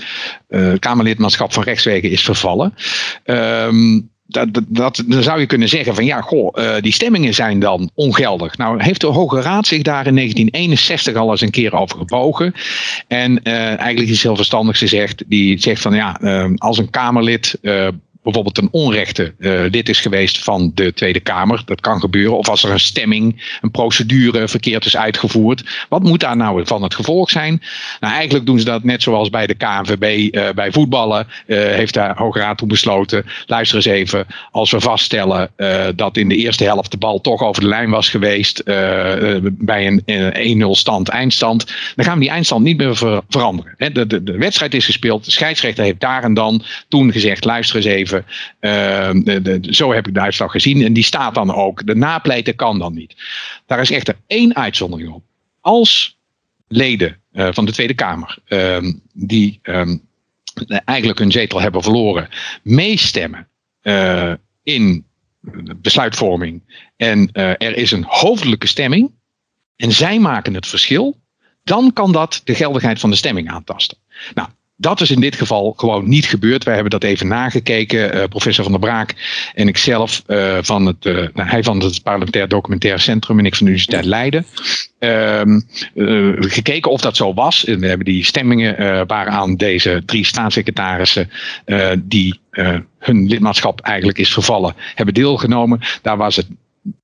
Kamerlidmaatschap 0.79 1.53
van 1.53 1.63
rechtswegen 1.63 2.11
is 2.11 2.23
vervallen. 2.23 2.75
Um, 3.25 4.11
dat, 4.27 4.49
dat, 4.69 5.05
dan 5.07 5.23
zou 5.23 5.41
je 5.41 5.47
kunnen 5.47 5.69
zeggen 5.69 5.95
van 5.95 6.05
ja, 6.05 6.21
goh, 6.21 6.55
die 6.81 6.93
stemmingen 6.93 7.35
zijn 7.35 7.59
dan 7.59 7.91
ongeldig. 7.95 8.57
Nou 8.57 8.83
heeft 8.83 9.01
de 9.01 9.07
Hoge 9.07 9.41
Raad 9.41 9.67
zich 9.67 9.83
daar 9.83 10.07
in 10.07 10.15
1961 10.15 11.15
al 11.15 11.31
eens 11.31 11.41
een 11.41 11.51
keer 11.51 11.75
over 11.75 11.99
gebogen. 11.99 12.55
En 13.09 13.43
eigenlijk 13.43 14.11
is 14.11 14.23
heel 14.23 14.37
verstandig 14.37 14.79
gezegd, 14.79 15.25
die 15.27 15.61
zegt 15.61 15.83
van 15.83 15.95
ja, 15.95 16.19
als 16.57 16.79
een 16.79 16.91
Kamerlid 16.91 17.59
bijvoorbeeld 18.23 18.59
een 18.59 18.69
onrechte 18.71 19.35
uh, 19.39 19.61
lid 19.71 19.89
is 19.89 20.01
geweest 20.01 20.39
van 20.39 20.71
de 20.75 20.93
Tweede 20.93 21.21
Kamer. 21.21 21.63
Dat 21.65 21.81
kan 21.81 22.01
gebeuren. 22.01 22.39
Of 22.39 22.49
als 22.49 22.63
er 22.63 22.71
een 22.71 22.81
stemming, 22.81 23.57
een 23.61 23.71
procedure 23.71 24.49
verkeerd 24.49 24.85
is 24.85 24.97
uitgevoerd. 24.97 25.87
Wat 25.89 26.03
moet 26.03 26.21
daar 26.21 26.37
nou 26.37 26.67
van 26.67 26.83
het 26.83 26.95
gevolg 26.95 27.31
zijn? 27.31 27.63
Nou, 28.01 28.15
eigenlijk 28.15 28.47
doen 28.47 28.59
ze 28.59 28.65
dat 28.65 28.85
net 28.85 29.03
zoals 29.03 29.31
bij 29.31 29.47
de 29.47 29.55
KNVB 29.55 30.35
uh, 30.35 30.51
bij 30.55 30.73
voetballen. 30.73 31.27
Uh, 31.47 31.59
heeft 31.59 31.95
de 31.95 32.13
Hoge 32.15 32.39
Raad 32.39 32.59
toen 32.59 32.69
besloten. 32.69 33.25
Luister 33.47 33.77
eens 33.77 33.87
even. 33.87 34.27
Als 34.51 34.71
we 34.71 34.81
vaststellen 34.81 35.51
dat 35.97 36.17
in 36.17 36.29
de 36.29 36.37
eerste 36.37 36.65
helft 36.65 36.91
de 36.91 36.97
bal 36.97 37.21
toch 37.21 37.43
over 37.43 37.63
de 37.63 37.69
lijn 37.69 37.91
was 37.91 38.09
geweest. 38.09 38.65
bij 39.45 40.01
een 40.05 40.63
1-0 40.63 40.71
stand, 40.71 41.09
eindstand. 41.09 41.67
Dan 41.97 42.05
gaan 42.05 42.15
we 42.15 42.21
die 42.21 42.31
eindstand 42.31 42.65
niet 42.65 42.77
meer 42.77 42.97
ver 42.97 43.23
veranderen. 43.29 43.75
De, 43.93 44.07
de, 44.07 44.23
de 44.23 44.37
wedstrijd 44.39 44.75
is 44.75 44.85
gespeeld. 44.85 45.25
De 45.25 45.31
scheidsrechter 45.31 45.85
heeft 45.85 46.01
daar 46.01 46.23
en 46.23 46.35
dan 46.35 46.63
toen 46.89 47.13
gezegd. 47.13 47.45
Luister 47.45 47.77
eens 47.77 47.85
even 47.85 48.12
Ehm, 48.61 49.63
zo 49.73 49.93
heb 49.93 50.07
ik 50.07 50.15
de 50.15 50.21
uitslag 50.21 50.51
gezien. 50.51 50.85
En 50.85 50.93
die 50.93 51.05
staat 51.05 51.35
dan 51.35 51.55
ook. 51.55 51.87
De 51.87 51.95
napleiten 51.95 52.57
kan 52.57 52.79
dan 52.79 52.95
niet. 52.95 53.15
Daar 53.67 53.81
is 53.81 53.91
echter 53.91 54.17
één 54.27 54.57
uitzondering 54.57 55.13
op. 55.13 55.23
Als 55.61 56.19
leden 56.69 57.17
uh, 57.33 57.49
van 57.53 57.65
de 57.65 57.73
Tweede 57.73 57.95
Kamer, 57.95 58.39
uh, 58.49 58.79
die 59.13 59.61
uh, 59.63 59.97
eigenlijk 60.85 61.19
hun 61.19 61.33
zetel 61.33 61.61
hebben 61.61 61.83
verloren, 61.83 62.29
meestemmen 62.63 63.49
uh, 63.83 64.33
in 64.63 65.05
besluitvorming. 65.77 66.63
En 66.97 67.33
er 67.33 67.77
is 67.77 67.91
een 67.91 68.05
hoofdelijke 68.07 68.67
stemming. 68.67 69.11
En 69.77 69.93
zij 69.93 70.19
maken 70.19 70.55
het 70.55 70.67
verschil. 70.67 71.21
Dan 71.65 71.93
kan 71.93 72.13
dat 72.13 72.41
de 72.45 72.55
geldigheid 72.55 73.01
van 73.01 73.11
de 73.11 73.17
stemming 73.17 73.51
aantasten. 73.51 73.99
Nou, 74.35 74.49
dat 74.83 75.01
is 75.01 75.11
in 75.11 75.21
dit 75.21 75.37
geval 75.37 75.73
gewoon 75.77 76.09
niet 76.09 76.27
gebeurd. 76.27 76.65
Wij 76.65 76.75
hebben 76.75 76.91
dat 76.93 77.05
even 77.05 77.29
nagekeken. 77.29 78.17
Uh, 78.17 78.25
professor 78.25 78.65
Van 78.65 78.73
der 78.73 78.81
Braak 78.81 79.15
en 79.55 79.69
ikzelf 79.69 80.23
uh, 80.27 80.59
van 80.61 80.87
het, 80.87 81.05
uh, 81.05 81.15
nou, 81.35 81.49
hij 81.49 81.63
van 81.63 81.81
het 81.81 82.03
Parlementair 82.03 82.49
Documentair 82.49 82.99
Centrum 82.99 83.39
en 83.39 83.47
ik 83.47 83.55
van 83.55 83.67
de 83.67 83.73
Universiteit 83.73 84.05
Leiden. 84.05 84.47
Ehm, 84.99 85.61
gekeken 86.37 86.91
of 86.91 87.01
dat 87.01 87.17
zo 87.17 87.35
was. 87.35 87.65
En 87.65 87.81
we 87.81 87.87
hebben 87.87 88.07
die 88.07 88.25
stemmingen 88.25 89.07
waaraan 89.07 89.57
deze 89.57 90.03
drie 90.07 90.27
staatssecretarissen 90.27 91.31
die 91.99 92.41
hun 92.99 93.27
lidmaatschap 93.27 93.81
eigenlijk 93.81 94.19
is 94.19 94.33
vervallen, 94.33 94.75
hebben 94.95 95.15
deelgenomen. 95.15 95.81
Daar 96.03 96.17
was 96.17 96.37
het 96.37 96.47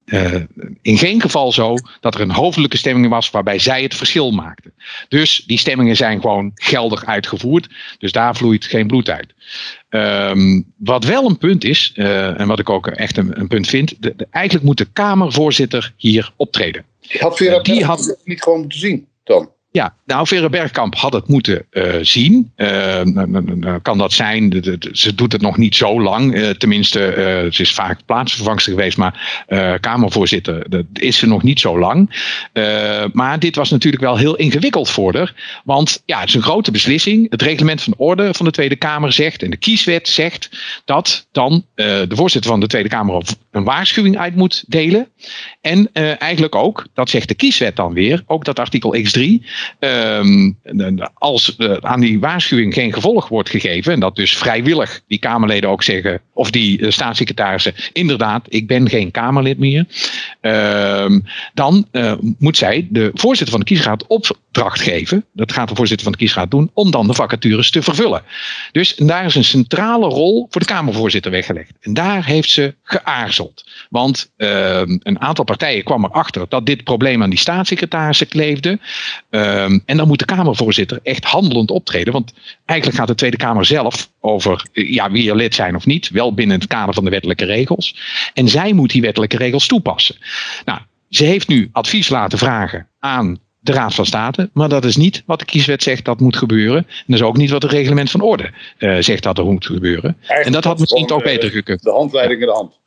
uh, 0.04 0.34
in 0.82 0.98
geen 0.98 1.20
geval 1.20 1.52
zo 1.52 1.74
dat 2.00 2.14
er 2.14 2.20
een 2.20 2.30
hoofdelijke 2.30 2.76
stemming 2.76 3.08
was 3.08 3.30
waarbij 3.30 3.58
zij 3.58 3.82
het 3.82 3.94
verschil 3.94 4.30
maakten. 4.30 4.72
Dus 5.08 5.44
die 5.46 5.58
stemmingen 5.58 5.96
zijn 5.96 6.20
gewoon 6.20 6.50
geldig 6.54 7.04
uitgevoerd. 7.04 7.68
Dus 7.98 8.12
daar 8.12 8.36
vloeit 8.36 8.64
geen 8.64 8.86
bloed 8.86 9.10
uit. 9.10 9.34
Um, 9.90 10.72
wat 10.76 11.04
wel 11.04 11.26
een 11.26 11.38
punt 11.38 11.64
is, 11.64 11.92
uh, 11.94 12.40
en 12.40 12.46
wat 12.46 12.58
ik 12.58 12.70
ook 12.70 12.86
echt 12.86 13.16
een, 13.16 13.40
een 13.40 13.48
punt 13.48 13.68
vind, 13.68 14.02
de, 14.02 14.14
de, 14.16 14.26
eigenlijk 14.30 14.64
moet 14.64 14.78
de 14.78 14.88
Kamervoorzitter 14.92 15.92
hier 15.96 16.32
optreden. 16.36 16.84
Die 17.00 17.20
had 17.20 17.36
Vera 17.36 17.58
die 17.58 17.84
had 17.84 18.18
niet 18.24 18.42
gewoon 18.42 18.60
moeten 18.60 18.78
zien 18.78 19.06
dan. 19.24 19.50
Ja, 19.70 19.94
nou, 20.06 20.26
Vera 20.26 20.48
Bergkamp 20.48 20.94
had 20.94 21.12
het 21.12 21.28
moeten 21.28 21.66
uh, 21.70 21.94
zien. 22.00 22.52
Uh, 22.56 23.00
kan 23.82 23.98
dat 23.98 24.12
zijn? 24.12 24.62
Ze 24.92 25.14
doet 25.14 25.32
het 25.32 25.40
nog 25.40 25.56
niet 25.56 25.74
zo 25.74 26.02
lang. 26.02 26.34
Uh, 26.34 26.50
tenminste, 26.50 26.98
ze 27.52 27.62
is 27.62 27.74
vaak 27.74 28.00
plaatsvervangster 28.06 28.72
geweest, 28.72 28.96
maar 28.96 29.46
Kamervoorzitter 29.80 30.70
dat 30.70 30.84
is 30.92 31.18
ze 31.18 31.26
nog 31.26 31.42
niet 31.42 31.60
zo 31.60 31.78
lang. 31.78 32.10
maar 33.12 33.38
dit 33.38 33.56
was 33.56 33.70
natuurlijk 33.70 34.02
wel 34.02 34.16
heel 34.16 34.36
ingewikkeld 34.36 34.90
voor 34.90 35.16
haar. 35.16 35.60
Want 35.64 36.02
ja, 36.04 36.20
het 36.20 36.28
is 36.28 36.34
een 36.34 36.42
grote 36.42 36.70
beslissing. 36.70 37.30
Het 37.30 37.42
reglement 37.42 37.82
van 37.82 37.94
orde 37.96 38.34
van 38.34 38.46
de 38.46 38.52
Tweede 38.52 38.76
Kamer 38.76 39.12
zegt, 39.12 39.42
en 39.42 39.50
de 39.50 39.56
kieswet 39.56 40.08
zegt, 40.08 40.50
dat 40.84 41.26
dan 41.32 41.64
de 41.74 42.06
voorzitter 42.08 42.50
van 42.50 42.60
de 42.60 42.66
Tweede 42.66 42.88
Kamer 42.88 43.22
een 43.50 43.64
waarschuwing 43.64 44.18
uit 44.18 44.34
moet 44.34 44.64
delen. 44.66 45.08
En 45.60 45.92
eigenlijk 46.18 46.54
ook, 46.54 46.86
dat 46.94 47.10
zegt 47.10 47.28
de 47.28 47.34
kieswet 47.34 47.76
dan 47.76 47.92
weer, 47.92 48.22
ook 48.26 48.44
dat 48.44 48.58
artikel 48.58 48.96
X3. 48.96 49.46
Ehm, 49.78 50.52
als 51.14 51.56
aan 51.80 52.00
die 52.00 52.20
waarschuwing 52.20 52.74
geen 52.74 52.92
gevolg 52.92 53.28
wordt 53.28 53.50
gegeven, 53.50 53.92
en 53.92 54.00
dat 54.00 54.16
dus 54.16 54.36
vrijwillig 54.36 55.00
die 55.06 55.18
Kamerleden 55.18 55.70
ook 55.70 55.82
zeggen, 55.82 56.20
of 56.32 56.50
die 56.50 56.78
uh, 56.78 56.90
staatssecretarissen, 56.90 57.74
inderdaad, 57.92 58.46
ik 58.48 58.66
ben 58.66 58.88
geen 58.88 59.10
Kamerlid 59.10 59.58
meer, 59.58 59.86
ehm, 60.40 61.20
dan 61.54 61.86
uh, 61.92 62.12
moet 62.38 62.56
zij 62.56 62.86
de 62.90 63.10
voorzitter 63.14 63.50
van 63.50 63.60
de 63.60 63.66
kiesraad 63.66 64.06
opdracht 64.06 64.80
geven, 64.80 65.24
dat 65.32 65.52
gaat 65.52 65.68
de 65.68 65.74
voorzitter 65.74 66.04
van 66.04 66.12
de 66.12 66.24
kiesraad 66.24 66.50
doen, 66.50 66.70
om 66.74 66.90
dan 66.90 67.06
de 67.06 67.14
vacatures 67.14 67.70
te 67.70 67.82
vervullen. 67.82 68.22
Dus 68.72 68.94
daar 68.94 69.24
is 69.24 69.34
een 69.34 69.44
centrale 69.44 70.06
rol 70.06 70.46
voor 70.50 70.60
de 70.60 70.66
Kamervoorzitter 70.66 71.30
weggelegd. 71.30 71.72
En 71.80 71.94
daar 71.94 72.26
heeft 72.26 72.50
ze 72.50 72.74
geaarzeld. 72.82 73.64
Want 73.90 74.32
ehm, 74.36 74.96
een 75.02 75.20
aantal 75.20 75.44
partijen 75.44 75.84
kwam 75.84 76.04
erachter 76.04 76.46
dat 76.48 76.66
dit 76.66 76.84
probleem 76.84 77.22
aan 77.22 77.30
die 77.30 77.38
staatssecretarissen 77.38 78.28
kleefde. 78.28 78.78
Ehm, 79.48 79.78
en 79.84 79.96
dan 79.96 80.08
moet 80.08 80.18
de 80.18 80.24
Kamervoorzitter 80.24 81.00
echt 81.02 81.24
handelend 81.24 81.70
optreden. 81.70 82.12
Want 82.12 82.32
eigenlijk 82.64 82.98
gaat 82.98 83.08
de 83.08 83.14
Tweede 83.14 83.36
Kamer 83.36 83.64
zelf 83.64 84.10
over 84.20 84.66
eh, 84.72 84.92
ja, 84.92 85.10
wie 85.10 85.30
er 85.30 85.36
lid 85.36 85.54
zijn 85.54 85.76
of 85.76 85.86
niet. 85.86 86.10
Wel 86.10 86.34
binnen 86.34 86.58
het 86.58 86.68
kader 86.68 86.94
van 86.94 87.04
de 87.04 87.10
wettelijke 87.10 87.44
regels. 87.44 87.96
En 88.34 88.48
zij 88.48 88.72
moet 88.72 88.90
die 88.90 89.02
wettelijke 89.02 89.36
regels 89.36 89.66
toepassen. 89.66 90.16
Nou, 90.64 90.78
ze 91.08 91.24
heeft 91.24 91.48
nu 91.48 91.68
advies 91.72 92.08
laten 92.08 92.38
vragen 92.38 92.88
aan 92.98 93.38
de 93.60 93.72
Raad 93.72 93.94
van 93.94 94.06
State. 94.06 94.50
Maar 94.52 94.68
dat 94.68 94.84
is 94.84 94.96
niet 94.96 95.22
wat 95.26 95.38
de 95.38 95.44
kieswet 95.44 95.82
zegt 95.82 96.04
dat 96.04 96.20
moet 96.20 96.36
gebeuren. 96.36 96.76
En 96.76 97.04
dat 97.06 97.18
is 97.18 97.22
ook 97.22 97.36
niet 97.36 97.50
wat 97.50 97.62
het 97.62 97.72
reglement 97.72 98.10
van 98.10 98.20
orde 98.20 98.50
uh, 98.78 98.96
zegt 99.00 99.22
dat 99.22 99.38
er 99.38 99.44
moet 99.44 99.66
gebeuren. 99.66 100.16
en 100.26 100.52
dat 100.52 100.64
had 100.64 100.78
misschien 100.78 101.06
toch 101.06 101.22
beter 101.22 101.50
gekund. 101.50 101.82
De 101.82 101.90
handleiding 101.90 102.40
in 102.40 102.46
de 102.46 102.52
hand. 102.52 102.78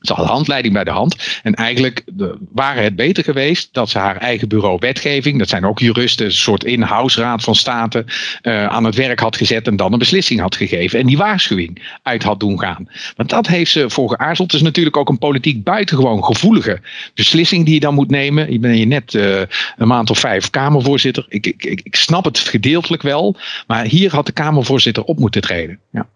Ze 0.00 0.12
had 0.12 0.26
handleiding 0.26 0.74
bij 0.74 0.84
de 0.84 0.90
hand. 0.90 1.40
En 1.42 1.54
eigenlijk 1.54 2.04
waren 2.52 2.82
het 2.82 2.96
beter 2.96 3.24
geweest 3.24 3.68
dat 3.72 3.90
ze 3.90 3.98
haar 3.98 4.16
eigen 4.16 4.48
bureau 4.48 4.76
wetgeving, 4.78 5.38
dat 5.38 5.48
zijn 5.48 5.66
ook 5.66 5.78
juristen, 5.78 6.26
een 6.26 6.32
soort 6.32 6.64
in-house 6.64 7.20
raad 7.20 7.42
van 7.42 7.54
state, 7.54 8.04
uh, 8.42 8.66
aan 8.66 8.84
het 8.84 8.94
werk 8.94 9.20
had 9.20 9.36
gezet 9.36 9.66
en 9.66 9.76
dan 9.76 9.92
een 9.92 9.98
beslissing 9.98 10.40
had 10.40 10.56
gegeven. 10.56 10.98
En 10.98 11.06
die 11.06 11.16
waarschuwing 11.16 11.98
uit 12.02 12.22
had 12.22 12.40
doen 12.40 12.58
gaan. 12.58 12.88
Want 13.16 13.28
dat 13.28 13.46
heeft 13.46 13.70
ze 13.70 13.90
voor 13.90 14.10
geaarzeld. 14.10 14.52
Het 14.52 14.60
is 14.60 14.66
natuurlijk 14.66 14.96
ook 14.96 15.08
een 15.08 15.18
politiek 15.18 15.64
buitengewoon 15.64 16.24
gevoelige 16.24 16.80
beslissing 17.14 17.64
die 17.64 17.74
je 17.74 17.80
dan 17.80 17.94
moet 17.94 18.10
nemen. 18.10 18.52
Je 18.52 18.58
bent 18.58 18.78
je 18.78 18.86
net 18.86 19.14
uh, 19.14 19.40
een 19.76 19.88
maand 19.88 20.10
of 20.10 20.18
vijf 20.18 20.50
Kamervoorzitter. 20.50 21.26
Ik, 21.28 21.46
ik, 21.46 21.80
ik 21.82 21.96
snap 21.96 22.24
het 22.24 22.38
gedeeltelijk 22.38 23.02
wel. 23.02 23.36
Maar 23.66 23.84
hier 23.84 24.10
had 24.10 24.26
de 24.26 24.32
Kamervoorzitter 24.32 25.02
op 25.02 25.18
moeten 25.18 25.40
treden. 25.40 25.78
Ja. 25.90 26.06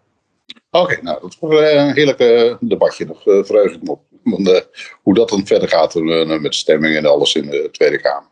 Oké, 0.81 0.99
nou, 1.01 1.21
dat 1.21 1.31
is 1.31 1.37
een 1.41 1.93
heerlijk 1.93 2.19
uh, 2.19 2.55
debatje. 2.59 3.05
Nog 3.05 3.27
uh, 3.27 3.43
verheug 3.43 3.73
ik 3.73 3.83
me 3.83 3.91
op. 3.91 4.01
uh, 4.23 4.59
hoe 5.01 5.13
dat 5.13 5.29
dan 5.29 5.47
verder 5.47 5.69
gaat 5.69 5.93
met 5.93 6.43
de 6.43 6.53
stemming 6.53 6.95
en 6.95 7.05
alles 7.05 7.35
in 7.35 7.49
de 7.49 7.69
Tweede 7.71 8.01
Kamer. 8.01 8.29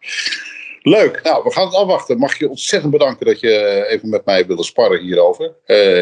Leuk, 0.81 1.19
nou, 1.23 1.43
we 1.43 1.51
gaan 1.51 1.65
het 1.65 1.75
afwachten. 1.75 2.17
Mag 2.17 2.37
je 2.37 2.49
ontzettend 2.49 2.91
bedanken 2.91 3.25
dat 3.25 3.39
je 3.39 3.85
even 3.89 4.09
met 4.09 4.25
mij 4.25 4.45
wilde 4.45 4.63
sparren 4.63 5.01
hierover 5.01 5.55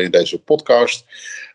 in 0.03 0.11
deze 0.11 0.41
podcast. 0.41 1.05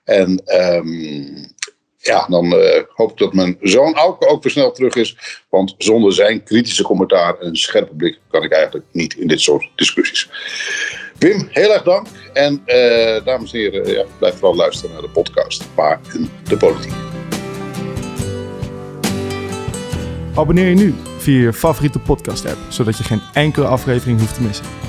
En 0.04 0.42
um, 0.46 1.54
ja, 1.96 2.26
dan 2.28 2.54
hoop 2.94 3.10
ik 3.10 3.16
dat 3.16 3.32
mijn 3.32 3.56
zoon 3.60 3.94
Auke 3.94 4.26
ook 4.26 4.42
weer 4.42 4.52
snel 4.52 4.72
terug 4.72 4.94
is. 4.94 5.16
Want 5.48 5.74
zonder 5.78 6.12
zijn 6.12 6.42
kritische 6.42 6.82
commentaar 6.82 7.38
en 7.38 7.56
scherpe 7.56 7.94
blik 7.94 8.18
kan 8.30 8.42
ik 8.42 8.52
eigenlijk 8.52 8.86
niet 8.92 9.14
in 9.14 9.26
dit 9.26 9.40
soort 9.40 9.70
discussies. 9.74 10.28
Wim, 11.18 11.48
heel 11.50 11.72
erg 11.72 11.82
dank. 11.82 12.06
En 12.32 12.62
uh, 12.66 13.24
dames 13.24 13.52
en 13.52 13.58
heren, 13.58 13.92
ja, 13.92 14.04
blijf 14.18 14.34
vooral 14.34 14.56
luisteren 14.56 14.92
naar 14.92 15.02
de 15.02 15.08
podcast 15.08 15.64
Paar 15.74 16.00
in 16.14 16.30
de 16.48 16.56
Politiek. 16.56 16.92
Abonneer 20.34 20.68
je 20.68 20.74
nu 20.74 20.94
via 21.18 21.40
je 21.40 21.52
favoriete 21.52 21.98
podcast 21.98 22.46
app, 22.46 22.58
zodat 22.68 22.98
je 22.98 23.04
geen 23.04 23.20
enkele 23.32 23.66
aflevering 23.66 24.20
hoeft 24.20 24.34
te 24.34 24.42
missen. 24.42 24.85